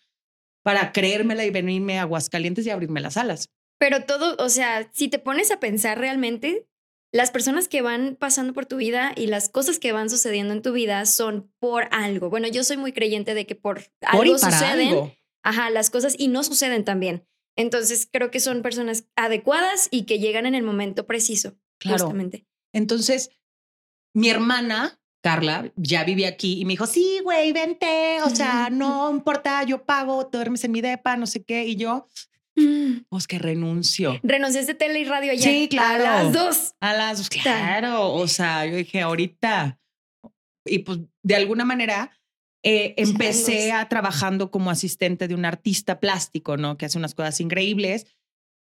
para 0.65 0.93
creérmela 0.93 1.45
y 1.45 1.51
venirme 1.51 2.01
a 2.01 2.03
Aguascalientes 2.03 2.67
y 2.67 2.71
abrirme 2.71 3.01
las 3.01 3.17
alas. 3.17 3.51
Pero 3.79 4.05
todo, 4.05 4.35
o 4.43 4.49
sea, 4.49 4.91
si 4.93 5.07
te 5.07 5.21
pones 5.21 5.53
a 5.53 5.61
pensar 5.61 6.01
realmente, 6.01 6.67
las 7.13 7.31
personas 7.31 7.69
que 7.69 7.83
van 7.83 8.17
pasando 8.17 8.53
por 8.53 8.67
tu 8.67 8.77
vida 8.77 9.13
y 9.17 9.29
las 9.29 9.49
cosas 9.49 9.79
que 9.79 9.93
van 9.93 10.11
sucediendo 10.11 10.53
en 10.53 10.63
tu 10.63 10.73
vida 10.73 11.07
son 11.07 11.53
por 11.61 11.87
algo. 11.93 12.29
Bueno, 12.29 12.49
yo 12.49 12.65
soy 12.65 12.77
muy 12.77 12.93
creyente 12.93 13.35
de 13.35 13.47
que 13.47 13.55
por, 13.55 13.85
algo 14.01 14.37
suceden. 14.37 15.13
Ajá, 15.45 15.71
las 15.71 15.91
cosas 15.91 16.17
y 16.19 16.27
no 16.27 16.43
suceden 16.43 16.85
también. 16.85 17.25
Entonces 17.57 18.09
creo 18.11 18.31
que 18.31 18.41
son 18.41 18.63
personas 18.63 19.07
adecuadas 19.17 19.89
y 19.91 20.03
que 20.03 20.19
llegan 20.19 20.47
en 20.47 20.55
el 20.55 20.63
momento 20.63 21.07
preciso. 21.07 21.57
Claro. 21.79 22.05
Justamente. 22.05 22.47
Entonces, 22.73 23.31
mi 24.15 24.29
hermana, 24.29 25.01
Carla, 25.23 25.73
ya 25.77 26.05
vive 26.05 26.27
aquí 26.27 26.61
y 26.61 26.65
me 26.65 26.75
dijo, 26.75 26.87
sí, 26.87 27.21
güey, 27.25 27.53
vente, 27.53 28.23
o 28.23 28.31
sea, 28.31 28.69
no 28.73 29.11
importa, 29.11 29.63
yo 29.65 29.85
pago, 29.85 30.29
duermes 30.31 30.65
en 30.65 30.73
mi 30.73 30.81
depa, 30.81 31.17
no 31.17 31.27
sé 31.27 31.43
qué, 31.43 31.65
y 31.65 31.77
yo, 31.77 32.07
mm. 32.55 33.07
pues 33.09 33.27
que 33.27 33.39
renuncio. 33.39 34.21
¿Renunciaste 34.23 34.75
tele 34.75 35.01
y 35.01 35.05
radio 35.05 35.33
allá? 35.33 35.43
Sí, 35.43 35.69
claro. 35.69 36.05
A 36.07 36.23
las 36.23 36.33
dos. 36.33 36.75
A 36.81 36.93
las 36.95 37.19
dos, 37.19 37.29
claro. 37.29 38.13
O 38.13 38.29
sea, 38.29 38.67
yo 38.67 38.77
dije, 38.77 39.01
ahorita. 39.01 39.79
Y 40.65 40.81
pues 40.81 40.99
de 41.23 41.37
alguna 41.37 41.65
manera 41.65 42.16
eh, 42.69 42.95
empecé 42.97 43.71
a 43.71 43.89
trabajando 43.89 44.51
como 44.51 44.73
asistente 44.73 45.29
de 45.29 45.37
un 45.37 45.45
artista 45.45 46.01
plástico, 46.01 46.57
¿no? 46.57 46.77
Que 46.77 46.87
hace 46.87 46.99
unas 46.99 47.15
cosas 47.15 47.41
increíbles. 47.41 48.07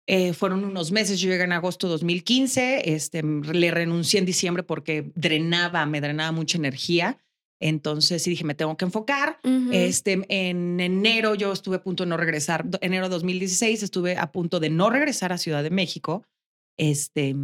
Eh, 0.08 0.34
fueron 0.34 0.66
unos 0.66 0.92
meses, 0.92 1.20
yo 1.20 1.30
llegué 1.30 1.44
en 1.44 1.52
agosto 1.52 1.86
de 1.86 1.92
2015, 1.92 2.96
este, 2.96 3.22
le 3.22 3.70
renuncié 3.70 4.20
en 4.20 4.26
diciembre 4.26 4.64
porque 4.64 5.12
drenaba, 5.14 5.86
me 5.86 6.02
drenaba 6.02 6.32
mucha 6.32 6.58
energía. 6.58 7.20
Entonces 7.60 8.24
sí 8.24 8.32
dije, 8.32 8.44
me 8.44 8.56
tengo 8.56 8.76
que 8.76 8.86
enfocar. 8.86 9.38
este, 9.72 10.20
en 10.30 10.80
enero 10.80 11.36
yo 11.36 11.54
estuve 11.54 11.76
a 11.76 11.84
punto 11.84 12.04
de 12.04 12.10
no 12.10 12.18
regresar, 12.18 12.66
enero 12.82 13.06
de 13.06 13.14
2016 13.14 13.84
estuve 13.84 14.18
a 14.18 14.32
punto 14.32 14.60
de 14.60 14.72
no 14.72 14.90
regresar 14.90 15.32
a 15.32 15.38
Ciudad 15.38 15.62
de 15.62 15.70
México 15.70 16.26
Este, 16.76 17.36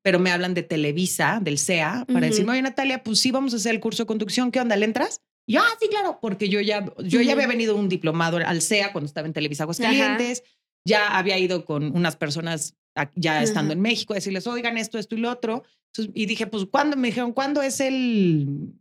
pero 0.00 0.18
me 0.18 0.30
hablan 0.30 0.54
de 0.54 0.62
Televisa, 0.62 1.40
del 1.42 1.58
CEA, 1.58 2.06
para 2.06 2.20
Ujú. 2.20 2.26
decirme, 2.28 2.52
oye, 2.52 2.62
Natalia, 2.62 3.02
pues 3.02 3.18
sí, 3.18 3.30
vamos 3.32 3.52
a 3.52 3.56
hacer 3.58 3.74
el 3.74 3.80
curso 3.80 4.04
de 4.04 4.06
conducción. 4.06 4.50
¿Qué 4.50 4.60
onda? 4.60 4.76
¿Le 4.76 4.86
entras? 4.86 5.20
Y 5.48 5.56
ah, 5.56 5.64
sí, 5.80 5.88
claro, 5.88 6.18
porque 6.20 6.48
yo 6.48 6.60
ya, 6.60 6.84
yo 7.04 7.20
ya 7.20 7.32
había 7.32 7.46
venido 7.46 7.76
un 7.76 7.88
diplomado 7.88 8.38
al 8.38 8.60
CEA 8.62 8.92
cuando 8.92 9.06
estaba 9.06 9.26
en 9.28 9.32
Televisa 9.32 9.62
Aguascalientes. 9.64 10.42
Ya 10.84 11.16
había 11.16 11.38
ido 11.38 11.64
con 11.64 11.96
unas 11.96 12.16
personas 12.16 12.76
a- 12.96 13.10
ya 13.14 13.42
estando 13.42 13.70
Ajá. 13.72 13.76
en 13.76 13.80
México 13.82 14.12
a 14.12 14.16
decirles, 14.16 14.46
oigan, 14.46 14.76
esto, 14.78 14.98
esto 14.98 15.14
y 15.14 15.18
lo 15.18 15.30
otro. 15.30 15.62
Entonces, 15.92 16.12
y 16.14 16.26
dije, 16.26 16.46
pues, 16.46 16.64
¿cuándo? 16.70 16.96
Me 16.96 17.08
dijeron, 17.08 17.32
¿cuándo 17.32 17.62
es 17.62 17.80
el, 17.80 18.72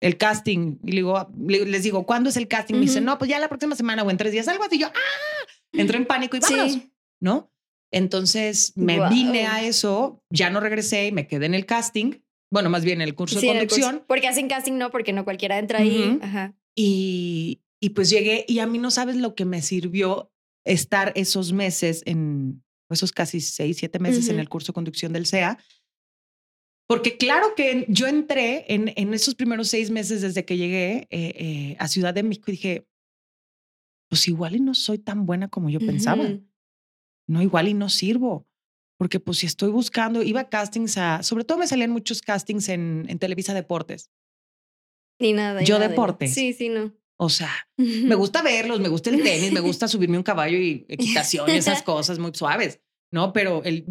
el 0.00 0.16
casting? 0.16 0.76
Y 0.84 0.92
digo, 0.92 1.16
ah, 1.16 1.30
le- 1.46 1.66
les 1.66 1.82
digo, 1.82 2.04
¿cuándo 2.06 2.30
es 2.30 2.36
el 2.36 2.48
casting? 2.48 2.74
Me 2.74 2.80
dicen, 2.82 3.04
no, 3.04 3.18
pues 3.18 3.28
ya 3.30 3.38
la 3.38 3.48
próxima 3.48 3.76
semana 3.76 4.02
o 4.02 4.10
en 4.10 4.16
tres 4.16 4.32
días, 4.32 4.48
algo 4.48 4.64
así. 4.64 4.76
Y 4.76 4.80
yo, 4.80 4.88
¡ah! 4.88 5.46
Entré 5.72 5.98
en 5.98 6.06
pánico 6.06 6.36
y 6.36 6.40
vámonos, 6.40 6.72
Sí. 6.72 6.92
¿no? 7.20 7.50
Entonces 7.90 8.72
me 8.76 8.96
Guau. 8.96 9.10
vine 9.10 9.46
a 9.46 9.62
eso, 9.62 10.22
ya 10.30 10.50
no 10.50 10.60
regresé 10.60 11.06
y 11.06 11.12
me 11.12 11.26
quedé 11.26 11.46
en 11.46 11.54
el 11.54 11.64
casting. 11.66 12.14
Bueno, 12.54 12.70
más 12.70 12.84
bien 12.84 13.00
en 13.02 13.08
el 13.08 13.16
curso 13.16 13.40
Sí, 13.40 13.46
de 13.46 13.52
en 13.52 13.58
el 13.58 13.66
curso. 13.68 13.80
conducción. 13.82 14.04
Porque 14.06 14.28
hacen 14.28 14.46
casting, 14.48 14.74
no, 14.74 14.92
porque 14.92 15.12
no 15.12 15.24
cualquiera 15.24 15.58
entra 15.58 15.80
ahí. 15.80 16.04
Ujú. 16.16 16.20
Ajá. 16.24 16.54
Y, 16.76 17.60
y 17.80 17.90
pues 17.90 18.10
llegué 18.10 18.44
y 18.46 18.60
a 18.60 18.66
mí 18.68 18.78
no 18.78 18.92
sabes 18.92 19.16
lo 19.16 19.34
que 19.34 19.44
me 19.44 19.60
sirvió 19.60 20.30
estar 20.64 21.12
esos 21.16 21.52
meses 21.52 22.02
en 22.06 22.62
esos 22.88 23.10
casi 23.10 23.40
seis, 23.40 23.78
siete 23.78 23.98
meses 23.98 24.28
en 24.28 24.34
Ujú. 24.36 24.40
el 24.42 24.48
curso 24.48 24.68
de 24.68 24.74
conducción 24.74 25.12
del 25.12 25.26
CEA. 25.26 25.58
Porque 26.86 27.16
claro 27.16 27.54
que 27.56 27.86
yo 27.88 28.06
entré 28.06 28.72
en, 28.72 28.92
en 28.94 29.14
esos 29.14 29.34
primeros 29.34 29.66
seis 29.68 29.90
meses 29.90 30.20
desde 30.22 30.44
que 30.44 30.56
llegué 30.56 31.08
eh, 31.10 31.32
eh, 31.34 31.76
a 31.80 31.88
Ciudad 31.88 32.14
de 32.14 32.22
México 32.22 32.44
y 32.48 32.52
dije, 32.52 32.86
pues 34.08 34.28
igual 34.28 34.54
y 34.54 34.60
no 34.60 34.74
soy 34.74 34.98
tan 34.98 35.26
buena 35.26 35.48
como 35.48 35.70
yo 35.70 35.80
pensaba. 35.80 36.22
Ujú. 36.22 36.46
No, 37.26 37.42
igual 37.42 37.66
y 37.66 37.74
no 37.74 37.88
sirvo. 37.88 38.46
Porque 38.98 39.20
pues 39.20 39.38
si 39.38 39.46
estoy 39.46 39.70
buscando, 39.70 40.22
iba 40.22 40.40
a 40.40 40.48
castings 40.48 40.96
a, 40.98 41.22
sobre 41.22 41.44
todo 41.44 41.58
me 41.58 41.66
salían 41.66 41.90
muchos 41.90 42.22
castings 42.22 42.68
en, 42.68 43.06
en 43.08 43.18
Televisa 43.18 43.52
Deportes. 43.54 44.10
Ni 45.20 45.32
nada. 45.32 45.62
y 45.62 45.66
Yo 45.66 45.74
nada, 45.74 45.86
y- 45.86 45.88
deportes. 45.90 46.34
Sí, 46.34 46.52
sí, 46.52 46.68
no. 46.68 46.92
O 47.16 47.28
sea, 47.28 47.50
me 47.76 48.14
gusta 48.16 48.42
verlos, 48.42 48.80
me 48.80 48.88
gusta 48.88 49.10
el 49.10 49.22
tenis, 49.22 49.52
me 49.52 49.60
gusta 49.60 49.86
subirme 49.88 50.16
a 50.16 50.20
un 50.20 50.24
caballo 50.24 50.58
y 50.58 50.84
equitación 50.88 51.48
y 51.48 51.52
esas 51.52 51.82
cosas 51.84 52.18
muy 52.18 52.32
suaves, 52.34 52.80
¿no? 53.12 53.32
Pero 53.32 53.62
el 53.64 53.84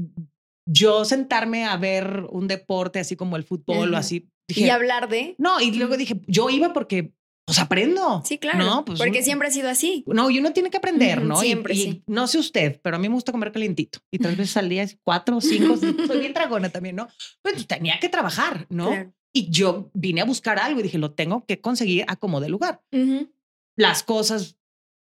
yo 0.66 1.04
sentarme 1.06 1.66
a 1.66 1.76
ver 1.78 2.26
un 2.30 2.48
deporte 2.48 3.00
así 3.00 3.16
como 3.16 3.36
el 3.36 3.44
fútbol 3.44 3.94
o 3.94 3.98
así, 3.98 4.30
Y 4.50 4.54
dije, 4.54 4.72
hablar 4.72 5.10
de. 5.10 5.36
no, 5.38 5.60
y 5.62 5.72
luego 5.74 5.98
dije, 5.98 6.22
yo 6.28 6.50
iba 6.50 6.72
porque 6.74 7.14
pues 7.46 7.60
aprendo. 7.60 8.22
Sí, 8.26 8.38
claro. 8.38 8.60
No, 8.60 8.86
pues 8.86 9.00
porque 9.00 9.18
uno- 9.18 9.26
siempre 9.26 9.48
ha 9.48 9.52
sido 9.52 9.70
así. 9.70 10.04
No, 10.08 10.30
y 10.30 10.40
uno 10.40 10.54
tiene 10.54 10.70
que 10.70 10.78
aprender, 10.78 11.22
¿no? 11.22 11.42
Y- 11.44 11.48
siempre, 11.48 11.74
y, 11.74 11.78
sí. 11.78 12.04
no 12.08 12.28
sé 12.28 12.38
usted, 12.40 12.80
pero 12.82 12.96
a 12.96 13.00
mí 13.00 13.10
me 13.10 13.16
gusta 13.16 13.32
comer 13.32 13.52
calientito. 13.52 14.00
Y 14.12 14.20
tres 14.20 14.38
veces 14.38 14.56
al 14.58 14.70
día, 14.70 14.88
cuatro 15.04 15.38
o 15.38 15.42
cinco, 15.42 15.76
soy 16.08 16.20
bien 16.20 16.34
dragona 16.34 16.70
también, 16.70 16.96
¿no? 16.96 17.08
Pues 17.42 17.68
tenía 17.68 18.00
que 18.00 18.10
trabajar, 18.10 18.66
¿no? 18.70 18.90
Claro. 18.90 19.14
Y 19.36 19.50
yo 19.50 19.90
vine 19.94 20.22
a 20.22 20.26
buscar 20.26 20.60
algo 20.60 20.80
y 20.80 20.84
dije, 20.84 20.98
lo 21.00 21.12
tengo 21.14 21.44
que 21.46 21.60
conseguir 21.60 22.06
a 22.08 22.16
como 22.16 22.40
de 22.40 22.50
lugar 22.50 22.82
Ujú. 22.92 23.32
las 23.76 24.04
cosas 24.04 24.58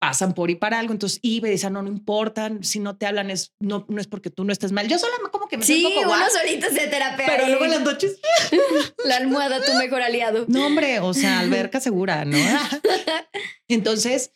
pasan 0.05 0.35
por 0.35 0.51
y 0.51 0.55
para 0.55 0.79
algo. 0.79 0.93
Entonces 0.93 1.19
iba 1.23 1.49
y 1.49 1.53
decía, 1.53 1.71
no, 1.71 1.81
no 1.81 1.89
importa, 1.89 2.51
si 2.61 2.79
no 2.79 2.95
te 2.97 3.07
hablan 3.07 3.31
es, 3.31 3.55
no, 3.59 3.87
no 3.89 3.99
es 4.03 4.07
porque 4.07 4.29
tú 4.29 4.45
no 4.45 4.53
estés 4.53 4.71
mal. 4.71 4.87
Yo 4.87 4.99
solo 4.99 5.15
como 5.33 5.49
que 5.49 5.57
me 5.57 5.65
Sí, 5.65 5.83
poco 5.83 6.13
uno 6.13 6.27
solito 6.31 6.67
se 6.69 6.89
terapea. 6.89 7.27
pero 7.27 7.49
luego 7.49 7.65
en 7.65 7.71
las 7.71 7.81
noches, 7.81 8.21
La 9.07 9.17
almohada, 9.17 9.65
tu 9.65 9.73
mejor 9.75 10.03
aliado. 10.03 10.45
no, 10.47 10.67
hombre, 10.67 11.01
o 11.01 11.15
sea, 11.15 11.41
alberca 11.41 11.81
segura, 11.81 12.27
¿no? 12.27 12.37
Entonces 13.69 14.33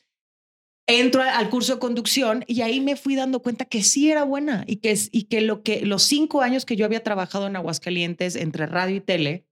entro 0.87 1.23
al 1.23 1.51
curso 1.51 1.75
de 1.75 1.81
conducción 1.81 2.45
y 2.47 2.63
ahí 2.63 2.81
me 2.81 2.97
fui 2.97 3.15
dando 3.15 3.43
cuenta 3.43 3.67
que 3.67 3.83
sí 3.83 4.11
era 4.11 4.25
buena 4.25 4.65
y 4.67 4.77
que, 4.77 4.99
y 5.13 5.25
que, 5.25 5.43
lo 5.43 5.63
que 5.63 5.85
los 5.85 6.03
cinco 6.05 6.41
años 6.41 6.65
que 6.65 6.77
yo 6.77 6.87
había 6.87 7.05
trabajado 7.05 7.47
en 7.47 7.57
Aguascalientes 7.57 8.37
entre 8.37 8.65
radio 8.65 8.97
y 8.97 9.01
tele 9.03 9.45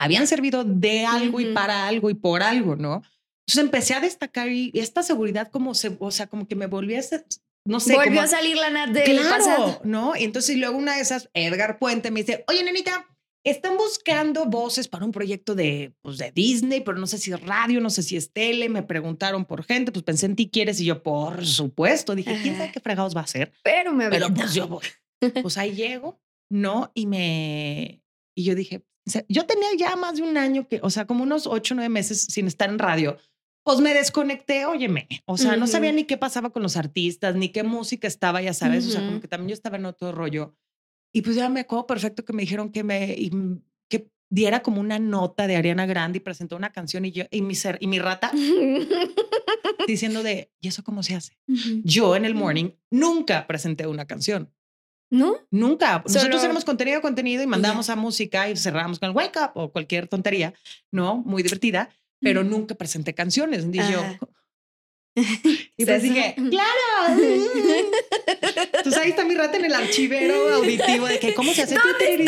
habían 0.00 0.26
servido 0.26 0.64
de 0.64 1.06
algo 1.06 1.38
y 1.38 1.54
para 1.54 1.86
algo 1.86 2.10
y 2.10 2.14
por 2.14 2.42
algo, 2.42 2.74
¿no? 2.74 3.02
Entonces 3.48 3.64
empecé 3.64 3.94
a 3.94 4.00
destacar 4.00 4.50
y 4.50 4.70
esta 4.74 5.02
seguridad 5.02 5.50
como 5.50 5.74
se, 5.74 5.96
o 6.00 6.10
sea, 6.10 6.26
como 6.26 6.46
que 6.46 6.54
me 6.54 6.66
volví 6.66 6.96
a 6.96 7.02
ser, 7.02 7.24
no 7.64 7.80
sé, 7.80 7.94
Volvió 7.94 8.10
como- 8.10 8.20
a 8.20 8.26
salir 8.26 8.56
la 8.58 8.68
Nat 8.68 8.90
del 8.90 9.18
claro, 9.20 9.30
pasado. 9.30 9.80
¿no? 9.84 10.14
Y 10.14 10.24
entonces 10.24 10.54
luego 10.58 10.76
una 10.76 10.96
de 10.96 11.00
esas, 11.00 11.30
Edgar 11.32 11.78
Puente 11.78 12.10
me 12.10 12.20
dice, 12.20 12.44
oye, 12.46 12.62
nenita, 12.62 13.06
están 13.44 13.78
buscando 13.78 14.44
voces 14.44 14.86
para 14.86 15.06
un 15.06 15.12
proyecto 15.12 15.54
de, 15.54 15.94
pues, 16.02 16.18
de 16.18 16.30
Disney, 16.30 16.82
pero 16.82 16.98
no 16.98 17.06
sé 17.06 17.16
si 17.16 17.32
es 17.32 17.40
radio, 17.40 17.80
no 17.80 17.88
sé 17.88 18.02
si 18.02 18.16
es 18.18 18.30
tele, 18.34 18.68
me 18.68 18.82
preguntaron 18.82 19.46
por 19.46 19.64
gente, 19.64 19.92
pues 19.92 20.02
pensé 20.04 20.26
en 20.26 20.36
ti, 20.36 20.50
¿quieres? 20.50 20.78
Y 20.80 20.84
yo, 20.84 21.02
por 21.02 21.46
supuesto, 21.46 22.14
dije, 22.14 22.38
¿quién 22.42 22.58
sabe 22.58 22.70
qué 22.70 22.80
fregados 22.80 23.16
va 23.16 23.20
a 23.20 23.24
hacer? 23.24 23.54
Pero 23.62 23.94
me 23.94 24.10
Pero 24.10 24.28
pues 24.34 24.52
yo 24.52 24.68
voy. 24.68 24.84
Pues 25.42 25.56
ahí 25.56 25.72
llego, 25.72 26.20
¿no? 26.50 26.92
Y 26.94 27.06
me, 27.06 28.02
y 28.36 28.44
yo 28.44 28.54
dije, 28.54 28.84
yo 29.28 29.46
tenía 29.46 29.68
ya 29.78 29.96
más 29.96 30.16
de 30.16 30.22
un 30.22 30.36
año 30.36 30.68
que, 30.68 30.80
o 30.82 30.90
sea, 30.90 31.06
como 31.06 31.22
unos 31.22 31.46
ocho, 31.46 31.74
nueve 31.74 31.88
meses 31.88 32.26
sin 32.28 32.46
estar 32.46 32.68
en 32.68 32.78
radio. 32.78 33.16
Pues 33.64 33.80
me 33.80 33.92
desconecté, 33.94 34.64
óyeme. 34.66 35.08
O 35.26 35.36
sea, 35.36 35.56
no 35.56 35.64
Ujú. 35.64 35.72
sabía 35.72 35.92
ni 35.92 36.04
qué 36.04 36.16
pasaba 36.16 36.50
con 36.50 36.62
los 36.62 36.76
artistas, 36.76 37.34
ni 37.34 37.50
qué 37.50 37.62
música 37.62 38.08
estaba, 38.08 38.40
ya 38.40 38.54
sabes. 38.54 38.86
O 38.86 38.90
sea, 38.90 39.04
como 39.04 39.20
que 39.20 39.28
también 39.28 39.48
yo 39.50 39.54
estaba 39.54 39.76
en 39.76 39.84
otro 39.84 40.12
rollo. 40.12 40.54
Y 41.12 41.22
pues 41.22 41.36
ya 41.36 41.48
me 41.48 41.60
acuerdo 41.60 41.86
perfecto 41.86 42.24
que 42.24 42.32
me 42.32 42.42
dijeron 42.42 42.70
que 42.70 42.82
me, 42.84 43.12
y, 43.12 43.30
que 43.90 44.10
diera 44.30 44.62
como 44.62 44.80
una 44.80 44.98
nota 44.98 45.46
de 45.46 45.56
Ariana 45.56 45.86
Grande 45.86 46.18
y 46.18 46.20
presentó 46.20 46.56
una 46.56 46.70
canción 46.72 47.04
y 47.04 47.12
yo, 47.12 47.24
y 47.30 47.42
mi 47.42 47.54
ser, 47.54 47.78
y 47.80 47.86
mi 47.88 47.98
rata 47.98 48.30
diciendo 49.86 50.22
de, 50.22 50.50
¿y 50.60 50.68
eso 50.68 50.82
cómo 50.84 51.02
se 51.02 51.14
hace? 51.14 51.38
Yo 51.84 52.16
en 52.16 52.24
el 52.24 52.34
morning 52.34 52.70
nunca 52.90 53.46
presenté 53.46 53.86
una 53.86 54.06
canción. 54.06 54.52
¿No? 55.10 55.36
Nunca. 55.50 56.02
Nosotros 56.04 56.22
Solo- 56.22 56.40
tenemos 56.42 56.64
contenido, 56.66 57.00
contenido 57.00 57.42
y 57.42 57.46
mandamos 57.46 57.88
a 57.88 57.96
música 57.96 58.50
y 58.50 58.56
cerramos 58.56 58.98
con 58.98 59.08
el 59.08 59.16
wake 59.16 59.38
up 59.42 59.50
o 59.54 59.72
cualquier 59.72 60.06
tontería, 60.06 60.52
¿no? 60.92 61.16
Muy 61.16 61.42
divertida, 61.42 61.88
pero 62.20 62.44
nunca 62.44 62.74
presenté 62.74 63.14
canciones. 63.14 63.64
Y 63.72 63.78
yo, 63.92 64.02
y 65.76 65.84
pues 65.84 66.02
dije, 66.02 66.36
claro. 66.36 67.20
Entonces 68.72 68.96
ahí 69.02 69.10
está 69.10 69.24
mi 69.24 69.34
rata 69.34 69.56
en 69.56 69.64
el 69.64 69.74
archivero 69.74 70.54
auditivo 70.54 71.06
de 71.06 71.18
que 71.18 71.34
cómo 71.34 71.52
se 71.52 71.62
hace. 71.62 71.74
¿Dónde 71.74 72.26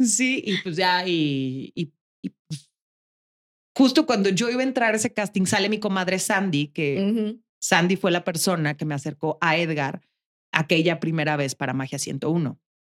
Sí, 0.00 0.42
y 0.44 0.56
pues 0.58 0.74
ya, 0.76 1.06
y, 1.06 1.70
y- 1.76 1.92
y, 2.22 2.30
pues, 2.30 2.68
justo 3.76 4.06
cuando 4.06 4.28
yo 4.30 4.50
iba 4.50 4.60
a 4.60 4.64
entrar 4.64 4.94
a 4.94 4.96
ese 4.96 5.12
casting, 5.12 5.46
sale 5.46 5.68
mi 5.68 5.78
comadre 5.78 6.18
Sandy, 6.18 6.68
que 6.68 7.00
Ujú. 7.10 7.42
Sandy 7.60 7.96
fue 7.96 8.10
la 8.10 8.24
persona 8.24 8.76
que 8.76 8.84
me 8.84 8.94
acercó 8.94 9.38
a 9.40 9.56
Edgar 9.56 10.02
aquella 10.52 10.98
primera 10.98 11.36
vez 11.36 11.54
para 11.54 11.72
Magia 11.74 11.98
101. 12.00 12.58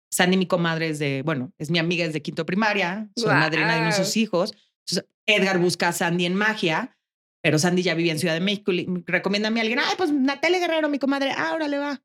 Sandy, 0.09 0.37
mi 0.37 0.45
comadre, 0.45 0.89
es 0.89 0.99
de, 0.99 1.21
bueno, 1.25 1.51
es 1.57 1.69
mi 1.69 1.79
amiga 1.79 2.05
desde 2.05 2.21
quinto 2.21 2.45
primaria, 2.45 3.09
soy 3.17 3.33
madrina 3.33 3.73
de 3.73 3.79
uno 3.81 3.89
de 3.89 4.03
sus 4.05 4.15
hijos. 4.15 4.53
Entonces, 4.85 5.09
Edgar 5.27 5.59
busca 5.59 5.87
a 5.89 5.93
Sandy 5.93 6.25
en 6.25 6.35
Magia, 6.35 6.97
pero 7.41 7.59
Sandy 7.59 7.83
ya 7.83 7.93
vivía 7.95 8.11
en 8.13 8.19
Ciudad 8.19 8.33
de 8.33 8.39
México. 8.41 8.71
y 8.71 8.85
recomiéndame 9.05 9.59
a 9.59 9.63
alguien, 9.63 9.79
ay, 9.79 9.95
pues 9.97 10.11
Natalia 10.11 10.59
Guerrero, 10.59 10.89
mi 10.89 10.99
comadre, 10.99 11.31
ahora 11.31 11.67
le 11.67 11.77
va. 11.77 12.01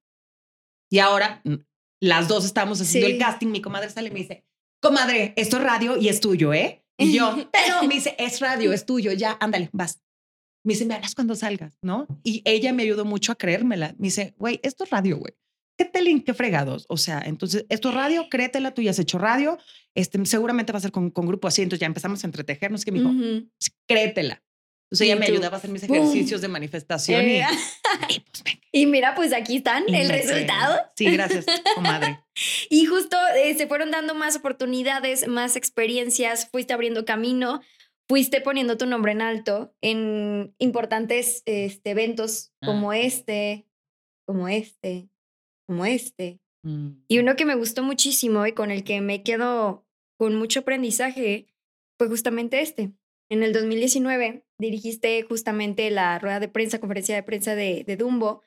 Y 0.91 0.99
ahora 1.01 1.41
mm, 1.45 1.55
las 2.01 2.29
dos 2.29 2.45
estamos 2.45 2.81
haciendo 2.81 3.07
Sí. 3.09 3.15
el 3.15 3.19
casting. 3.19 3.49
Mi 3.49 3.61
comadre 3.61 3.91
sale 3.91 4.09
y 4.09 4.13
me 4.13 4.21
dice, 4.21 4.45
comadre, 4.83 5.35
esto 5.37 5.57
es 5.59 5.63
radio 5.63 5.97
y 5.97 6.09
es 6.09 6.21
tuyo, 6.21 6.53
¿eh? 6.55 6.85
Y 6.99 7.13
yo, 7.13 7.35
pero 7.53 7.83
me 7.87 7.95
dice, 7.95 8.15
es 8.19 8.41
radio, 8.41 8.73
es 8.73 8.87
tuyo, 8.87 9.13
ya, 9.13 9.37
ándale, 9.41 9.69
vas. 9.73 10.01
Me 10.65 10.75
dice, 10.75 10.87
me 10.87 10.95
hablas 10.95 11.15
cuando 11.15 11.35
salgas, 11.37 11.79
¿no? 11.83 12.07
Y 12.25 12.43
ella 12.45 12.73
me 12.73 12.83
ayudó 12.83 13.05
mucho 13.05 13.33
a 13.33 13.37
creérmela. 13.37 13.95
Me 13.99 14.09
dice, 14.09 14.35
güey, 14.39 14.59
esto 14.63 14.85
es 14.85 14.91
radio, 14.91 15.17
güey. 15.19 15.35
¿Qué 15.79 15.85
tele, 15.85 16.23
qué 16.25 16.35
fregados? 16.35 16.85
O 16.88 16.97
sea, 16.97 17.23
entonces, 17.25 17.64
esto 17.69 17.88
es 17.91 17.95
radio, 17.95 18.27
créetela, 18.29 18.75
tú 18.75 18.83
ya 18.83 18.91
has 18.91 18.99
hecho 18.99 19.17
radio, 19.19 19.57
este, 19.95 20.23
seguramente 20.27 20.73
va 20.73 20.79
a 20.79 20.83
ser 20.83 20.91
con, 20.93 21.11
con 21.11 21.27
grupo 21.27 21.47
así. 21.49 21.62
Entonces 21.62 21.81
ya 21.81 21.87
empezamos 21.87 22.25
a 22.25 22.27
entretejernos, 22.27 22.85
que 22.85 22.91
me 22.93 22.99
dijo, 22.99 23.11
Ujú. 23.11 23.49
"Sí, 23.61 23.71
créetela. 23.87 24.43
Entonces 24.91 25.07
ella 25.07 25.17
me 25.17 25.27
tú, 25.27 25.33
ayudaba 25.33 25.57
a 25.57 25.59
hacer 25.59 25.71
mis 25.71 25.83
ejercicios 25.83 26.41
de 26.41 26.49
manifestación 26.49 27.21
Eh, 27.21 27.45
y, 28.09 28.14
y, 28.14 28.21
pues. 28.33 28.59
Y 28.73 28.87
mira, 28.87 29.14
pues 29.14 29.33
aquí 29.33 29.59
están 29.59 29.85
y 29.87 29.95
el 29.95 30.09
resultado. 30.09 30.75
creí. 30.97 31.09
Sí, 31.11 31.14
gracias, 31.17 31.47
comadre. 31.75 32.21
Y 32.71 32.87
justo 32.87 33.17
eh, 33.37 33.55
se 33.57 33.67
fueron 33.67 33.91
dando 33.91 34.14
más 34.14 34.37
oportunidades, 34.37 35.27
más 35.29 35.57
experiencias, 35.57 36.49
fuiste 36.51 36.73
abriendo 36.73 37.05
camino, 37.05 37.61
fuiste 38.09 38.41
poniendo 38.41 38.77
tu 38.79 38.87
nombre 38.87 39.12
en 39.12 39.21
alto 39.23 39.75
en 39.81 40.55
importantes 40.59 41.43
este, 41.47 41.91
eventos 41.91 42.53
Ah. 42.62 42.67
como 42.67 42.93
este, 42.93 43.67
como 44.27 44.49
este, 44.49 45.09
como 45.69 45.85
este. 45.85 46.41
Mm. 46.65 47.03
Y 47.07 47.19
uno 47.19 47.37
que 47.37 47.45
me 47.45 47.55
gustó 47.55 47.83
muchísimo 47.83 48.47
y 48.47 48.53
con 48.53 48.71
el 48.71 48.83
que 48.83 49.01
me 49.01 49.23
quedo 49.23 49.87
con 50.19 50.35
mucho 50.35 50.61
aprendizaje 50.61 51.47
fue 51.99 52.09
justamente 52.09 52.61
este. 52.61 52.93
En 53.31 53.43
el 53.43 53.53
2019 53.53 54.45
dirigiste 54.59 55.23
justamente 55.23 55.91
la 55.91 56.19
rueda 56.19 56.41
de 56.41 56.49
prensa, 56.49 56.81
conferencia 56.81 57.15
de 57.15 57.23
prensa 57.23 57.55
de, 57.55 57.85
de 57.87 57.97
Dumbo. 57.97 58.43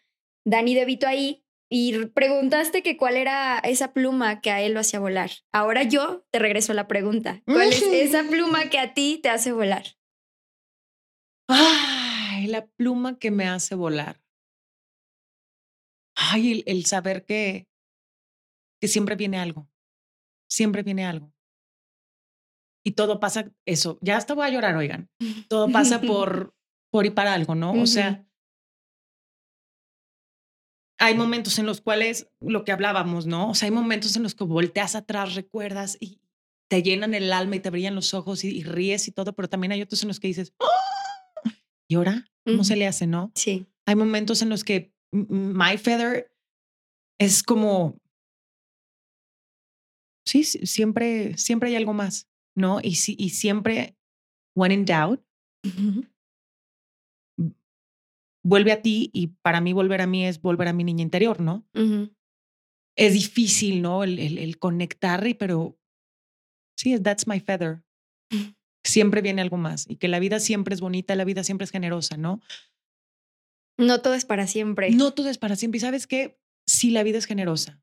Dani 0.45 0.73
debito 0.73 1.07
ahí 1.07 1.45
y 1.69 2.07
preguntaste 2.07 2.81
que 2.81 2.97
cuál 2.97 3.15
era 3.15 3.59
esa 3.59 3.93
pluma 3.93 4.41
que 4.41 4.51
a 4.51 4.61
él 4.61 4.73
lo 4.73 4.79
hacía 4.79 4.99
volar. 4.99 5.29
Ahora 5.53 5.83
yo 5.83 6.25
te 6.31 6.39
regreso 6.39 6.73
la 6.73 6.87
pregunta. 6.87 7.41
¿Cuál 7.45 7.69
es 7.69 7.81
esa 7.83 8.23
pluma 8.23 8.69
que 8.69 8.79
a 8.79 8.93
ti 8.93 9.19
te 9.21 9.29
hace 9.29 9.51
volar? 9.51 9.83
Ay, 11.47 12.47
la 12.47 12.65
pluma 12.65 13.19
que 13.19 13.29
me 13.29 13.47
hace 13.47 13.75
volar. 13.75 14.20
Ay, 16.15 16.51
el, 16.51 16.63
el 16.65 16.85
saber 16.85 17.25
que, 17.25 17.67
que 18.81 18.87
siempre 18.87 19.15
viene 19.15 19.39
algo, 19.39 19.69
siempre 20.49 20.83
viene 20.83 21.05
algo. 21.05 21.33
Y 22.83 22.91
todo 22.91 23.19
pasa, 23.19 23.51
eso, 23.65 23.99
ya 24.01 24.17
hasta 24.17 24.33
voy 24.33 24.47
a 24.47 24.49
llorar, 24.49 24.75
oigan, 24.75 25.09
todo 25.47 25.71
pasa 25.71 26.01
por, 26.01 26.55
por 26.91 27.05
y 27.05 27.11
para 27.11 27.33
algo, 27.33 27.53
¿no? 27.55 27.73
O 27.73 27.85
sea, 27.85 28.25
hay 30.97 31.15
momentos 31.15 31.57
en 31.59 31.65
los 31.65 31.81
cuales, 31.81 32.31
lo 32.39 32.63
que 32.63 32.71
hablábamos, 32.71 33.25
¿no? 33.25 33.49
O 33.49 33.55
sea, 33.55 33.67
hay 33.67 33.71
momentos 33.71 34.15
en 34.15 34.23
los 34.23 34.35
que 34.35 34.43
volteas 34.43 34.95
atrás, 34.95 35.35
recuerdas 35.35 35.97
y 35.99 36.21
te 36.69 36.83
llenan 36.83 37.13
el 37.13 37.33
alma 37.33 37.55
y 37.55 37.59
te 37.59 37.69
brillan 37.69 37.95
los 37.95 38.13
ojos 38.13 38.43
y, 38.43 38.63
ríes 38.63 39.07
y 39.07 39.11
todo, 39.11 39.33
pero 39.33 39.49
también 39.49 39.71
hay 39.71 39.81
otros 39.81 40.01
en 40.03 40.07
los 40.07 40.19
que 40.19 40.27
dices, 40.27 40.53
¡Oh! 40.57 40.67
¿y 41.87 41.95
ahora? 41.95 42.25
¿Cómo 42.45 42.63
se 42.63 42.75
le 42.75 42.87
hace, 42.87 43.07
no? 43.07 43.31
Sí. 43.35 43.67
Hay 43.85 43.95
momentos 43.95 44.41
en 44.41 44.49
los 44.49 44.63
que 44.63 44.93
My 45.11 45.77
Feather 45.77 46.31
es 47.19 47.43
como, 47.43 47.99
sí, 50.25 50.43
siempre, 50.43 51.37
siempre 51.37 51.69
hay 51.69 51.75
algo 51.75 51.93
más, 51.93 52.29
¿no? 52.55 52.79
Y, 52.81 52.97
y 53.17 53.29
siempre, 53.29 53.97
when 54.55 54.71
in 54.71 54.85
doubt, 54.85 55.21
vuelve 58.43 58.71
a 58.71 58.81
ti 58.81 59.09
y 59.13 59.27
para 59.27 59.61
mí 59.61 59.73
volver 59.73 60.01
a 60.01 60.07
mí 60.07 60.25
es 60.25 60.41
volver 60.41 60.67
a 60.67 60.73
mi 60.73 60.83
niña 60.83 61.03
interior, 61.03 61.39
¿no? 61.39 61.65
Es 62.95 63.13
difícil, 63.13 63.81
¿no? 63.81 64.03
El, 64.03 64.19
el, 64.19 64.57
conectar, 64.57 65.23
pero 65.37 65.77
sí, 66.75 66.99
that's 66.99 67.27
my 67.27 67.39
feather. 67.39 67.83
Siempre 68.83 69.21
viene 69.21 69.41
algo 69.43 69.57
más 69.57 69.87
y 69.87 69.97
que 69.97 70.07
la 70.07 70.17
vida 70.17 70.39
siempre 70.39 70.73
es 70.73 70.81
bonita, 70.81 71.15
la 71.15 71.23
vida 71.23 71.43
siempre 71.43 71.65
es 71.65 71.71
generosa, 71.71 72.17
¿no? 72.17 72.41
No 73.81 74.01
todo 74.01 74.13
es 74.13 74.25
para 74.25 74.47
siempre. 74.47 74.91
No 74.91 75.11
todo 75.13 75.29
es 75.29 75.37
para 75.37 75.55
siempre. 75.55 75.77
Y 75.77 75.81
sabes 75.81 76.07
qué? 76.07 76.39
Si 76.65 76.91
la 76.91 77.03
vida 77.03 77.17
es 77.17 77.25
generosa, 77.25 77.81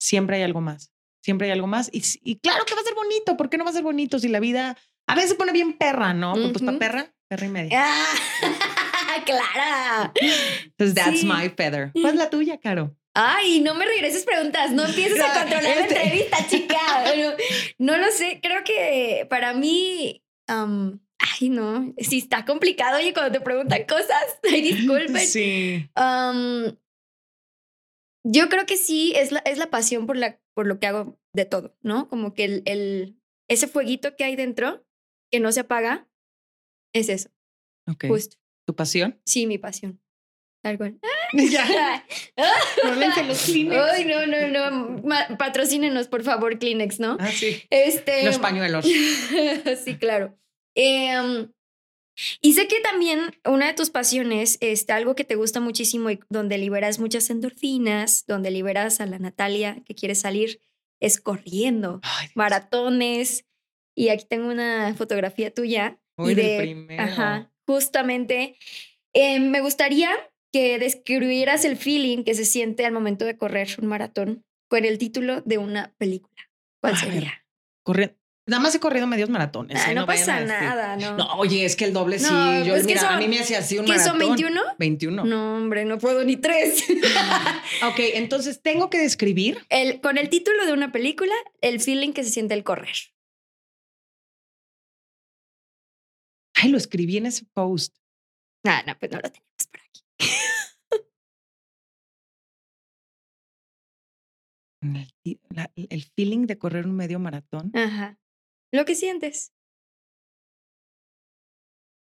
siempre 0.00 0.36
hay 0.36 0.42
algo 0.42 0.60
más. 0.60 0.92
Siempre 1.22 1.46
hay 1.46 1.52
algo 1.52 1.66
más. 1.66 1.90
Y, 1.92 2.02
y, 2.22 2.36
claro 2.38 2.64
que 2.64 2.74
va 2.74 2.80
a 2.80 2.84
ser 2.84 2.94
bonito. 2.94 3.36
¿Por 3.36 3.50
qué 3.50 3.58
no 3.58 3.64
va 3.64 3.70
a 3.70 3.74
ser 3.74 3.82
bonito 3.82 4.18
si 4.18 4.28
la 4.28 4.40
vida 4.40 4.76
a 5.06 5.14
veces 5.14 5.30
se 5.30 5.36
pone 5.36 5.52
bien 5.52 5.72
perra, 5.74 6.14
¿no? 6.14 6.34
Pues 6.34 6.62
para 6.62 6.78
perra, 6.78 7.14
perra 7.28 7.46
y 7.46 7.50
media. 7.50 7.84
Ah. 7.84 8.04
Clara. 9.24 10.12
Entonces, 10.64 10.94
that's 10.94 11.24
my 11.24 11.48
feather. 11.48 11.90
¿Cuál 11.92 12.14
es 12.14 12.18
la 12.18 12.30
tuya, 12.30 12.58
Caro? 12.58 12.96
Ay, 13.14 13.60
no 13.60 13.74
me 13.74 13.86
regreses 13.86 14.24
preguntas, 14.24 14.72
no 14.72 14.84
empieces 14.84 15.18
a 15.20 15.32
controlar 15.40 15.62
la 15.62 15.80
este 15.80 15.94
entrevista, 15.94 16.46
chica. 16.48 16.78
no 17.78 17.96
lo 17.96 18.10
sé, 18.12 18.40
creo 18.42 18.62
que 18.62 19.26
para 19.30 19.54
mí, 19.54 20.22
ay, 21.40 21.48
no, 21.48 21.94
si 21.98 22.18
está 22.18 22.44
complicado, 22.44 22.98
oye, 22.98 23.12
cuando 23.12 23.38
te 23.38 23.44
preguntan 23.44 23.84
cosas, 23.86 24.38
ay, 24.50 24.62
disculpen. 24.62 25.18
Sí. 25.18 25.88
yo 28.24 28.48
creo 28.48 28.66
que 28.66 28.76
sí, 28.76 29.12
es 29.16 29.32
la, 29.32 29.40
es 29.40 29.58
la 29.58 29.70
pasión 29.70 30.06
por, 30.06 30.16
la, 30.16 30.40
por 30.54 30.66
lo 30.66 30.78
que 30.78 30.86
hago 30.86 31.18
de 31.32 31.44
todo, 31.44 31.76
¿no? 31.82 32.08
Como 32.08 32.34
que 32.34 32.44
el, 32.44 32.62
el, 32.66 33.16
ese 33.48 33.68
fueguito 33.68 34.16
que 34.16 34.24
hay 34.24 34.36
dentro, 34.36 34.84
que 35.30 35.40
no 35.40 35.52
se 35.52 35.60
apaga, 35.60 36.08
es 36.92 37.08
eso. 37.08 37.30
Ok. 37.88 38.06
Justo. 38.08 38.36
¿Tu 38.66 38.74
pasión? 38.74 39.20
Sí, 39.24 39.46
mi 39.46 39.58
pasión. 39.58 40.00
Algo. 40.64 40.86
Ya. 41.32 42.04
los 43.26 43.42
Kleenex. 43.44 43.82
Ay, 43.92 44.04
no, 44.04 44.26
no, 44.26 45.00
no. 45.00 45.36
patrocínenos, 45.36 46.06
por 46.06 46.22
favor, 46.22 46.56
Kleenex, 46.58 47.00
¿no? 47.00 47.16
Ah, 47.18 47.32
sí. 47.32 47.64
Este... 47.68 48.24
Los 48.24 48.38
pañuelos. 48.38 48.86
sí, 49.84 49.96
claro. 49.98 50.38
Em, 50.76 51.50
y 52.40 52.52
sé 52.52 52.68
que 52.68 52.80
también 52.80 53.32
una 53.44 53.66
de 53.66 53.74
tus 53.74 53.90
pasiones, 53.90 54.58
este, 54.60 54.92
algo 54.92 55.14
que 55.16 55.24
te 55.24 55.34
gusta 55.34 55.60
muchísimo 55.60 56.10
y 56.10 56.20
donde 56.30 56.58
liberas 56.58 56.98
muchas 56.98 57.28
endorfinas, 57.30 58.24
donde 58.26 58.50
liberas 58.50 59.00
a 59.00 59.06
la 59.06 59.18
Natalia 59.18 59.82
que 59.84 59.94
quiere 59.94 60.14
salir, 60.14 60.60
es 61.00 61.20
corriendo, 61.20 62.00
maratones. 62.34 63.44
Y 63.94 64.10
aquí 64.10 64.24
tengo 64.28 64.48
una 64.48 64.94
fotografía 64.94 65.52
tuya. 65.52 65.98
Y 66.18 66.34
de, 66.34 66.58
primero. 66.60 67.02
Ajá, 67.02 67.52
justamente, 67.66 68.56
eh, 69.12 69.40
me 69.40 69.60
gustaría 69.60 70.10
que 70.52 70.78
describieras 70.78 71.64
el 71.64 71.76
feeling 71.76 72.24
que 72.24 72.34
se 72.34 72.44
siente 72.44 72.86
al 72.86 72.92
momento 72.92 73.24
de 73.24 73.36
correr 73.36 73.68
un 73.78 73.88
maratón 73.88 74.44
con 74.68 74.84
el 74.84 74.96
título 74.98 75.42
de 75.42 75.58
una 75.58 75.94
película. 75.98 76.50
¿Cuál 76.80 76.96
sería? 76.96 77.44
Correr. 77.82 78.16
Nada 78.48 78.62
más 78.62 78.72
he 78.76 78.80
corrido 78.80 79.08
medios 79.08 79.28
maratones. 79.28 79.82
Ah, 79.84 79.90
¿eh? 79.90 79.94
no, 79.96 80.06
pasa 80.06 80.38
nada, 80.40 80.96
¿no? 80.96 81.16
No, 81.16 81.34
oye, 81.38 81.64
es 81.64 81.74
que 81.74 81.84
el 81.84 81.92
doble 81.92 82.20
sí. 82.20 82.32
Yo, 82.64 82.74
pues 82.74 82.86
mira, 82.86 83.12
a 83.12 83.18
mí 83.18 83.26
me 83.26 83.40
hacía 83.40 83.58
así 83.58 83.76
un 83.76 83.86
¿qué 83.86 83.98
son 83.98 84.18
21? 84.18 84.60
21. 84.78 85.24
No, 85.24 85.56
hombre, 85.56 85.84
no 85.84 85.98
puedo 85.98 86.24
ni 86.24 86.36
tres. 86.36 86.84
ok, 87.88 87.98
entonces 88.14 88.62
tengo 88.62 88.88
que 88.88 88.98
describir. 88.98 89.58
El, 89.68 90.00
con 90.00 90.16
el 90.16 90.28
título 90.28 90.64
de 90.64 90.72
una 90.72 90.92
película, 90.92 91.34
el 91.60 91.80
feeling 91.80 92.12
que 92.12 92.22
se 92.22 92.30
siente 92.30 92.54
el 92.54 92.62
correr. 92.62 92.96
Ay, 96.54 96.70
lo 96.70 96.78
escribí 96.78 97.16
en 97.16 97.26
ese 97.26 97.44
post. 97.52 97.96
Ah, 98.64 98.84
no, 98.86 98.96
pues 98.96 99.10
no 99.10 99.18
lo 99.18 99.30
tenemos 99.30 99.66
por 99.70 99.80
aquí. 99.80 100.02
El, 105.74 106.04
feeling 106.14 106.46
de 106.46 106.58
correr 106.58 106.86
un 106.86 106.94
medio 106.94 107.18
maratón. 107.18 107.72
Ajá. 107.74 108.16
Lo 108.76 108.84
que 108.84 108.94
sientes. 108.94 109.54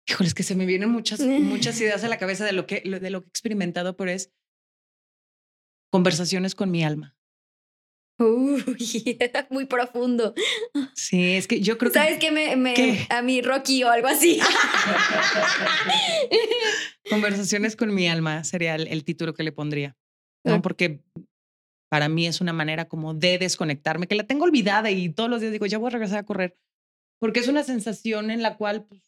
Híjole, 0.06 0.28
es 0.28 0.34
que 0.34 0.44
se 0.44 0.54
me 0.54 0.66
vienen 0.66 0.90
muchas, 0.90 1.20
muchas 1.22 1.80
ideas 1.80 2.04
a 2.04 2.10
la 2.10 2.18
cabeza 2.18 2.44
de 2.44 2.52
lo 2.52 2.68
que, 2.68 2.82
de 2.82 3.10
lo 3.10 3.22
que 3.22 3.28
he 3.28 3.30
experimentado, 3.30 3.96
pero 3.96 4.12
es 4.12 4.34
conversaciones 5.90 6.56
con 6.56 6.70
mi 6.70 6.84
alma. 6.84 7.16
Uy, 8.20 8.66
muy 9.50 9.66
profundo. 9.66 10.34
Sí, 10.94 11.36
es 11.36 11.48
que 11.48 11.62
yo 11.62 11.78
creo 11.78 11.92
que. 11.92 12.00
¿Sabes 12.00 12.20
qué? 12.20 12.32
Me, 12.32 12.58
me 12.58 13.08
a 13.10 13.22
mi 13.22 13.42
Rocky 13.42 13.84
o 13.84 13.90
algo 13.90 14.10
así. 14.10 14.42
Conversaciones 17.10 17.78
con 17.78 17.96
mi 17.96 18.10
alma 18.10 18.44
sería 18.44 18.76
el, 18.76 19.06
título 19.06 19.34
que 19.34 19.44
le 19.44 19.54
pondría. 19.54 19.96
¿no? 20.44 20.62
Porque 20.62 21.02
para 21.90 22.10
mí 22.10 22.28
es 22.28 22.42
una 22.42 22.54
manera 22.54 22.88
como 22.88 23.14
de 23.14 23.38
desconectarme, 23.38 24.08
que 24.08 24.16
la 24.16 24.28
tengo 24.28 24.46
olvidada 24.46 24.92
y 24.92 25.10
todos 25.10 25.30
los 25.30 25.42
días 25.42 25.54
digo, 25.54 25.66
ya 25.66 25.78
voy 25.78 25.88
a 25.88 25.92
regresar 25.92 26.20
a 26.20 26.26
correr. 26.26 26.58
Porque 27.20 27.40
es 27.40 27.48
una 27.48 27.64
sensación 27.64 28.30
en 28.30 28.42
la 28.42 28.58
cual 28.58 28.86
pues, 28.86 29.02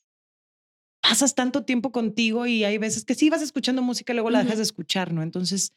pasas 1.01 1.35
tanto 1.35 1.63
tiempo 1.63 1.91
contigo 1.91 2.45
y 2.47 2.63
hay 2.63 2.77
veces 2.77 3.05
que 3.05 3.15
sí 3.15 3.29
vas 3.29 3.41
escuchando 3.41 3.81
música 3.81 4.13
y 4.13 4.15
luego 4.15 4.29
la 4.29 4.43
dejas 4.43 4.57
de 4.57 4.63
escuchar, 4.63 5.13
¿no? 5.13 5.21
Entonces 5.21 5.73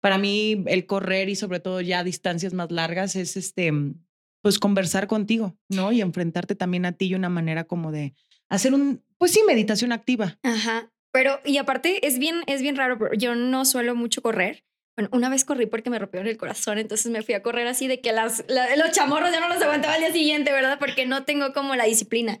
para 0.00 0.18
mí 0.18 0.62
el 0.66 0.86
correr 0.86 1.28
y 1.28 1.36
sobre 1.36 1.60
todo 1.60 1.80
ya 1.80 2.04
distancias 2.04 2.54
más 2.54 2.70
largas 2.70 3.16
es 3.16 3.36
este, 3.36 3.72
pues 4.42 4.58
conversar 4.58 5.06
contigo, 5.06 5.56
¿no? 5.68 5.92
Y 5.92 6.00
enfrentarte 6.00 6.54
también 6.54 6.86
a 6.86 6.92
ti 6.92 7.06
y 7.06 7.14
una 7.14 7.28
manera 7.28 7.64
como 7.64 7.90
de 7.90 8.14
hacer 8.48 8.74
un, 8.74 9.02
pues 9.18 9.32
sí, 9.32 9.40
meditación 9.46 9.92
activa. 9.92 10.38
Ajá. 10.42 10.92
Pero, 11.10 11.40
y 11.44 11.56
aparte 11.56 12.06
es 12.06 12.18
bien, 12.18 12.42
es 12.46 12.62
bien 12.62 12.76
raro, 12.76 13.12
yo 13.14 13.34
no 13.34 13.64
suelo 13.64 13.94
mucho 13.94 14.22
correr. 14.22 14.64
Bueno, 14.98 15.10
una 15.12 15.28
vez 15.28 15.44
corrí 15.44 15.66
porque 15.66 15.90
me 15.90 15.98
rompieron 16.00 16.26
el 16.26 16.36
corazón, 16.36 16.76
entonces 16.76 17.12
me 17.12 17.22
fui 17.22 17.32
a 17.34 17.40
correr 17.40 17.68
así 17.68 17.86
de 17.86 18.00
que 18.00 18.10
las, 18.10 18.44
los 18.48 18.90
chamorros 18.90 19.30
ya 19.30 19.38
no 19.38 19.46
los 19.46 19.62
aguantaba 19.62 19.94
al 19.94 20.00
día 20.00 20.12
siguiente, 20.12 20.50
¿verdad? 20.50 20.80
Porque 20.80 21.06
no 21.06 21.22
tengo 21.22 21.52
como 21.52 21.76
la 21.76 21.84
disciplina. 21.84 22.40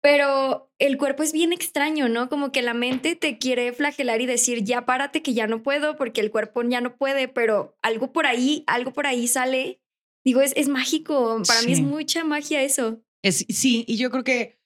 Pero 0.00 0.70
el 0.78 0.96
cuerpo 0.98 1.24
es 1.24 1.32
bien 1.32 1.52
extraño, 1.52 2.08
¿no? 2.08 2.28
Como 2.28 2.52
que 2.52 2.62
la 2.62 2.74
mente 2.74 3.16
te 3.16 3.38
quiere 3.38 3.72
flagelar 3.72 4.20
y 4.20 4.26
decir, 4.26 4.62
ya 4.62 4.86
párate 4.86 5.20
que 5.20 5.34
ya 5.34 5.48
no 5.48 5.64
puedo 5.64 5.96
porque 5.96 6.20
el 6.20 6.30
cuerpo 6.30 6.62
ya 6.62 6.80
no 6.80 6.94
puede, 6.94 7.26
pero 7.26 7.76
algo 7.82 8.12
por 8.12 8.24
ahí, 8.24 8.62
algo 8.68 8.92
por 8.92 9.08
ahí 9.08 9.26
sale. 9.26 9.80
Digo, 10.24 10.42
es, 10.42 10.52
es 10.54 10.68
mágico. 10.68 11.42
Para 11.44 11.62
mí 11.62 11.72
es 11.72 11.80
mucha 11.80 12.22
magia 12.22 12.62
eso. 12.62 13.02
Es, 13.24 13.44
sí, 13.48 13.84
y 13.88 13.96
yo 13.96 14.12
creo 14.12 14.22
que 14.22 14.60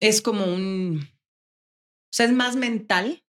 es 0.00 0.22
como 0.22 0.44
un, 0.44 1.00
o 1.02 2.12
sea, 2.12 2.26
es 2.26 2.32
más 2.32 2.54
mental 2.54 3.21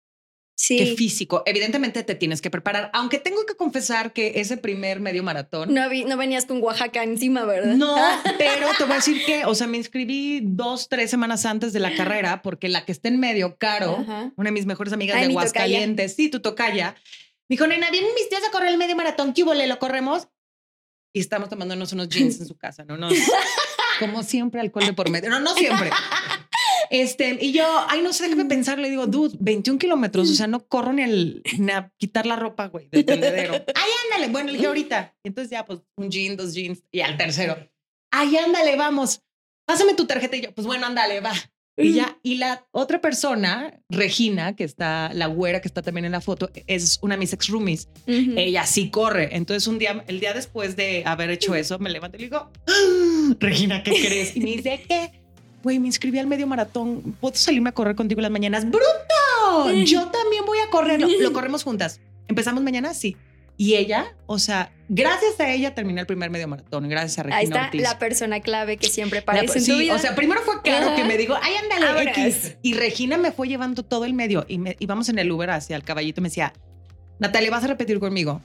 que 0.67 0.95
físico. 0.95 1.43
Evidentemente 1.45 2.03
te 2.03 2.15
tienes 2.15 2.41
que 2.41 2.49
preparar, 2.49 2.89
aunque 2.93 3.19
tengo 3.19 3.45
que 3.45 3.55
confesar 3.55 4.13
que 4.13 4.39
ese 4.41 4.57
primer 4.57 4.99
medio 4.99 5.23
maratón. 5.23 5.73
No, 5.73 5.89
no 5.89 6.17
venías 6.17 6.45
con 6.45 6.61
Oaxaca 6.61 7.03
encima, 7.03 7.45
¿verdad? 7.45 7.75
No, 7.75 7.95
pero 8.37 8.67
te 8.77 8.83
voy 8.83 8.93
a 8.93 8.95
decir 8.97 9.23
que, 9.25 9.45
o 9.45 9.55
sea, 9.55 9.67
me 9.67 9.77
inscribí 9.77 10.41
dos, 10.43 10.89
tres 10.89 11.09
semanas 11.09 11.45
antes 11.45 11.73
de 11.73 11.79
la 11.79 11.95
carrera 11.95 12.41
porque 12.41 12.69
la 12.69 12.85
que 12.85 12.91
está 12.91 13.07
en 13.07 13.19
medio, 13.19 13.57
Caro, 13.57 14.05
una 14.35 14.49
de 14.49 14.51
mis 14.51 14.65
mejores 14.65 14.93
amigas 14.93 15.19
de 15.19 15.27
Aguascalientes, 15.27 16.15
sí, 16.15 16.29
tu 16.29 16.41
tocaya, 16.41 16.95
me 17.49 17.55
dijo, 17.55 17.67
nena, 17.67 17.89
vienen 17.91 18.11
mis 18.15 18.29
tías 18.29 18.43
a 18.47 18.51
correr 18.51 18.69
el 18.69 18.77
medio 18.77 18.95
maratón, 18.95 19.33
¿qué 19.33 19.43
le 19.43 19.67
lo 19.67 19.79
corremos? 19.79 20.29
Y 21.13 21.19
estamos 21.19 21.49
tomándonos 21.49 21.91
unos 21.91 22.07
jeans 22.07 22.39
en 22.39 22.47
su 22.47 22.55
casa, 22.55 22.85
¿no? 22.85 22.95
Nos, 22.95 23.13
como 23.99 24.23
siempre, 24.23 24.61
alcohol 24.61 24.85
de 24.85 24.93
por 24.93 25.09
medio. 25.09 25.29
No, 25.29 25.39
no 25.41 25.53
siempre. 25.53 25.89
Este, 26.91 27.37
y 27.39 27.53
yo, 27.53 27.63
ay, 27.87 28.01
no 28.01 28.11
sé, 28.11 28.25
déjame 28.25 28.43
pensar, 28.43 28.77
le 28.77 28.89
digo, 28.89 29.07
dude, 29.07 29.37
21 29.39 29.79
kilómetros, 29.79 30.29
o 30.29 30.33
sea, 30.33 30.47
no 30.47 30.67
corro 30.67 30.91
ni, 30.91 31.03
el, 31.03 31.41
ni 31.57 31.71
a 31.71 31.89
quitar 31.97 32.25
la 32.25 32.35
ropa, 32.35 32.67
güey, 32.67 32.89
del 32.91 33.05
tendedero. 33.05 33.53
ay, 33.75 33.91
ándale, 34.03 34.29
bueno, 34.29 34.47
le 34.51 34.57
dije 34.57 34.67
ahorita. 34.67 35.15
Y 35.23 35.29
entonces 35.29 35.51
ya, 35.51 35.63
pues, 35.65 35.79
un 35.95 36.11
jean, 36.11 36.35
dos 36.35 36.53
jeans, 36.53 36.83
y 36.91 36.99
al 36.99 37.15
tercero, 37.15 37.55
ay, 38.11 38.35
ándale, 38.35 38.75
vamos, 38.75 39.21
pásame 39.65 39.93
tu 39.93 40.05
tarjeta. 40.05 40.35
Y 40.35 40.41
yo, 40.41 40.53
pues 40.53 40.67
bueno, 40.67 40.85
ándale, 40.85 41.21
va. 41.21 41.31
Y 41.77 41.93
ya, 41.93 42.19
y 42.21 42.35
la 42.35 42.67
otra 42.71 42.99
persona, 42.99 43.79
Regina, 43.89 44.57
que 44.57 44.65
está, 44.65 45.11
la 45.13 45.27
güera 45.27 45.61
que 45.61 45.69
está 45.69 45.81
también 45.81 46.03
en 46.03 46.11
la 46.11 46.19
foto, 46.19 46.51
es 46.67 46.99
una 47.01 47.15
de 47.15 47.19
mis 47.19 47.31
ex 47.31 47.47
roomies. 47.47 47.87
Ella 48.05 48.65
sí 48.65 48.89
corre. 48.89 49.29
Entonces, 49.37 49.65
un 49.67 49.79
día, 49.79 50.03
el 50.07 50.19
día 50.19 50.33
después 50.33 50.75
de 50.75 51.03
haber 51.05 51.29
hecho 51.31 51.55
eso, 51.55 51.79
me 51.79 51.89
levanto 51.89 52.17
y 52.17 52.19
le 52.19 52.25
digo, 52.25 52.51
¡Ah! 52.67 53.35
Regina, 53.39 53.81
¿qué 53.81 53.91
crees? 53.91 54.35
Y 54.35 54.41
me 54.41 54.51
dice, 54.51 54.83
¿qué? 54.87 55.20
Güey, 55.63 55.79
me 55.79 55.87
inscribí 55.87 56.19
al 56.19 56.27
medio 56.27 56.47
maratón. 56.47 57.15
¿Puedo 57.19 57.35
salirme 57.35 57.69
a 57.69 57.73
correr 57.73 57.95
contigo 57.95 58.21
las 58.21 58.31
mañanas? 58.31 58.65
¡Bruto! 58.65 59.71
Yo 59.85 60.07
también 60.11 60.45
voy 60.45 60.59
a 60.59 60.69
correr. 60.69 61.01
Lo, 61.01 61.07
corremos 61.33 61.63
juntas. 61.63 61.99
¿Empezamos 62.27 62.63
mañana? 62.63 62.93
Sí. 62.93 63.15
Y 63.57 63.75
ella, 63.75 64.15
o 64.25 64.39
sea, 64.39 64.71
gracias 64.89 65.39
a 65.39 65.47
ella 65.51 65.75
terminé 65.75 66.01
el 66.01 66.07
primer 66.07 66.31
medio 66.31 66.47
maratón, 66.47 66.89
gracias 66.89 67.19
a 67.19 67.23
Regina 67.23 67.37
Ahí 67.37 67.43
está 67.43 67.65
Ortiz. 67.65 67.81
la 67.81 67.99
persona 67.99 68.39
clave 68.39 68.77
que 68.77 68.87
siempre 68.87 69.19
aparece 69.19 69.59
en 69.59 69.63
sí, 69.63 69.71
tu 69.71 69.77
vida. 69.77 69.93
o 69.93 69.99
sea, 69.99 70.15
primero 70.15 70.41
fue 70.41 70.63
Caro 70.63 70.95
que 70.95 71.03
me 71.03 71.15
dijo, 71.15 71.35
ay, 71.39 71.53
ándale, 71.61 71.85
Ahora 71.85 72.03
X. 72.11 72.57
Y 72.63 72.73
Regina 72.73 73.17
me 73.17 73.31
fue 73.31 73.47
llevando 73.47 73.83
todo 73.83 74.05
el 74.05 74.15
medio 74.15 74.45
y 74.47 74.57
me, 74.57 74.77
íbamos 74.79 75.09
en 75.09 75.19
el 75.19 75.31
Uber 75.31 75.51
hacia 75.51 75.75
el 75.75 75.83
caballito 75.83 76.21
y 76.21 76.23
me 76.23 76.29
decía, 76.29 76.53
Natalia, 77.19 77.51
vas 77.51 77.63
a 77.63 77.67
repetir 77.67 77.99
conmigo. 77.99 78.41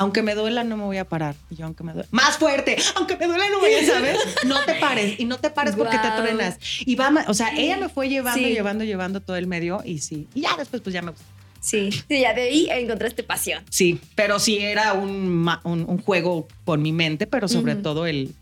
Aunque 0.00 0.22
me 0.22 0.34
duela, 0.34 0.64
no 0.64 0.76
me 0.78 0.84
voy 0.84 0.96
a 0.96 1.04
parar. 1.04 1.34
Y 1.50 1.56
yo, 1.56 1.66
aunque 1.66 1.84
me 1.84 1.92
duela. 1.92 2.08
Más 2.10 2.38
fuerte. 2.38 2.76
Aunque 2.96 3.16
me 3.18 3.26
duela, 3.26 3.44
no 3.50 3.60
voy 3.60 3.74
a, 3.74 3.86
¿sabes? 3.86 4.18
No 4.46 4.64
te 4.64 4.74
pares. 4.76 5.20
Y 5.20 5.26
no 5.26 5.38
te 5.38 5.50
pares 5.50 5.76
porque 5.76 5.98
te 5.98 6.10
truenas. 6.16 6.58
Y 6.86 6.94
va, 6.96 7.12
o 7.28 7.34
sea, 7.34 7.54
ella 7.56 7.76
me 7.76 7.88
fue 7.90 8.08
llevando, 8.08 8.42
Sí. 8.42 8.52
llevando, 8.52 8.82
llevando 8.84 9.20
todo 9.20 9.36
el 9.36 9.46
medio 9.46 9.82
y 9.84 9.98
sí. 9.98 10.26
Y 10.34 10.40
ya 10.40 10.56
después, 10.56 10.80
pues 10.82 10.94
ya 10.94 11.02
me 11.02 11.10
gustó. 11.10 11.26
Sí, 11.60 11.90
sí, 11.92 12.20
ya 12.22 12.32
de 12.32 12.40
ahí 12.40 12.68
encontraste 12.70 13.22
pasión. 13.22 13.62
Sí, 13.68 14.00
pero 14.14 14.38
sí 14.38 14.56
era 14.58 14.94
un, 14.94 15.46
un, 15.64 15.84
un 15.86 15.98
juego 15.98 16.48
con 16.64 16.80
mi 16.80 16.92
mente, 16.92 17.26
pero 17.26 17.46
sobre 17.48 17.74
todo 17.74 18.06
el. 18.06 18.32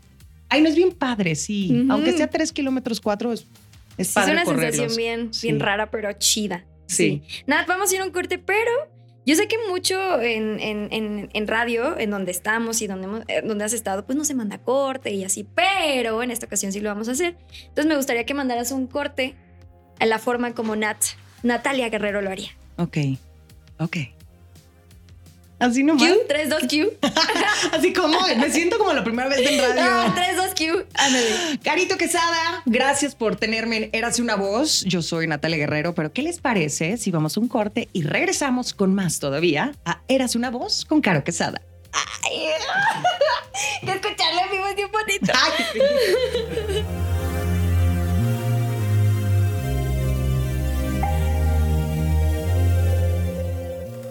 Ay, 0.47 0.61
no 0.61 0.69
es 0.69 0.75
bien 0.77 0.91
padre, 0.93 1.35
sí. 1.35 1.85
Aunque 1.89 2.13
sea 2.13 2.29
tres 2.29 2.53
kilómetros 2.53 3.01
cuatro, 3.01 3.33
es, 3.33 3.41
es 3.97 4.07
Sí, 4.07 4.11
es 4.11 4.13
padre 4.13 4.31
una 4.31 4.43
correrlos. 4.45 4.75
sensación 4.77 4.97
bien, 4.97 5.33
Sí. 5.33 5.47
bien 5.47 5.59
rara, 5.59 5.91
pero 5.91 6.09
chida. 6.13 6.63
Sí. 6.87 7.21
Nada, 7.45 7.65
vamos 7.67 7.91
a 7.91 7.95
ir 7.95 7.99
a 8.01 8.05
un 8.05 8.11
corte, 8.11 8.39
pero 8.39 8.71
yo 9.29 9.35
sé 9.35 9.47
que 9.47 9.57
mucho 9.69 10.21
en, 10.21 10.59
en- 10.59 10.87
en- 10.91 11.29
en 11.33 11.47
radio, 11.47 11.97
en 11.97 12.09
donde 12.09 12.31
estamos 12.31 12.81
y 12.81 12.87
donde, 12.87 13.05
hemos- 13.07 13.23
eh, 13.27 13.41
donde 13.45 13.63
has 13.65 13.73
estado, 13.73 14.05
pues 14.05 14.17
no 14.17 14.25
se 14.25 14.33
manda 14.35 14.57
corte 14.57 15.11
y 15.11 15.23
así, 15.23 15.45
pero 15.55 16.21
en 16.23 16.31
esta 16.31 16.45
ocasión 16.45 16.71
sí 16.71 16.79
lo 16.79 16.89
vamos 16.89 17.07
a 17.09 17.11
hacer. 17.13 17.37
Entonces 17.61 17.85
me 17.85 17.95
gustaría 17.95 18.25
que 18.25 18.33
mandaras 18.33 18.71
un 18.71 18.87
corte 18.87 19.35
en 19.99 20.09
la 20.09 20.19
forma 20.19 20.53
como 20.53 20.75
Nat, 20.75 20.97
Natalia 21.43 21.89
Guerrero 21.89 22.21
lo 22.21 22.29
haría. 22.29 22.49
Ok, 22.77 22.97
ok. 23.79 23.97
Así 25.59 25.83
nomás. 25.83 26.07
Q, 26.09 26.19
3, 26.27 26.49
2, 26.49 26.59
Q. 26.61 26.91
Así 27.73 27.93
como 27.93 28.19
me 28.37 28.49
siento 28.49 28.77
como 28.77 28.93
la 28.93 29.03
primera 29.03 29.29
vez 29.29 29.39
en 29.39 29.59
radio. 29.59 30.13
3, 30.15 30.37
2, 30.37 30.45
Q. 30.57 30.85
Ándale. 30.95 31.59
Carito 31.63 31.97
Quesada, 31.97 32.63
gracias 32.65 33.13
por 33.15 33.35
tenerme 33.35 33.77
en 33.77 33.89
Érase 33.91 34.21
una 34.21 34.35
voz. 34.35 34.83
Yo 34.85 35.01
soy 35.01 35.27
Natalia 35.27 35.57
Guerrero, 35.57 35.93
pero 35.93 36.13
¿qué 36.13 36.21
les 36.21 36.39
parece 36.39 36.97
si 36.97 37.11
vamos 37.11 37.35
a 37.35 37.39
un 37.39 37.47
corte 37.47 37.89
y 37.93 38.03
regresamos 38.03 38.73
con 38.73 38.95
más 38.95 39.19
todavía 39.19 39.73
a 39.85 40.01
Érase 40.07 40.37
una 40.37 40.49
voz 40.49 40.85
con 40.85 41.01
Caro 41.01 41.23
Quesada? 41.23 41.61
Ay, 41.91 42.49
que 43.85 43.91
escucharlo 43.91 44.41
en 44.45 44.51
vivo 44.51 44.65
es 44.67 44.75
bien 44.75 44.89
bonito. 44.91 45.33
Ay, 45.35 46.83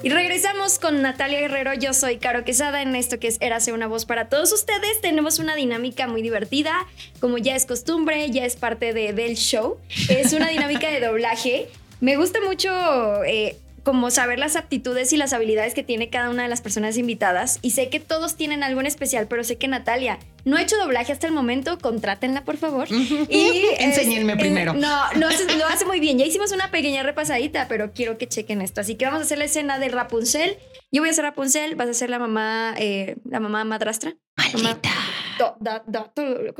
Y 0.08 0.10
regresamos 0.10 0.78
con 0.78 1.02
Natalia 1.02 1.38
Guerrero. 1.38 1.74
Yo 1.74 1.92
soy 1.92 2.16
Caro 2.16 2.42
Quesada 2.42 2.80
en 2.80 2.96
esto 2.96 3.20
que 3.20 3.28
es 3.28 3.36
Érase 3.42 3.74
una 3.74 3.86
voz 3.86 4.06
para 4.06 4.30
todos 4.30 4.50
ustedes. 4.54 5.02
Tenemos 5.02 5.38
una 5.38 5.54
dinámica 5.54 6.08
muy 6.08 6.22
divertida, 6.22 6.72
como 7.20 7.36
ya 7.36 7.54
es 7.54 7.66
costumbre, 7.66 8.30
ya 8.30 8.46
es 8.46 8.56
parte 8.56 8.94
de, 8.94 9.12
del 9.12 9.36
show. 9.36 9.76
Es 10.08 10.32
una 10.32 10.48
dinámica 10.48 10.88
de 10.88 11.00
doblaje. 11.00 11.68
Me 12.00 12.16
gusta 12.16 12.40
mucho 12.40 13.22
eh, 13.24 13.58
como 13.82 14.10
saber 14.10 14.38
las 14.38 14.56
aptitudes 14.56 15.12
y 15.12 15.16
las 15.16 15.32
habilidades 15.32 15.74
que 15.74 15.82
tiene 15.82 16.10
cada 16.10 16.30
una 16.30 16.42
de 16.42 16.48
las 16.48 16.60
personas 16.60 16.96
invitadas. 16.96 17.58
Y 17.62 17.70
sé 17.70 17.88
que 17.88 18.00
todos 18.00 18.36
tienen 18.36 18.62
algo 18.62 18.80
en 18.80 18.86
especial, 18.86 19.26
pero 19.28 19.44
sé 19.44 19.56
que 19.58 19.68
Natalia 19.68 20.18
no 20.44 20.56
ha 20.56 20.62
hecho 20.62 20.76
doblaje 20.78 21.12
hasta 21.12 21.26
el 21.26 21.32
momento. 21.32 21.78
Contrátenla, 21.78 22.44
por 22.44 22.56
favor. 22.56 22.88
Y 23.28 23.62
Enséñenme 23.78 24.32
es- 24.34 24.38
primero. 24.38 24.74
No, 24.74 25.12
no, 25.14 25.28
lo 25.58 25.66
hace 25.66 25.84
muy 25.84 26.00
bien. 26.00 26.18
Ya 26.18 26.24
hicimos 26.26 26.52
una 26.52 26.70
pequeña 26.70 27.02
repasadita, 27.02 27.66
pero 27.68 27.92
quiero 27.92 28.18
que 28.18 28.28
chequen 28.28 28.60
esto. 28.62 28.80
Así 28.80 28.94
que 28.94 29.04
vamos 29.04 29.20
a 29.20 29.24
hacer 29.24 29.38
la 29.38 29.44
escena 29.44 29.78
de 29.78 29.88
Rapunzel. 29.88 30.56
Yo 30.90 31.02
voy 31.02 31.10
a 31.10 31.12
ser 31.12 31.24
Rapunzel, 31.24 31.74
vas 31.76 31.88
a 31.88 31.94
ser 31.94 32.10
la 32.10 32.18
mamá, 32.18 32.74
eh, 32.78 33.16
la 33.24 33.40
mamá 33.40 33.64
madrastra. 33.64 34.14
Maldita. 34.36 34.90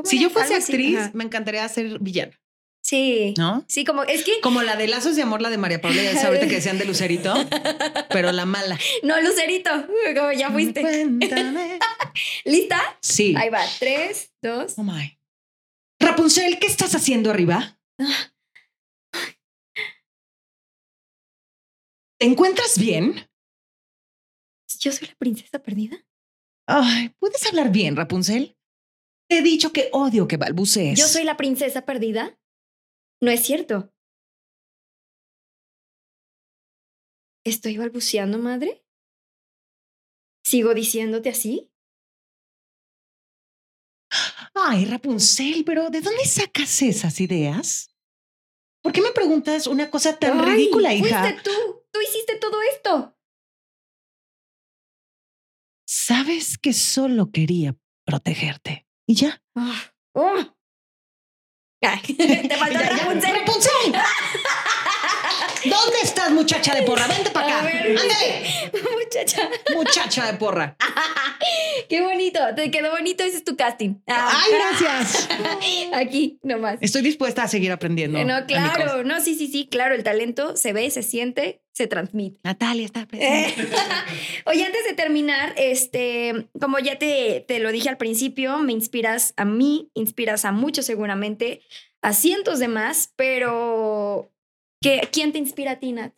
si 0.04 0.20
yo 0.20 0.30
fuese 0.30 0.54
Algo 0.54 0.64
actriz, 0.64 1.14
me 1.14 1.24
encantaría 1.24 1.66
ser 1.68 1.98
villana, 2.00 2.32
Sí. 2.89 3.34
¿no? 3.36 3.66
Sí, 3.68 3.84
como 3.84 4.03
es 4.05 4.24
que 4.24 4.41
Como 4.41 4.62
la 4.62 4.74
de 4.74 4.89
Lazos 4.89 5.14
de 5.14 5.20
Amor, 5.20 5.43
la 5.43 5.51
de 5.51 5.59
María 5.59 5.78
Paula, 5.78 6.03
ya 6.03 6.12
sabes 6.12 6.24
ahorita 6.24 6.49
que 6.49 6.55
decían 6.55 6.78
de 6.78 6.86
Lucerito, 6.86 7.34
pero 8.09 8.32
la 8.32 8.47
mala. 8.47 8.78
no, 9.03 9.20
Lucerito, 9.20 9.70
como 10.16 10.32
ya 10.32 10.51
fuiste. 10.51 10.80
Cuéntame. 10.80 11.78
¿Lista? 12.47 12.80
Sí. 13.03 13.34
Ahí 13.36 13.51
va. 13.51 13.61
Tres, 13.78 14.32
dos. 14.41 14.72
Oh 14.78 14.84
my. 14.84 15.18
Rapunzel, 16.01 16.59
¿qué 16.59 16.66
estás 16.66 16.95
haciendo 16.95 17.30
arriba? 17.30 17.78
¿Te 22.18 22.26
encuentras 22.26 22.78
bien? 22.78 23.28
Yo 24.80 24.93
soy 24.93 25.09
la 25.09 25.14
princesa 25.16 25.59
perdida. 25.59 26.07
Ay, 26.66 27.14
¿puedes 27.18 27.45
hablar 27.47 27.70
bien, 27.70 27.97
Rapunzel? 27.97 28.57
Te 29.28 29.41
he 29.41 29.43
dicho 29.43 29.74
que 29.74 29.91
odio 29.93 30.26
que 30.26 30.39
balbucees. 30.39 30.99
Yo 30.99 31.07
soy 31.07 31.24
la 31.24 31.36
princesa 31.36 31.82
perdida. 31.84 32.39
No 33.20 33.30
es 33.30 33.44
cierto. 33.44 33.92
¿Estoy 37.44 37.78
balbuceando, 37.78 38.38
madre? 38.38 38.84
¿Sigo 40.44 40.74
diciéndote 40.74 41.30
así? 41.30 41.72
Ay, 44.54 44.84
Rapunzel, 44.86 45.64
pero 45.64 45.90
¿de 45.90 46.00
dónde 46.00 46.24
sacas 46.24 46.82
esas 46.82 47.20
ideas? 47.20 47.94
¿Por 48.82 48.92
qué 48.92 49.02
me 49.02 49.12
preguntas 49.12 49.66
una 49.66 49.90
cosa 49.90 50.18
tan 50.18 50.40
Ay, 50.40 50.56
ridícula, 50.56 50.94
hija? 50.94 51.22
Fuiste 51.22 51.42
tú. 51.42 51.84
Tú 51.90 52.00
hiciste 52.00 52.36
todo 52.38 52.60
esto. 52.74 53.18
Sabes 55.86 56.58
que 56.58 56.72
solo 56.72 57.30
quería 57.30 57.76
protegerte. 58.04 58.86
Y 59.06 59.14
ya. 59.14 59.42
Ah, 59.54 59.94
oh. 60.14 60.57
Ay, 61.80 62.00
te 62.02 62.56
faltó 62.56 62.78
Ya, 62.78 62.90
ya. 62.90 62.96
Rapunzel. 62.96 63.34
¡Rapunzel! 63.34 63.94
¿Dónde 65.68 65.96
estás, 66.02 66.30
muchacha 66.30 66.74
de 66.74 66.82
porra? 66.82 67.06
Vente 67.06 67.30
para 67.30 67.46
A 67.46 67.58
acá. 67.60 67.64
ver. 67.66 67.96
¡Ándale! 67.98 68.72
Muchacha. 69.04 69.48
Muchacha 69.74 70.30
de 70.32 70.38
porra. 70.38 70.76
Qué 71.88 72.00
bonito. 72.02 72.38
Te 72.54 72.70
quedó 72.70 72.90
bonito. 72.90 73.24
Ese 73.24 73.38
es 73.38 73.44
tu 73.44 73.56
casting. 73.56 73.94
Ah. 74.06 74.30
¡Ay, 74.44 74.52
gracias! 74.52 75.28
Aquí, 75.92 76.38
nomás. 76.42 76.78
Estoy 76.80 77.02
dispuesta 77.02 77.42
a 77.44 77.48
seguir 77.48 77.72
aprendiendo. 77.72 78.22
No, 78.24 78.34
amigos. 78.36 78.46
claro. 78.46 79.04
No, 79.04 79.20
sí, 79.20 79.34
sí, 79.34 79.48
sí. 79.48 79.68
Claro, 79.70 79.94
el 79.94 80.02
talento 80.02 80.56
se 80.56 80.72
ve, 80.72 80.90
se 80.90 81.02
siente, 81.02 81.62
se 81.72 81.86
transmite. 81.86 82.38
Natalia 82.44 82.84
está 82.84 83.06
presente. 83.06 83.68
Oye, 84.46 84.64
antes 84.64 84.84
de 84.84 84.94
terminar, 84.94 85.54
este, 85.56 86.48
como 86.60 86.78
ya 86.78 86.98
te, 86.98 87.44
te 87.46 87.58
lo 87.60 87.72
dije 87.72 87.88
al 87.88 87.96
principio, 87.96 88.58
me 88.58 88.72
inspiras 88.72 89.32
a 89.36 89.44
mí, 89.44 89.90
inspiras 89.94 90.44
a 90.44 90.52
muchos 90.52 90.84
seguramente, 90.86 91.62
a 92.02 92.12
cientos 92.12 92.58
de 92.58 92.68
más, 92.68 93.12
pero 93.16 94.30
¿qué, 94.80 95.08
¿quién 95.12 95.32
te 95.32 95.38
inspira 95.38 95.72
a 95.72 95.78
ti, 95.78 95.92
Nat? 95.92 96.14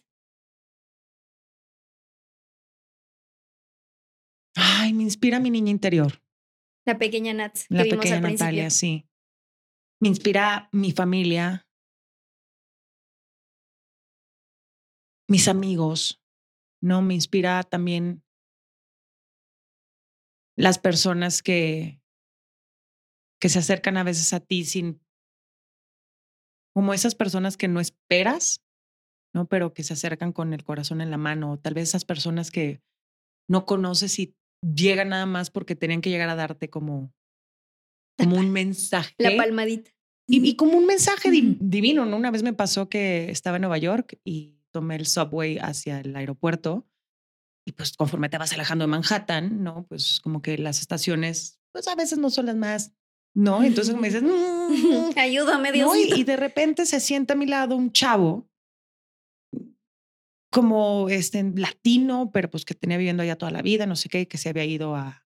Ay, 4.57 4.93
me 4.93 5.03
inspira 5.03 5.41
mi 5.41 5.51
niña 5.51 5.71
interior. 5.71 6.23
La 6.87 6.99
pequeña 6.99 7.33
Nat 7.35 7.55
que 7.69 7.75
La 7.75 7.83
vimos 7.85 7.99
pequeña 7.99 8.17
al 8.17 8.23
principio. 8.23 8.47
Natalia, 8.47 8.71
sí. 8.71 9.07
Me 10.01 10.09
inspira 10.09 10.69
mi 10.73 10.93
familia, 10.93 11.69
mis 15.29 15.47
amigos, 15.47 16.23
¿no? 16.83 17.03
Me 17.03 17.15
inspira 17.15 17.63
también 17.63 18.25
las 20.57 20.79
personas 20.79 21.43
que, 21.43 22.03
que 23.41 23.49
se 23.49 23.59
acercan 23.59 23.97
a 23.97 24.05
veces 24.05 24.33
a 24.33 24.41
ti 24.41 24.65
sin, 24.65 25.01
como 26.75 26.95
esas 26.95 27.15
personas 27.15 27.57
que 27.57 27.69
no 27.69 27.81
esperas, 27.81 28.65
¿no? 29.35 29.47
Pero 29.47 29.75
que 29.75 29.83
se 29.83 29.93
acercan 29.95 30.33
con 30.33 30.53
el 30.53 30.65
corazón 30.65 31.01
en 31.01 31.11
la 31.11 31.17
mano, 31.19 31.53
o 31.53 31.59
tal 31.59 31.75
vez 31.75 31.89
esas 31.91 32.05
personas 32.05 32.51
que 32.51 32.83
no 33.49 33.67
conoces 33.67 34.19
y 34.19 34.37
llegan 34.63 35.09
nada 35.11 35.27
más 35.27 35.51
porque 35.51 35.77
tenían 35.77 36.01
que 36.01 36.11
llegar 36.11 36.29
a 36.29 36.37
darte 36.37 36.71
como, 36.71 37.13
como 38.19 38.37
un 38.37 38.51
mensaje. 38.51 39.15
La 39.19 39.37
palmadita. 39.37 39.91
Y, 40.29 40.49
y 40.49 40.55
como 40.55 40.79
un 40.79 40.87
mensaje 40.87 41.31
di- 41.31 41.57
divino, 41.61 42.07
¿no? 42.07 42.17
Una 42.17 42.31
vez 42.31 42.43
me 42.43 42.53
pasó 42.53 42.89
que 42.89 43.31
estaba 43.31 43.57
en 43.57 43.63
Nueva 43.63 43.79
York 43.79 44.21
y 44.25 44.61
tomé 44.71 44.95
el 44.95 45.07
subway 45.07 45.59
hacia 45.59 46.01
el 46.01 46.15
aeropuerto 46.15 46.87
y 47.67 47.73
pues 47.73 47.97
conforme 47.97 48.29
te 48.29 48.39
vas 48.39 48.53
alejando 48.53 48.85
de 48.85 48.89
Manhattan, 48.89 49.65
¿no? 49.65 49.87
Pues 49.89 50.21
como 50.21 50.41
que 50.41 50.57
las 50.59 50.81
estaciones, 50.81 51.61
pues 51.73 51.89
a 51.89 51.97
veces 51.97 52.19
no 52.19 52.31
son 52.31 52.47
las 52.47 52.57
más 52.57 52.93
¿no? 53.35 53.63
Entonces 53.63 53.95
me 53.97 54.09
dices, 54.09 54.23
mm, 54.23 55.11
ayúdame, 55.19 55.73
Dios. 55.73 55.87
¿no? 55.89 55.97
Y, 55.97 56.21
y 56.21 56.25
de 56.25 56.37
repente 56.37 56.87
se 56.87 57.01
sienta 57.01 57.35
a 57.35 57.37
mi 57.37 57.47
lado 57.47 57.77
un 57.77 57.93
chavo 57.93 58.49
como 60.53 61.09
este 61.09 61.43
latino, 61.55 62.31
pero 62.33 62.51
pues 62.51 62.65
que 62.65 62.75
tenía 62.75 62.97
viviendo 62.99 63.23
allá 63.23 63.37
toda 63.37 63.53
la 63.53 63.63
vida, 63.63 63.87
no 63.87 63.95
sé 63.97 64.09
qué, 64.09 64.27
que 64.27 64.37
se 64.37 64.49
había 64.49 64.65
ido 64.65 64.97
a, 64.97 65.25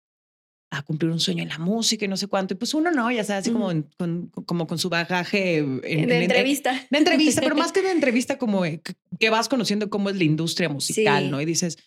a 0.69 0.81
cumplir 0.81 1.11
un 1.11 1.19
sueño 1.21 1.43
en 1.43 1.49
la 1.49 1.59
música 1.59 2.03
y 2.03 2.09
no 2.09 2.17
sé 2.17 2.27
cuánto. 2.27 2.53
Y 2.53 2.57
pues 2.57 2.73
uno 2.73 2.91
no, 2.91 3.09
ya 3.09 3.23
sabes, 3.23 3.43
así 3.45 3.51
como, 3.53 3.71
en- 3.71 3.89
con, 3.97 4.27
como 4.45 4.67
con 4.67 4.77
su 4.79 4.89
bagaje 4.89 5.59
en, 5.59 5.79
de 5.79 5.93
en- 5.93 6.11
en- 6.11 6.21
entrevista. 6.23 6.73
de 6.89 6.97
entrevista, 6.97 7.41
pero 7.41 7.55
más 7.55 7.71
que 7.71 7.81
de 7.81 7.91
entrevista, 7.91 8.37
como 8.37 8.63
que- 8.63 9.29
vas 9.29 9.47
conociendo 9.47 9.89
cómo 9.89 10.09
es 10.09 10.17
la 10.17 10.25
industria 10.25 10.67
musical, 10.67 11.23
Sí. 11.23 11.29
¿no? 11.29 11.39
Y 11.39 11.45
dices, 11.45 11.77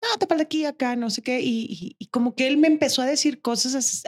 no, 0.00 0.16
te 0.18 0.26
falta 0.26 0.44
aquí, 0.44 0.64
acá, 0.64 0.94
no 0.94 1.10
sé 1.10 1.22
qué. 1.22 1.40
Y, 1.40 1.66
y- 1.68 1.96
y 1.98 2.06
como 2.06 2.36
que 2.36 2.46
él 2.46 2.58
me 2.58 2.68
empezó 2.68 3.02
a 3.02 3.06
decir 3.06 3.40
cosas 3.40 3.74
así, 3.74 4.06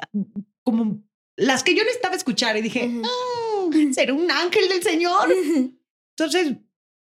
como 0.63 1.03
las 1.37 1.63
que 1.63 1.75
yo 1.75 1.83
necesitaba 1.85 2.17
escuchar 2.17 2.57
y 2.57 2.63
dije, 2.63 2.87
Ujú. 2.87 3.71
"Mm, 3.73 3.93
será 3.93 4.15
un 4.15 4.31
ángel 4.31 4.69
del 4.69 4.83
Señor. 4.83 5.29
Entonces, 6.19 6.57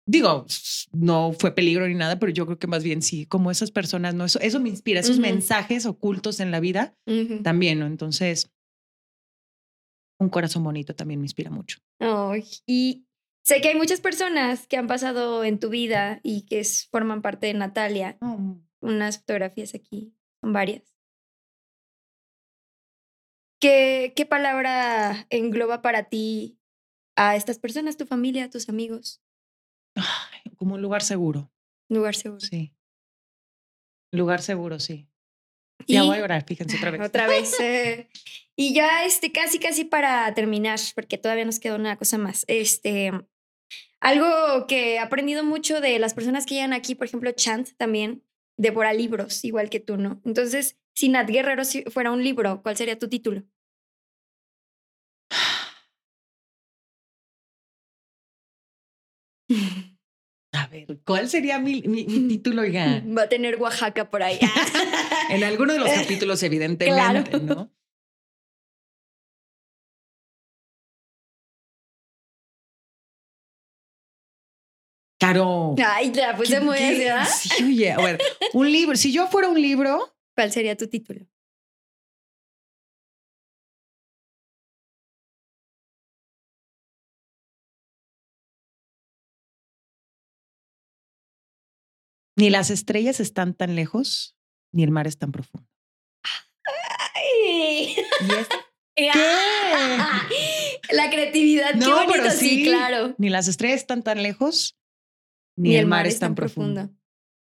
digo, 0.07 0.47
no 0.93 1.33
fue 1.33 1.55
peligro 1.55 1.87
ni 1.87 1.95
nada, 1.95 2.18
pero 2.18 2.33
yo 2.33 2.45
creo 2.47 2.59
que 2.59 2.66
más 2.66 2.83
bien 2.83 3.03
sí, 3.03 3.27
como 3.27 3.51
esas 3.51 3.70
personas, 3.70 4.14
¿no? 4.14 4.24
Eso, 4.24 4.41
eso 4.41 4.59
me 4.61 4.68
inspira, 4.68 5.01
esos 5.01 5.18
mensajes 5.18 5.87
ocultos 5.87 6.41
en 6.41 6.51
la 6.51 6.61
vida 6.61 6.95
también, 7.43 7.79
¿no? 7.79 7.87
Entonces, 7.87 8.51
un 10.18 10.29
corazón 10.31 10.64
bonito 10.64 10.95
también 10.95 11.20
me 11.20 11.27
inspira 11.27 11.51
mucho. 11.51 11.79
Ay, 12.01 12.45
y 12.66 13.07
sé 13.45 13.61
que 13.61 13.68
hay 13.68 13.77
muchas 13.77 14.01
personas 14.01 14.66
que 14.66 14.77
han 14.77 14.87
pasado 14.87 15.45
en 15.45 15.59
tu 15.61 15.68
vida 15.68 16.20
y 16.22 16.47
que 16.47 16.61
es- 16.61 16.89
forman 16.91 17.20
parte 17.22 17.47
de 17.47 17.55
Natalia. 17.55 18.18
Unas 18.81 19.18
fotografías 19.18 19.74
aquí, 19.74 20.14
son 20.41 20.53
varias. 20.53 20.83
¿Qué, 23.61 24.13
¿Qué 24.15 24.27
palabra 24.27 25.27
engloba 25.31 25.83
para 25.83 26.05
ti 26.09 26.59
a 27.17 27.37
estas 27.37 27.59
personas, 27.59 27.97
tu 27.97 28.07
familia, 28.07 28.51
tus 28.51 28.69
amigos? 28.69 29.23
Ay, 29.95 30.53
como 30.57 30.75
un 30.75 30.83
lugar 30.83 31.03
seguro, 31.03 31.51
Lugar 31.89 32.15
seguro. 32.15 32.41
sí. 32.41 32.73
Lugar 34.13 34.41
seguro, 34.43 34.79
sí. 34.79 35.09
Y 35.87 35.95
Ya 35.95 36.03
voy 36.05 36.17
a 36.17 36.21
llorar, 36.21 36.45
fíjense 36.47 36.77
otra 36.77 36.91
vez. 36.91 37.01
otra 37.01 37.27
vez. 37.27 37.55
eh, 37.61 38.09
y 38.57 38.75
ya 38.75 39.05
este, 39.05 39.33
casi, 39.33 39.59
casi 39.59 39.85
para 39.85 40.33
terminar, 40.35 40.79
porque 40.95 41.19
todavía 41.19 41.45
nos 41.45 41.59
queda 41.61 41.75
una 41.77 41.97
cosa 41.97 42.17
más. 42.19 42.45
Este, 42.49 43.11
algo 44.01 44.67
que 44.67 44.95
he 44.95 44.99
aprendido 44.99 45.45
mucho 45.45 45.81
de 45.81 45.99
las 45.99 46.15
personas 46.15 46.47
que 46.47 46.55
llegan 46.55 46.73
aquí, 46.73 46.95
por 46.95 47.07
ejemplo, 47.07 47.31
Chant 47.33 47.71
también, 47.77 48.23
devora 48.57 48.93
libros, 48.93 49.45
igual 49.45 49.69
que 49.71 49.81
tú, 49.81 49.97
¿no? 49.97 50.21
Entonces, 50.25 50.79
si 50.97 51.09
Nat 51.11 51.29
Guerrero 51.29 51.63
fuera 51.93 52.11
un 52.11 52.25
libro, 52.25 52.63
¿cuál 52.63 52.77
sería 52.77 52.99
tu 52.99 53.09
título? 53.09 53.43
A 60.53 60.67
ver, 60.69 61.01
¿cuál 61.05 61.29
sería 61.29 61.59
mi, 61.59 61.83
mi, 61.83 62.05
mi 62.07 62.29
título, 62.29 62.63
oiga? 62.63 63.03
Va 63.17 63.23
a 63.23 63.29
tener 63.29 63.61
Oaxaca 63.61 64.11
por 64.11 64.23
ahí. 64.23 64.39
En 65.29 65.43
alguno 65.45 65.73
de 65.73 65.81
los 65.81 65.91
capítulos, 65.91 66.43
evidentemente, 66.43 67.31
Claro. 67.31 67.45
¿no? 67.45 67.73
Claro. 75.19 75.75
Ay, 75.85 76.13
ya 76.13 76.37
puse 76.37 76.59
¿Qué- 76.59 76.65
muy. 76.65 76.79
Sí, 77.27 77.65
oye, 77.65 77.93
a 77.93 77.97
ver, 77.97 78.21
un 78.53 78.71
libro. 78.71 78.97
Si 78.97 79.13
yo 79.13 79.27
fuera 79.29 79.49
un 79.49 79.61
libro, 79.61 80.15
¿Cuál 80.37 80.53
sería 80.53 80.76
tu 80.76 80.87
título? 80.87 81.26
ni 92.37 92.51
las 92.51 92.70
estrellas 92.70 93.18
están 93.18 93.55
tan 93.55 93.74
lejos, 93.74 94.37
ni 94.72 94.84
el 94.84 94.91
mar 94.91 95.07
es 95.07 95.18
tan 95.18 95.32
profundo. 95.32 95.66
Ay. 97.14 97.97
¿Y 98.20 98.34
esto? 98.34 98.57
¿Qué? 98.97 99.11
La 100.95 101.11
creatividad, 101.11 101.72
qué 101.72 101.78
No, 101.78 101.95
bonito, 101.97 102.12
pero 102.12 102.30
sí, 102.30 102.49
sí. 102.49 102.64
claro. 102.64 103.14
Ni 103.18 103.30
las 103.30 103.49
estrellas 103.49 103.80
están 103.80 104.03
tan 104.03 104.22
lejos, 104.22 104.78
ni, 105.57 105.76
el 105.76 105.87
mar 105.87 106.07
es 106.07 106.18
tan 106.18 106.34
profundo. 106.34 106.91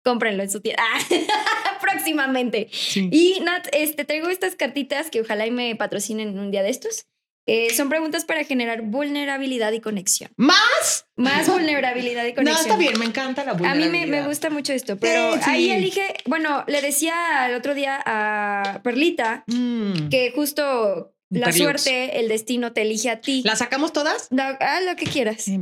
Cómprenlo 0.04 0.44
en 0.44 0.50
su 0.50 0.62
tienda. 0.62 0.84
Próximamente. 1.96 2.70
Sí. 2.72 3.10
Y 3.12 3.40
Nat, 3.42 3.68
este, 3.72 4.06
traigo 4.06 4.30
estas 4.30 4.56
cartitas 4.56 5.10
que 5.10 5.22
ojalá 5.22 5.46
y 5.48 5.52
me 5.52 5.76
patrocinen 5.76 6.38
un 6.40 6.52
día 6.52 6.64
de 6.64 6.70
estos. 6.70 7.06
Eh, 7.48 7.72
son 7.76 7.90
preguntas 7.90 8.26
para 8.26 8.44
generar 8.44 8.82
vulnerabilidad 8.82 9.72
y 9.72 9.80
conexión. 9.80 10.32
¿Más? 10.36 11.06
Más 11.16 11.48
vulnerabilidad 11.52 12.26
y 12.26 12.30
No, 12.30 12.36
conexión. 12.36 12.66
está 12.66 12.78
bien, 12.78 12.98
me 12.98 13.06
encanta 13.06 13.44
la 13.44 13.52
A 13.52 13.54
mí 13.54 13.60
vulnerabilidad. 13.60 13.92
me, 14.08 14.22
me 14.22 14.28
gusta 14.28 14.50
mucho 14.50 14.74
esto, 14.74 14.98
pero 14.98 15.34
Sí, 15.36 15.40
ahí 15.46 15.66
sí. 15.66 15.72
elige, 15.72 16.16
bueno, 16.26 16.64
le 16.68 16.82
decía 16.82 17.46
el 17.48 17.54
otro 17.56 17.76
día 17.76 18.02
a 18.06 18.82
Perlita 18.84 19.44
Mm. 19.48 20.10
que 20.10 20.32
justo 20.36 21.14
la 21.30 21.48
Perlux. 21.48 21.58
suerte, 21.84 22.20
el 22.20 22.30
destino 22.30 22.74
te 22.74 22.82
elige 22.82 23.12
a 23.12 23.22
ti. 23.22 23.44
¿La 23.46 23.56
sacamos 23.56 23.94
todas? 23.94 24.32
No, 24.32 24.42
haz 24.60 24.84
lo 24.84 24.96
que 24.96 25.06
quieras. 25.06 25.44
Sí. 25.44 25.60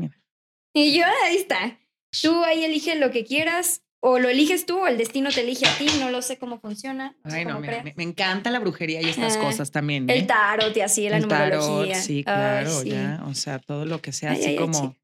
Y 0.73 0.93
yo, 0.97 1.03
ahí 1.25 1.35
está. 1.35 1.79
Tú 2.21 2.43
ahí 2.45 2.63
eliges 2.63 2.97
lo 2.97 3.11
que 3.11 3.25
quieras, 3.25 3.81
o 4.05 4.19
lo 4.19 4.27
eliges 4.27 4.65
tú, 4.65 4.79
o 4.79 4.87
el 4.87 4.97
destino 4.97 5.29
te 5.31 5.39
elige 5.41 5.65
a 5.65 5.77
ti, 5.77 5.85
no 5.99 6.11
lo 6.11 6.21
sé 6.21 6.37
cómo 6.37 6.59
funciona. 6.59 7.15
no 7.23 7.31
sé 7.31 7.37
Ay, 7.37 7.45
no, 7.45 7.51
cómo 7.53 7.61
mira, 7.61 7.81
me, 7.83 7.93
me 7.95 8.03
encanta 8.03 8.51
la 8.51 8.59
brujería 8.59 9.01
y 9.01 9.05
estas 9.09 9.37
Ah, 9.37 9.39
cosas 9.39 9.71
también. 9.71 10.09
El 10.09 10.23
¿eh? 10.23 10.25
tarot 10.25 10.75
y 10.75 10.81
así, 10.81 11.07
la 11.07 11.17
El 11.17 11.27
tarot, 11.29 11.61
numerología. 11.61 11.95
sí, 12.01 12.17
Ay, 12.17 12.23
claro, 12.25 12.69
sí. 12.81 12.89
ya. 12.89 13.23
O 13.27 13.33
sea, 13.33 13.59
todo 13.59 13.85
lo 13.85 14.01
que 14.01 14.11
sea 14.11 14.31
Ay, 14.31 14.41
así 14.41 14.55
como 14.57 14.73
chica. 14.89 15.01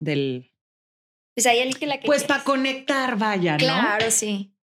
del. 0.00 0.52
Pues 1.34 1.46
ahí 1.46 1.60
elige 1.60 1.86
la 1.86 1.98
que 1.98 2.04
Pues 2.06 2.24
para 2.24 2.44
conectar, 2.44 3.16
vaya, 3.16 3.52
¿no? 3.52 3.58
Claro, 3.58 4.10
sí. 4.10 4.54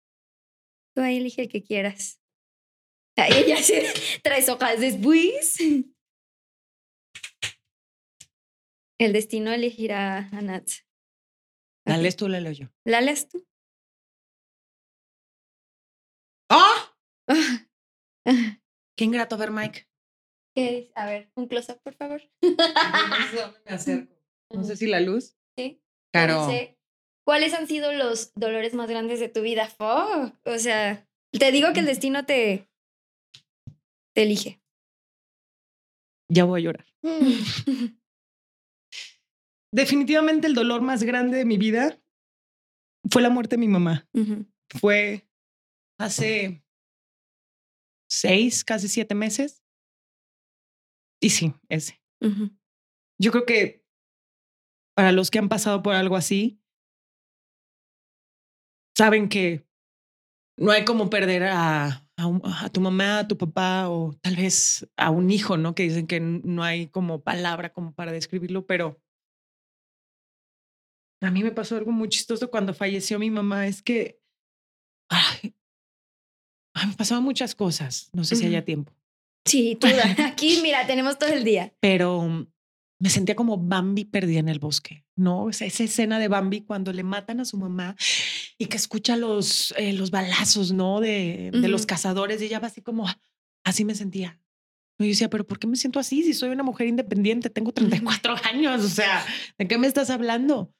Tú 0.95 1.01
ahí 1.01 1.17
elige 1.17 1.43
el 1.43 1.49
que 1.49 1.63
quieras. 1.63 2.21
Ahí 3.17 3.33
ella 3.45 3.57
se 3.63 3.85
traes 4.23 4.51
hojas 4.51 4.81
después. 4.81 5.57
El 9.01 9.13
destino 9.15 9.51
elegirá 9.51 10.29
a 10.31 10.43
Nat. 10.43 10.69
Dale 11.87 12.13
tú, 12.13 12.29
la 12.29 12.41
leo 12.41 12.53
yo. 12.53 12.69
¿La 12.85 13.01
lees 13.01 13.29
tú? 13.29 13.45
¡Ah! 16.51 16.95
Qué 18.97 19.05
ingrato 19.05 19.37
ver, 19.37 19.51
Mike. 19.51 19.89
A 20.95 21.07
ver, 21.07 21.31
un 21.37 21.47
close-up, 21.47 21.81
por 21.83 21.95
favor. 21.95 22.21
No 22.43 23.29
sé 23.31 23.37
dónde 23.37 23.61
me 23.65 23.73
acerco. 23.73 24.15
No 24.51 24.65
sé 24.65 24.77
si 24.77 24.87
la 24.87 25.01
luz. 25.01 25.37
Sí. 25.57 25.81
Claro. 26.13 26.47
Dice, 26.47 26.79
¿Cuáles 27.29 27.53
han 27.53 27.67
sido 27.67 27.93
los 27.93 28.33
dolores 28.37 28.73
más 28.73 28.89
grandes 28.89 29.21
de 29.21 29.29
tu 29.29 29.43
vida? 29.43 29.69
Fuck. 29.69 30.35
O 30.47 30.59
sea, 30.59 31.07
te 31.31 31.53
digo 31.53 31.75
que 31.75 31.81
el 31.81 31.87
destino 31.87 32.25
te, 32.25 32.71
te 34.15 34.23
elige. 34.23 34.63
Ya 36.31 36.45
voy 36.45 36.63
a 36.63 36.65
llorar. 36.65 36.87
Definitivamente 39.75 40.47
el 40.47 40.55
dolor 40.55 40.81
más 40.81 41.03
grande 41.03 41.37
de 41.37 41.45
mi 41.45 41.59
vida 41.59 42.01
fue 43.11 43.21
la 43.21 43.29
muerte 43.29 43.57
de 43.57 43.61
mi 43.61 43.69
mamá. 43.69 44.09
Fue 44.81 45.29
hace 46.01 46.65
seis, 48.11 48.65
casi 48.65 48.89
siete 48.89 49.15
meses. 49.15 49.65
Y 51.21 51.31
sí, 51.31 51.55
ese. 51.69 52.01
Yo 53.21 53.31
creo 53.33 53.45
que 53.47 53.85
para 54.97 55.13
los 55.13 55.31
que 55.31 55.39
han 55.39 55.49
pasado 55.49 55.83
por 55.83 55.95
algo 55.95 56.17
así, 56.17 56.61
saben 58.97 59.29
que 59.29 59.67
no 60.59 60.73
hay 60.73 60.85
como 60.85 61.09
perder 61.09 61.45
a, 61.45 62.05
a, 62.17 62.27
un- 62.27 62.43
a 62.45 62.69
tu 62.71 62.81
mamá, 62.81 63.21
a 63.21 63.29
tu 63.29 63.39
papá 63.39 63.89
o 63.89 64.13
tal 64.23 64.37
vez 64.37 64.89
a 64.97 65.11
un 65.11 65.31
hijo, 65.31 65.57
¿no? 65.57 65.75
Que 65.75 65.85
dicen 65.85 66.07
que 66.07 66.19
no 66.21 66.65
hay 66.65 66.89
como 66.89 67.23
palabra 67.23 67.73
como 67.73 67.95
para 67.95 68.11
describirlo, 68.13 68.67
pero 68.67 69.01
a 71.21 71.31
mí 71.31 71.43
me 71.43 71.53
pasó 71.53 71.77
algo 71.77 71.93
muy 71.93 72.09
chistoso 72.09 72.51
cuando 72.51 72.75
falleció 72.75 73.19
mi 73.19 73.31
mamá. 73.31 73.67
Es 73.67 73.83
que 73.83 74.21
ay, 75.11 75.55
me 76.87 76.95
pasaban 76.95 77.25
muchas 77.25 77.55
cosas. 77.55 78.11
No 78.13 78.25
sé 78.25 78.37
si 78.37 78.45
haya 78.47 78.59
Ujú. 78.59 78.65
tiempo 78.67 78.93
Sí, 79.45 79.77
tú, 79.81 79.87
aquí, 80.25 80.61
mira, 80.63 80.87
tenemos 80.87 81.19
todo 81.19 81.31
el 81.31 81.45
día. 81.45 81.73
pero 81.81 82.23
mm, 82.23 82.47
me 83.01 83.11
sentía 83.11 83.35
como 83.37 83.57
Bambi 83.57 84.05
perdida 84.05 84.41
en 84.41 84.49
el 84.49 84.59
bosque, 84.59 85.05
¿no? 85.17 85.45
O 85.45 85.53
sea, 85.53 85.67
esa 85.67 85.85
escena 85.85 86.19
de 86.19 86.29
Bambi 86.29 86.63
cuando 86.63 86.93
le 86.93 87.03
matan 87.05 87.41
a 87.41 87.45
su 87.45 87.57
mamá 87.57 87.97
y 88.59 88.67
que 88.67 88.77
escucha 88.77 89.17
los, 89.17 89.73
eh, 89.79 89.93
los 89.93 90.11
balazos, 90.11 90.73
¿no? 90.73 91.01
De, 91.01 91.51
de 91.53 91.69
los 91.69 91.87
cazadores 91.87 92.43
y 92.43 92.47
ella 92.47 92.59
va 92.59 92.67
así 92.67 92.83
como, 92.83 93.07
así 93.65 93.85
me 93.85 93.95
sentía. 93.95 94.41
Y 94.99 95.05
yo 95.05 95.09
decía, 95.11 95.31
pero 95.31 95.47
¿por 95.47 95.61
qué 95.61 95.69
me 95.69 95.77
siento 95.77 96.01
así 96.01 96.25
si 96.25 96.35
soy 96.35 96.51
una 96.51 96.65
mujer 96.65 96.89
independiente? 96.89 97.51
Tengo 97.51 97.71
34 97.73 98.35
años, 98.53 98.85
o 98.85 98.89
sea, 98.89 99.25
¿de 99.57 99.69
qué 99.69 99.79
me 99.79 99.87
estás 99.87 100.11
hablando? 100.11 100.75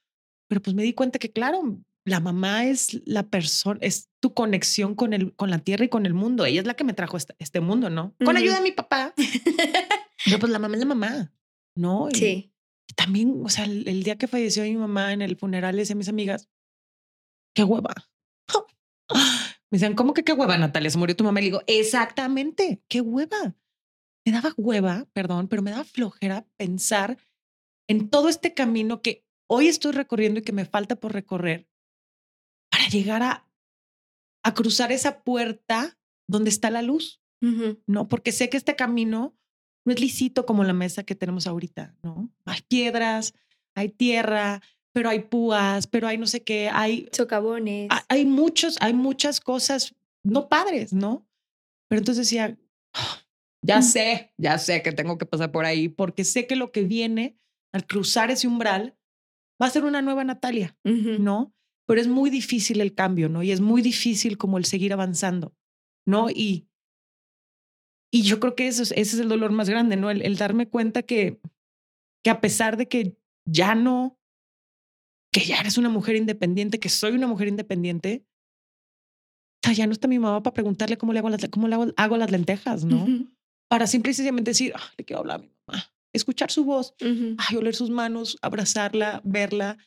Pero 0.49 0.61
pues 0.61 0.75
me 0.75 0.83
di 0.83 0.91
cuenta 0.93 1.19
que, 1.19 1.31
claro, 1.31 1.79
la 2.09 2.19
mamá 2.19 2.65
es 2.65 3.01
la 3.05 3.23
persona, 3.29 3.79
es 3.81 4.09
tu 4.19 4.33
conexión 4.33 4.95
con, 4.95 5.13
el, 5.13 5.33
con 5.35 5.49
la 5.49 5.59
tierra 5.59 5.85
y 5.85 5.89
con 5.89 6.05
el 6.05 6.13
mundo. 6.13 6.45
Ella 6.45 6.61
es 6.61 6.67
la 6.67 6.73
que 6.73 6.83
me 6.83 6.93
trajo 6.93 7.17
este, 7.17 7.35
este 7.39 7.59
mundo, 7.61 7.89
¿no? 7.89 8.15
Con 8.23 8.35
Ujú. 8.35 8.37
ayuda 8.37 8.55
de 8.55 8.61
mi 8.61 8.71
papá. 8.71 9.13
Pero 10.25 10.39
pues 10.39 10.51
la 10.51 10.59
mamá 10.59 10.75
es 10.75 10.79
la 10.79 10.85
mamá, 10.85 11.33
¿no? 11.75 12.09
Y 12.09 12.15
Sí. 12.15 12.53
También, 12.95 13.41
o 13.45 13.49
sea, 13.49 13.65
el, 13.65 13.87
el 13.87 14.03
día 14.03 14.17
que 14.17 14.27
falleció 14.27 14.63
mi 14.63 14.75
mamá 14.75 15.13
en 15.13 15.21
el 15.21 15.37
funeral, 15.37 15.75
le 15.75 15.83
decía 15.83 15.93
a 15.93 15.97
mis 15.97 16.09
amigas, 16.09 16.49
qué 17.53 17.63
hueva. 17.63 17.93
Me 19.71 19.77
decían, 19.77 19.93
¿cómo 19.93 20.15
que 20.15 20.23
qué 20.23 20.33
hueva, 20.33 20.57
Natalia? 20.57 20.89
Se 20.89 20.97
murió 20.97 21.15
tu 21.15 21.23
mamá. 21.23 21.39
Y 21.39 21.43
le 21.43 21.47
digo, 21.49 21.61
exactamente, 21.67 22.81
qué 22.87 23.01
hueva. 23.01 23.55
Me 24.25 24.31
daba 24.31 24.51
hueva, 24.57 25.07
perdón, 25.13 25.47
pero 25.47 25.61
me 25.61 25.69
daba 25.71 25.83
flojera 25.83 26.47
pensar 26.57 27.17
en 27.87 28.09
todo 28.09 28.29
este 28.29 28.53
camino 28.55 29.01
que 29.01 29.23
hoy 29.47 29.67
estoy 29.67 29.91
recorriendo 29.91 30.39
y 30.39 30.43
que 30.43 30.51
me 30.51 30.65
falta 30.65 30.95
por 30.95 31.13
recorrer 31.13 31.67
para 32.79 32.89
llegar 32.89 33.21
a, 33.23 33.45
a 34.43 34.53
cruzar 34.53 34.91
esa 34.93 35.21
puerta 35.23 35.97
donde 36.29 36.49
está 36.49 36.69
la 36.71 36.81
luz. 36.81 37.21
¿no? 37.87 38.07
Porque 38.07 38.31
sé 38.31 38.49
que 38.49 38.55
este 38.57 38.75
camino 38.75 39.35
no 39.85 39.93
es 39.93 39.99
lisito 39.99 40.45
como 40.45 40.63
la 40.63 40.73
mesa 40.73 41.03
que 41.03 41.15
tenemos 41.15 41.45
ahorita, 41.47 41.95
¿no? 42.03 42.29
Hay 42.45 42.61
piedras, 42.67 43.33
hay 43.75 43.89
tierra, 43.89 44.61
pero 44.93 45.09
hay 45.09 45.19
púas, 45.23 45.87
pero 45.87 46.07
hay 46.07 46.17
no 46.17 46.27
sé 46.27 46.43
qué, 46.43 46.69
hay, 46.71 47.07
Socavones. 47.13 47.87
ha- 47.91 48.05
hay 48.09 48.25
muchos, 48.25 48.77
hay 48.81 48.93
muchas 48.93 49.39
cosas 49.39 49.95
no 50.23 50.47
padres, 50.49 50.91
¿no? 50.93 51.25
Pero 51.89 51.99
entonces 51.99 52.27
decía, 52.27 52.57
"Ah, 52.93 53.19
ya 53.65 53.81
sé, 53.81 54.33
ya 54.37 54.57
sé 54.57 54.81
que 54.83 54.91
tengo 54.91 55.17
que 55.17 55.25
pasar 55.25 55.51
por 55.51 55.65
ahí, 55.65 55.87
porque 55.89 56.23
sé 56.25 56.45
que 56.47 56.55
lo 56.57 56.71
que 56.73 56.83
viene 56.83 57.37
al 57.73 57.85
cruzar 57.87 58.31
ese 58.31 58.47
umbral 58.47 58.97
va 59.61 59.67
a 59.67 59.71
ser 59.71 59.83
una 59.85 60.01
nueva 60.01 60.23
Natalia. 60.25 60.77
¿no? 61.19 61.53
Pero 61.89 62.01
es 62.01 62.07
muy 62.07 62.29
difícil 62.29 62.81
el 62.81 62.93
cambio, 62.93 63.29
¿no? 63.29 63.41
Y 63.41 63.49
es 63.49 63.61
muy 63.61 63.81
difícil 63.81 64.37
como 64.37 64.59
el 64.59 64.65
seguir 64.65 64.93
avanzando, 64.93 65.55
¿no? 66.05 66.29
Y, 66.29 66.69
y 68.13 68.21
yo 68.21 68.39
creo 68.39 68.53
que 68.53 68.67
eso 68.67 68.83
es, 68.83 68.91
ese 68.91 69.15
es 69.15 69.19
el 69.19 69.27
dolor 69.27 69.51
más 69.51 69.71
grande, 69.71 69.95
¿no? 69.95 70.11
El, 70.11 70.21
el 70.21 70.35
darme 70.37 70.69
cuenta 70.69 71.01
que, 71.01 71.41
que 72.23 72.29
a 72.29 72.41
pesar 72.41 72.77
de 72.77 72.87
que 72.87 73.17
ya 73.43 73.73
no, 73.73 74.19
que 75.33 75.41
ya 75.41 75.59
eres 75.59 75.79
una 75.79 75.89
mujer 75.89 76.15
independiente, 76.15 76.79
que 76.79 76.89
soy 76.89 77.13
una 77.13 77.25
mujer 77.25 77.47
independiente, 77.47 78.23
ya 79.73 79.87
no 79.87 79.91
está 79.93 80.07
mi 80.07 80.19
mamá 80.19 80.43
para 80.43 80.53
preguntarle 80.53 80.97
cómo 80.99 81.11
le 81.13 81.19
hago 81.19 81.29
las, 81.31 81.47
cómo 81.49 81.67
le 81.67 81.73
hago, 81.73 81.87
hago 81.97 82.17
las 82.17 82.29
lentejas, 82.29 82.85
¿no? 82.85 83.05
Para 83.67 83.87
simple 83.87 84.11
y 84.11 84.13
sencillamente 84.13 84.51
decir, 84.51 84.73
"Ah, 84.75 84.91
le 84.95 85.05
quiero 85.05 85.21
hablar 85.21 85.39
a 85.39 85.41
mi 85.43 85.49
mamá, 85.65 85.91
escuchar 86.13 86.51
su 86.51 86.65
voz, 86.65 86.93
ay, 87.39 87.55
oler 87.57 87.73
sus 87.75 87.89
manos, 87.89 88.37
abrazarla, 88.43 89.21
verla. 89.23 89.77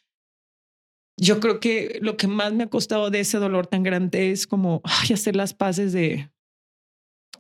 Yo 1.19 1.41
creo 1.41 1.61
que 1.61 1.99
lo 2.03 2.17
que 2.17 2.27
más 2.27 2.53
me 2.53 2.65
ha 2.65 2.71
costado 2.71 3.11
de 3.11 3.21
ese 3.21 3.39
dolor 3.39 3.67
tan 3.67 3.83
grande 3.83 4.31
es 4.31 4.47
como 4.47 4.81
ay, 4.85 5.13
hacer 5.15 5.37
las 5.37 5.55
paces 5.55 5.93
de, 5.93 6.31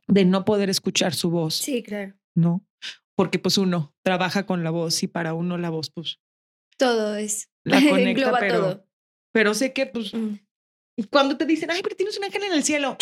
de 0.08 0.24
no 0.24 0.44
poder 0.44 0.70
escuchar 0.70 1.14
su 1.14 1.30
voz, 1.30 1.54
Sí, 1.56 1.82
claro. 1.82 2.14
¿no? 2.34 2.64
Porque 3.16 3.38
pues 3.38 3.58
uno 3.58 3.94
trabaja 4.02 4.46
con 4.46 4.64
la 4.64 4.70
voz 4.70 5.02
y 5.02 5.06
para 5.08 5.34
uno 5.34 5.58
la 5.58 5.70
voz 5.70 5.90
pues 5.90 6.18
Todo 6.76 7.16
es. 7.16 7.50
la 7.64 7.76
conecta, 7.80 8.10
Engloba 8.10 8.38
pero, 8.40 8.60
todo. 8.60 8.86
pero 9.32 9.54
sé 9.54 9.72
que 9.72 9.86
pues 9.86 10.12
Mm. 10.14 10.36
cuando 11.10 11.36
te 11.38 11.46
dicen, 11.46 11.70
ay, 11.70 11.80
pero 11.82 11.96
tienes 11.96 12.16
un 12.18 12.24
ángel 12.24 12.42
en 12.44 12.52
el 12.52 12.62
cielo, 12.64 12.96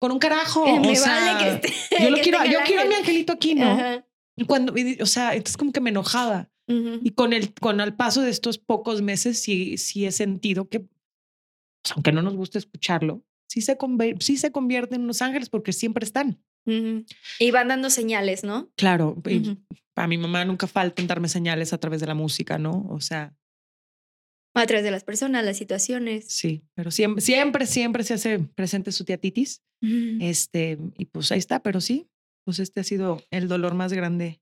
con 0.00 0.10
un 0.10 0.18
carajo. 0.18 0.66
Eh, 0.66 0.80
me 0.80 0.92
o 0.92 0.96
sea, 0.96 1.14
vale 1.34 1.38
que 1.60 1.68
esté. 1.68 2.02
yo 2.04 2.10
lo 2.10 2.16
que 2.16 2.22
quiero, 2.22 2.44
yo 2.44 2.58
quiero 2.66 2.82
a 2.82 2.84
mi 2.86 2.94
angelito 2.94 3.32
aquí, 3.32 3.54
¿no? 3.54 3.70
Ajá. 3.70 4.04
Y 4.36 4.44
cuando, 4.44 4.76
y 4.76 4.98
o 5.00 5.06
sea, 5.06 5.32
entonces 5.34 5.56
como 5.56 5.70
que 5.72 5.80
me 5.80 5.90
enojaba. 5.90 6.49
Y 7.02 7.10
con 7.10 7.32
el, 7.32 7.52
con 7.54 7.80
el 7.80 7.94
paso 7.94 8.22
de 8.22 8.30
estos 8.30 8.58
pocos 8.58 9.02
meses, 9.02 9.38
sí, 9.40 9.76
sí 9.78 10.06
he 10.06 10.12
sentido 10.12 10.68
que, 10.68 10.80
pues, 10.80 11.92
aunque 11.94 12.12
no 12.12 12.22
nos 12.22 12.34
guste 12.36 12.58
escucharlo, 12.58 13.24
sí 13.48 13.60
se, 13.60 13.76
sí 14.20 14.36
se 14.36 14.52
convierten 14.52 14.96
en 14.96 15.04
unos 15.04 15.22
ángeles 15.22 15.48
porque 15.48 15.72
siempre 15.72 16.04
están. 16.04 16.42
Y 16.66 17.50
van 17.50 17.68
dando 17.68 17.90
señales, 17.90 18.44
¿no? 18.44 18.70
Claro, 18.76 19.20
y 19.26 19.38
Ujú. 19.38 19.56
para 19.94 20.06
mi 20.06 20.18
mamá 20.18 20.44
nunca 20.44 20.66
falta 20.68 21.02
en 21.02 21.08
darme 21.08 21.28
señales 21.28 21.72
a 21.72 21.78
través 21.78 22.00
de 22.00 22.06
la 22.06 22.14
música, 22.14 22.58
¿no? 22.58 22.86
O 22.90 23.00
sea, 23.00 23.34
A 24.54 24.66
través 24.66 24.84
de 24.84 24.90
las 24.90 25.04
personas, 25.04 25.44
las 25.44 25.56
situaciones. 25.56 26.26
sí, 26.28 26.62
pero 26.74 26.90
siempre, 26.90 27.22
siempre, 27.22 27.66
siempre 27.66 28.04
se 28.04 28.14
hace 28.14 28.38
presente 28.40 28.92
su 28.92 29.04
tía 29.04 29.16
Titis. 29.18 29.62
Ujú. 29.82 30.18
Este, 30.20 30.78
y 30.98 31.06
pues 31.06 31.32
ahí 31.32 31.38
está, 31.38 31.60
pero 31.62 31.80
sí, 31.80 32.08
pues 32.44 32.58
este 32.58 32.80
ha 32.80 32.84
sido 32.84 33.22
el 33.30 33.48
dolor 33.48 33.74
más 33.74 33.92
grande 33.92 34.40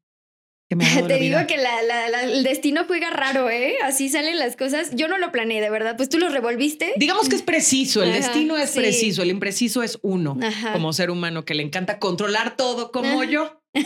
que 0.68 0.76
me 0.76 0.84
Te 1.08 1.16
digo 1.18 1.38
que 1.46 1.56
la- 1.56 1.82
la- 1.82 2.08
la- 2.08 2.22
el 2.24 2.42
destino 2.44 2.84
juega 2.86 3.10
raro, 3.10 3.48
¿eh? 3.50 3.76
Así 3.82 4.08
salen 4.08 4.38
las 4.38 4.56
cosas. 4.56 4.90
Yo 4.94 5.08
no 5.08 5.18
lo 5.18 5.32
planeé, 5.32 5.60
de 5.60 5.70
verdad. 5.70 5.96
Pues 5.96 6.08
tú 6.08 6.18
lo 6.18 6.28
revolviste. 6.28 6.92
Digamos 6.96 7.28
que 7.28 7.36
es 7.36 7.42
preciso, 7.42 8.02
el 8.02 8.10
Ajá, 8.10 8.18
destino 8.18 8.56
es 8.58 8.70
sí. 8.70 8.78
preciso, 8.80 9.22
el 9.22 9.30
impreciso 9.30 9.82
es 9.82 9.98
uno, 10.02 10.36
Ajá. 10.42 10.72
como 10.72 10.92
ser 10.92 11.10
humano 11.10 11.44
que 11.44 11.54
le 11.54 11.62
encanta 11.62 11.98
controlar 11.98 12.56
todo 12.56 12.92
como 12.92 13.22
Ajá. 13.22 13.30
yo. 13.30 13.62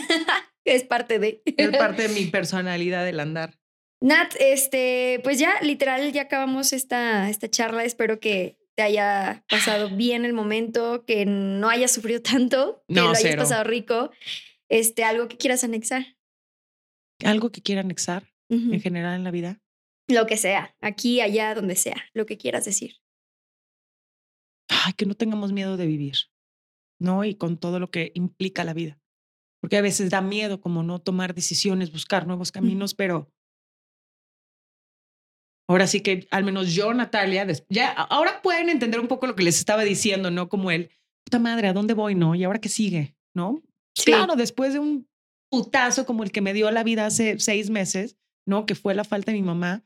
Es 0.65 0.83
parte 0.83 1.19
de. 1.19 1.41
Es 1.45 1.75
parte 1.77 2.07
de 2.07 2.09
mi 2.13 2.25
personalidad 2.27 3.05
el 3.07 3.19
andar. 3.19 3.59
Nat, 4.01 4.33
este, 4.39 5.19
pues 5.23 5.37
ya 5.37 5.53
literal 5.61 6.11
ya 6.13 6.21
acabamos 6.23 6.71
esta, 6.71 7.29
esta 7.29 7.49
charla. 7.49 7.83
Espero 7.83 8.19
que 8.21 8.57
te 8.75 8.83
haya 8.83 9.43
pasado 9.49 9.89
bien 9.95 10.23
el 10.23 10.31
momento, 10.31 11.03
que 11.05 11.25
no 11.25 11.69
hayas 11.69 11.91
sufrido 11.91 12.21
tanto, 12.21 12.83
que 12.87 12.93
No, 12.95 13.01
lo 13.03 13.09
hayas 13.09 13.21
cero. 13.23 13.41
pasado 13.41 13.65
rico. 13.65 14.11
Este, 14.69 15.03
algo 15.03 15.27
que 15.27 15.35
quieras 15.37 15.65
anexar. 15.65 16.05
Algo 17.25 17.51
que 17.51 17.61
quiera 17.61 17.81
anexar 17.81 18.29
Ujú. 18.49 18.73
en 18.73 18.81
general 18.81 19.15
en 19.15 19.23
la 19.23 19.31
vida. 19.31 19.61
Lo 20.07 20.25
que 20.25 20.37
sea, 20.37 20.75
aquí, 20.81 21.21
allá, 21.21 21.55
donde 21.55 21.75
sea, 21.75 22.03
lo 22.13 22.25
que 22.25 22.37
quieras 22.37 22.65
decir. 22.65 22.97
Ay, 24.69 24.93
que 24.93 25.05
no 25.05 25.15
tengamos 25.15 25.53
miedo 25.53 25.77
de 25.77 25.85
vivir, 25.85 26.15
¿no? 26.99 27.23
Y 27.23 27.35
con 27.35 27.57
todo 27.57 27.79
lo 27.79 27.89
que 27.89 28.11
implica 28.15 28.63
la 28.63 28.73
vida. 28.73 28.99
Porque 29.61 29.77
a 29.77 29.81
veces 29.81 30.09
da 30.09 30.21
miedo 30.21 30.59
como 30.59 30.83
no 30.83 30.99
tomar 30.99 31.33
decisiones, 31.33 31.91
buscar 31.91 32.27
nuevos 32.27 32.51
caminos, 32.51 32.93
pero 32.93 33.31
ahora 35.69 35.87
sí 35.87 36.01
que 36.01 36.27
al 36.31 36.43
menos 36.43 36.73
yo, 36.73 36.93
Natalia, 36.93 37.47
ya 37.69 37.91
ahora 37.91 38.41
pueden 38.41 38.67
entender 38.67 38.99
un 38.99 39.07
poco 39.07 39.25
lo 39.25 39.35
que 39.35 39.43
les 39.43 39.57
estaba 39.59 39.83
diciendo, 39.83 40.31
¿no? 40.31 40.49
Como 40.49 40.69
el, 40.69 40.91
puta 41.23 41.39
madre, 41.39 41.69
¿a 41.69 41.73
dónde 41.73 41.93
voy, 41.93 42.13
no? 42.13 42.35
¿Y 42.35 42.43
ahora 42.43 42.59
qué 42.59 42.67
sigue, 42.67 43.15
no? 43.33 43.63
Sí. 43.95 44.11
Claro, 44.11 44.35
después 44.35 44.73
de 44.73 44.79
un 44.79 45.07
putazo 45.53 46.07
como 46.07 46.23
el 46.23 46.31
que 46.31 46.41
me 46.41 46.51
dio 46.51 46.71
la 46.71 46.83
vida 46.83 47.05
hace 47.05 47.37
seis 47.37 47.69
meses, 47.69 48.17
¿no? 48.47 48.65
Que 48.65 48.73
fue 48.73 48.95
la 48.95 49.03
falta 49.03 49.31
de 49.31 49.37
mi 49.37 49.43
mamá. 49.43 49.83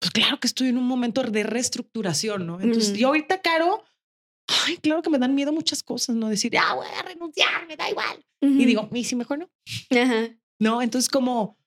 Pues 0.00 0.12
claro 0.12 0.38
que 0.38 0.46
estoy 0.46 0.68
en 0.68 0.78
un 0.78 0.86
momento 0.86 1.24
de 1.24 1.42
reestructuración, 1.42 2.46
¿no? 2.46 2.60
Entonces, 2.60 2.96
yo 2.96 3.08
ahorita, 3.08 3.42
Caro, 3.42 3.82
ay, 4.66 4.76
claro 4.76 5.02
que 5.02 5.10
me 5.10 5.18
dan 5.18 5.34
miedo 5.34 5.52
muchas 5.52 5.82
cosas, 5.82 6.14
¿no? 6.14 6.28
Decir, 6.28 6.56
ah, 6.56 6.74
voy 6.76 6.86
a 6.96 7.02
renunciar, 7.02 7.66
me 7.66 7.76
da 7.76 7.90
igual. 7.90 8.24
Y 8.40 8.46
Ujú. 8.46 8.56
digo, 8.58 8.88
y 8.92 9.02
si 9.02 9.16
mejor 9.16 9.38
no, 9.40 9.50
Ajá. 9.90 10.28
¿no? 10.60 10.80
Entonces, 10.80 11.08
como 11.10 11.58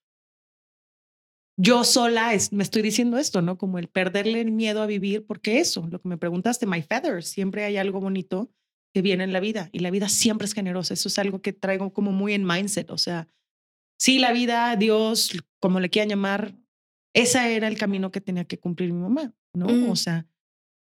yo 1.60 1.84
sola 1.84 2.34
es- 2.34 2.54
me 2.54 2.64
estoy 2.64 2.82
diciendo 2.82 3.18
esto, 3.18 3.42
¿no? 3.42 3.58
Como 3.58 3.78
el 3.78 3.90
perderle 3.90 4.40
el 4.40 4.52
miedo 4.54 4.82
a 4.82 4.86
vivir, 4.86 5.26
porque 5.28 5.60
eso, 5.60 5.86
lo 5.92 6.00
que 6.00 6.08
me 6.08 6.18
preguntaste, 6.18 6.66
my 6.66 6.82
feathers, 6.82 7.28
siempre 7.28 7.66
hay 7.66 7.76
algo 7.76 8.00
bonito 8.00 8.50
que 8.94 9.02
viene 9.02 9.24
en 9.24 9.34
la 9.34 9.40
vida 9.40 9.70
y 9.72 9.80
la 9.80 9.92
vida 9.92 10.10
siempre 10.10 10.46
es 10.46 10.54
generosa. 10.54 10.94
Eso 10.94 11.08
es 11.08 11.18
algo 11.20 11.42
que 11.42 11.54
traigo 11.54 11.94
como 11.94 12.12
muy 12.12 12.34
en 12.34 12.46
mindset. 12.46 12.90
O 12.92 12.98
sea, 12.98 13.28
sí, 14.00 14.20
la 14.20 14.32
vida, 14.34 14.76
Dios, 14.76 15.32
como 15.60 15.80
le 15.80 15.90
quieran 15.90 16.10
llamar, 16.10 16.54
ese 17.14 17.56
era 17.56 17.68
el 17.68 17.78
camino 17.78 18.12
que 18.12 18.22
tenía 18.22 18.46
que 18.46 18.60
cumplir 18.60 18.92
mi 18.94 19.00
mamá, 19.02 19.34
¿no? 19.54 19.68
Mm. 19.68 19.90
O 19.90 19.96
sea, 19.96 20.28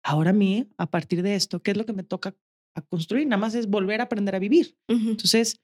ahora 0.03 0.31
a 0.31 0.33
mí, 0.33 0.67
a 0.77 0.89
partir 0.89 1.21
de 1.23 1.35
esto, 1.35 1.61
¿qué 1.61 1.71
es 1.71 1.77
lo 1.77 1.85
que 1.85 1.93
me 1.93 2.03
toca 2.03 2.35
a 2.75 2.81
construir? 2.81 3.27
Nada 3.27 3.39
más 3.39 3.55
es 3.55 3.67
volver 3.67 4.01
a 4.01 4.05
aprender 4.05 4.35
a 4.35 4.39
vivir. 4.39 4.77
Ujú. 4.89 5.09
Entonces, 5.11 5.61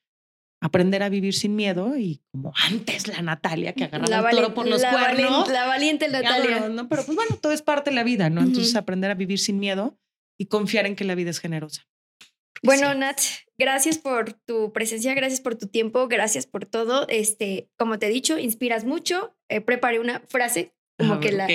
aprender 0.64 1.02
a 1.02 1.10
vivir 1.10 1.34
sin 1.34 1.56
miedo 1.56 1.98
y 1.98 2.22
como 2.32 2.54
antes 2.70 3.08
la 3.08 3.22
Natalia 3.24 3.74
que 3.74 3.86
agarraba 3.86 4.22
La, 4.22 4.30
el 4.30 4.36
toro 4.36 4.54
por 4.54 4.68
los 4.68 4.82
la 4.82 4.92
cuernos. 4.92 5.50
la 5.50 5.66
valiente 5.66 6.08
Natalia. 6.08 6.60
no, 6.62 6.70
no, 6.70 6.90
pero 6.90 7.04
pues 7.04 7.16
bueno, 7.16 7.36
todo 7.42 7.52
es 7.52 7.64
parte 7.64 7.90
de 7.90 7.96
la 7.96 8.04
vida, 8.04 8.30
¿no? 8.30 8.42
Entonces 8.42 8.72
Ujú. 8.74 8.80
aprender 8.80 9.10
a 9.10 9.16
vivir 9.16 9.40
sin 9.40 9.60
miedo 9.60 9.98
y 10.40 10.46
confiar 10.46 10.86
en 10.86 10.96
que 10.96 11.04
la 11.04 11.16
vida 11.16 11.32
es 11.32 11.40
generosa. 11.40 11.88
Bueno, 12.64 12.92
Sí. 12.92 12.98
Nat, 13.00 13.20
gracias 13.58 13.98
por 13.98 14.34
tu 14.34 14.72
presencia, 14.72 15.14
gracias 15.14 15.42
por 15.42 15.56
tu 15.56 15.68
tiempo, 15.68 16.08
gracias 16.08 16.46
por 16.48 16.66
todo. 16.66 17.08
Este, 17.10 17.70
como 17.78 17.98
te 18.00 18.08
he 18.08 18.10
dicho, 18.10 18.38
inspiras 18.38 18.86
mucho. 18.86 19.36
Eh, 19.50 19.62
preparé 19.62 20.00
una 20.00 20.20
frase 20.28 20.74
como 20.98 21.16
A 21.16 21.20
que 21.20 21.32
la 21.32 21.46
ok. 21.46 21.52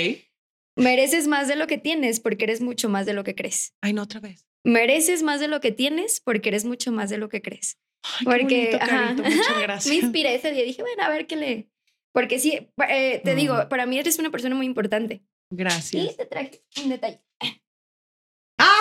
mereces 0.76 1.28
más 1.28 1.48
de 1.48 1.56
lo 1.56 1.66
que 1.66 1.78
tienes 1.78 2.20
porque 2.20 2.44
eres 2.44 2.60
mucho 2.60 2.88
más 2.88 3.06
de 3.06 3.12
lo 3.14 3.22
que 3.24 3.34
crees. 3.34 3.74
Ay, 3.80 3.92
no, 3.92 4.02
otra 4.02 4.20
vez. 4.20 4.46
Mereces 4.64 5.22
más 5.22 5.38
de 5.40 5.46
lo 5.48 5.60
que 5.60 5.70
tienes 5.70 6.20
porque 6.20 6.48
eres 6.48 6.64
mucho 6.64 6.90
más 6.90 7.08
de 7.10 7.18
lo 7.18 7.28
que 7.28 7.40
crees. 7.40 7.78
Ay, 8.02 8.18
qué 8.18 8.24
Porque 8.24 8.56
bonito, 8.66 8.76
ajá, 8.82 9.14
Carito, 9.16 9.22
muchas 9.22 9.58
gracias. 9.62 9.86
me 9.94 10.00
inspiré 10.00 10.34
ese 10.34 10.50
día. 10.52 10.64
Dije, 10.64 10.82
bueno, 10.82 11.02
a 11.04 11.08
ver 11.08 11.26
qué 11.26 11.36
le. 11.36 11.70
Porque 12.12 12.38
sí, 12.38 12.68
eh, 12.88 13.20
te 13.24 13.34
Mm. 13.34 13.36
digo, 13.36 13.68
para 13.68 13.86
mí 13.86 13.98
eres 13.98 14.18
una 14.18 14.30
persona 14.30 14.54
muy 14.56 14.66
importante. 14.66 15.22
Y 15.50 15.56
Gracias. 15.56 16.16
te 16.16 16.26
traje 16.26 16.62
un 16.82 16.88
detalle. 16.88 17.20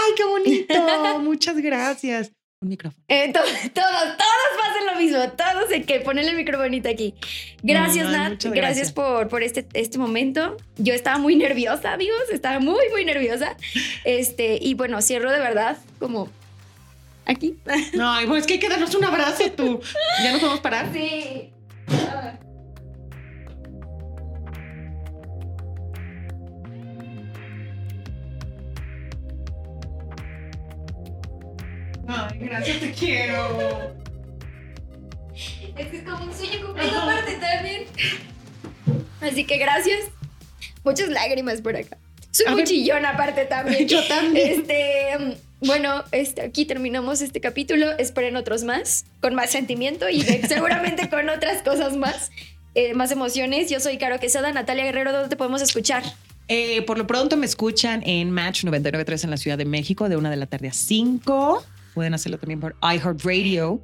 Ay, 0.05 0.11
qué 0.15 0.23
bonito. 0.23 1.19
muchas 1.19 1.57
gracias. 1.57 2.31
Un 2.61 2.69
micrófono. 2.69 3.03
Eh, 3.07 3.31
to- 3.33 3.39
todos, 3.73 4.17
todos 4.17 4.49
pasan 4.57 4.85
lo 4.93 4.95
mismo. 4.99 5.17
Todos 5.31 5.71
hay 5.71 5.83
que 5.83 5.99
ponerle 5.99 6.31
el 6.31 6.37
microfonito 6.37 6.89
aquí. 6.89 7.13
Gracias, 7.63 8.09
Nat. 8.09 8.31
Gracias, 8.33 8.53
gracias. 8.53 8.91
por, 8.91 9.27
por 9.27 9.43
este, 9.43 9.67
este 9.73 9.97
momento. 9.97 10.57
Yo 10.77 10.93
estaba 10.93 11.17
muy 11.17 11.35
nerviosa, 11.35 11.93
amigos. 11.93 12.21
Estaba 12.31 12.59
muy, 12.59 12.89
muy 12.91 13.05
nerviosa. 13.05 13.57
Este, 14.03 14.57
y 14.61 14.73
bueno, 14.73 15.01
cierro 15.01 15.31
de 15.31 15.39
verdad 15.39 15.77
como 15.99 16.29
Aquí. 17.25 17.57
No, 17.93 18.35
es 18.35 18.45
que 18.45 18.53
hay 18.53 18.59
que 18.59 18.69
darnos 18.69 18.93
un 18.93 19.03
abrazo 19.03 19.51
tú. 19.55 19.81
¿Ya 20.23 20.31
nos 20.31 20.39
podemos 20.41 20.59
parar? 20.61 20.89
Sí. 20.93 21.51
Ay, 32.15 32.39
gracias, 32.39 32.79
te 32.79 32.91
quiero. 32.91 33.95
Es 35.77 35.87
que 35.87 35.97
es 35.97 36.03
como 36.03 36.25
un 36.25 36.33
sueño 36.33 36.65
cumplido 36.65 36.99
aparte 36.99 37.33
también. 37.33 37.83
Así 39.21 39.45
que 39.45 39.57
gracias. 39.57 40.05
Muchas 40.83 41.09
lágrimas 41.09 41.61
por 41.61 41.75
acá. 41.75 41.97
Soy 42.31 42.53
muy 42.53 42.63
chillona 42.63 43.11
aparte 43.11 43.45
también. 43.45 43.87
Yo 43.87 44.05
también. 44.07 44.61
Este, 44.61 45.37
bueno, 45.61 46.03
este, 46.11 46.41
aquí 46.43 46.65
terminamos 46.65 47.21
este 47.21 47.41
capítulo. 47.41 47.91
Esperen 47.97 48.35
otros 48.35 48.63
más, 48.63 49.05
con 49.21 49.35
más 49.35 49.51
sentimiento 49.51 50.09
y 50.09 50.21
seguramente 50.47 51.09
con 51.09 51.29
otras 51.29 51.61
cosas 51.63 51.97
más, 51.97 52.31
eh, 52.75 52.93
más 52.93 53.11
emociones. 53.11 53.69
Yo 53.69 53.79
soy 53.79 53.97
Caro 53.97 54.19
Quesada, 54.19 54.51
Natalia 54.51 54.85
Guerrero, 54.85 55.11
¿dónde 55.11 55.29
te 55.29 55.35
podemos 55.35 55.61
escuchar? 55.61 56.03
Eh, 56.47 56.83
por 56.83 56.97
lo 56.97 57.07
pronto 57.07 57.37
me 57.37 57.45
escuchan 57.45 58.03
en 58.05 58.29
Match 58.31 58.63
99.3 58.63 59.23
en 59.23 59.29
la 59.31 59.37
Ciudad 59.37 59.57
de 59.57 59.65
México 59.65 60.07
de 60.09 60.15
una 60.15 60.29
de 60.29 60.35
la 60.35 60.45
tarde 60.45 60.67
a 60.67 60.73
5. 60.73 61.65
Pueden 61.95 62.13
hacerlo 62.13 62.37
también 62.37 62.59
por 62.59 62.75
iHeartRadio. 62.83 63.81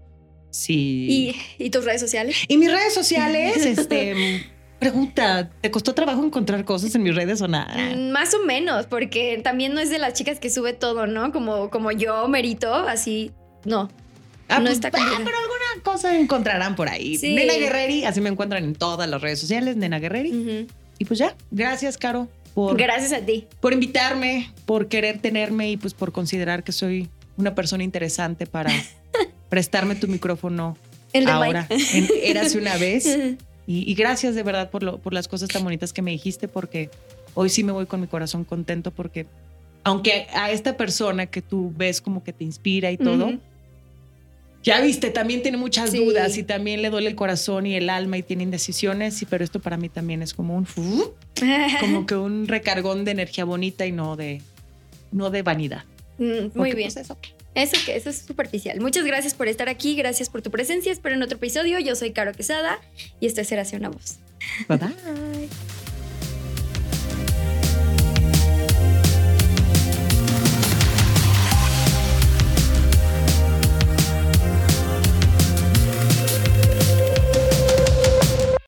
Sí. 0.51 1.33
¿Y, 1.57 1.69
tus 1.69 1.85
redes 1.85 2.01
sociales? 2.01 2.35
Y 2.47 2.57
mis 2.57 2.71
redes 2.71 2.93
sociales, 2.93 3.65
este. 3.65 4.45
Pregunta, 4.79 5.51
¿te 5.61 5.69
costó 5.69 5.93
trabajo 5.93 6.25
encontrar 6.25 6.65
cosas 6.65 6.93
en 6.95 7.03
mis 7.03 7.15
redes 7.15 7.39
o 7.41 7.47
nada? 7.47 7.95
Mm, 7.95 8.09
más 8.09 8.33
o 8.33 8.43
menos, 8.43 8.87
porque 8.87 9.39
también 9.43 9.75
no 9.75 9.79
es 9.79 9.91
de 9.91 9.99
las 9.99 10.13
chicas 10.13 10.39
que 10.39 10.49
sube 10.49 10.73
todo, 10.73 11.05
¿no? 11.05 11.31
Como, 11.31 11.69
como 11.69 11.91
yo, 11.91 12.27
Merito, 12.27 12.73
así, 12.73 13.31
no. 13.63 13.89
Ah, 14.49 14.57
no 14.57 14.65
pues, 14.65 14.73
está 14.73 14.87
ah, 14.87 14.91
pero 14.91 15.37
alguna 15.37 15.83
cosa 15.83 16.17
encontrarán 16.17 16.75
por 16.75 16.89
ahí. 16.89 17.17
Nena 17.21 17.53
Guerreri, 17.53 18.05
así 18.05 18.19
me 18.21 18.29
encuentran 18.29 18.63
en 18.63 18.73
todas 18.73 19.07
las 19.07 19.21
redes 19.21 19.39
sociales, 19.39 19.77
Nena 19.77 19.99
Guerreri. 19.99 20.67
Y 20.97 21.05
pues 21.05 21.19
ya, 21.19 21.35
gracias, 21.51 21.97
Caro. 21.97 22.27
Por, 22.55 22.75
gracias 22.75 23.13
a 23.13 23.23
ti. 23.23 23.47
Por 23.61 23.73
invitarme, 23.73 24.51
por 24.65 24.87
querer 24.87 25.19
tenerme 25.19 25.69
y 25.69 25.77
pues 25.77 25.93
por 25.93 26.11
considerar 26.11 26.63
que 26.63 26.71
soy 26.71 27.07
una 27.41 27.55
persona 27.55 27.83
interesante 27.83 28.45
para 28.47 28.71
prestarme 29.49 29.95
tu 29.95 30.07
micrófono 30.07 30.77
El 31.11 31.25
de 31.25 31.31
ahora. 31.31 31.67
En, 31.69 32.07
Érase 32.23 32.57
una 32.57 32.77
vez. 32.77 33.05
Y, 33.67 33.93
gracias 33.93 34.35
de 34.35 34.43
verdad 34.43 34.69
por, 34.69 34.83
lo, 34.83 34.97
por 34.97 35.13
las 35.13 35.29
cosas 35.29 35.47
tan 35.47 35.63
bonitas 35.63 35.93
que 35.93 36.01
me 36.01 36.11
dijiste, 36.11 36.49
porque 36.49 36.89
hoy 37.35 37.47
sí 37.47 37.63
me 37.63 37.71
voy 37.71 37.85
con 37.85 38.01
mi 38.01 38.07
corazón 38.07 38.43
contento, 38.43 38.91
porque 38.91 39.27
aunque 39.83 40.27
a 40.33 40.51
esta 40.51 40.75
persona 40.75 41.27
que 41.27 41.41
tú 41.41 41.71
ves 41.77 42.01
como 42.01 42.21
que 42.21 42.33
te 42.33 42.43
inspira 42.43 42.91
y 42.91 42.97
todo, 42.97 43.31
ya 44.63 44.79
viste, 44.81 45.09
también 45.09 45.41
tiene 45.41 45.57
muchas 45.57 45.91
dudas 45.91 46.37
y 46.37 46.43
también 46.43 46.81
le 46.81 46.89
duele 46.89 47.09
el 47.09 47.15
corazón 47.15 47.65
y 47.65 47.75
el 47.75 47.89
alma 47.89 48.17
y 48.17 48.23
tiene 48.23 48.43
indecisiones, 48.43 49.21
y, 49.21 49.25
pero 49.25 49.43
esto 49.43 49.59
para 49.59 49.77
mí 49.77 49.89
también 49.89 50.21
es 50.21 50.33
como 50.33 50.55
un, 50.55 50.67
como 51.79 52.05
que 52.05 52.15
un 52.15 52.47
recargón 52.47 53.03
de 53.05 53.11
energía 53.11 53.45
bonita 53.45 53.85
y 53.85 53.91
no 53.91 54.15
de, 54.15 54.41
no 55.11 55.31
de 55.31 55.41
vanidad. 55.41 55.83
Mm, 56.21 56.51
muy 56.53 56.73
bien. 56.73 56.91
Pues, 56.93 56.97
eso. 56.97 57.17
Eso 57.55 57.75
que 57.83 57.95
eso 57.95 58.11
es 58.11 58.19
superficial. 58.19 58.79
Muchas 58.79 59.03
gracias 59.05 59.33
por 59.33 59.47
estar 59.47 59.67
aquí, 59.69 59.95
gracias 59.95 60.29
por 60.29 60.43
tu 60.43 60.51
presencia. 60.51 60.91
Espero 60.91 61.15
en 61.15 61.23
otro 61.23 61.37
episodio. 61.37 61.79
Yo 61.79 61.95
soy 61.95 62.11
Caro 62.11 62.31
Quesada 62.31 62.79
y 63.19 63.25
esto 63.25 63.41
es 63.41 63.47
Será 63.47 63.63
una 63.75 63.89
voz. 63.89 64.19
Bye 64.69 64.77
bye. 64.77 65.90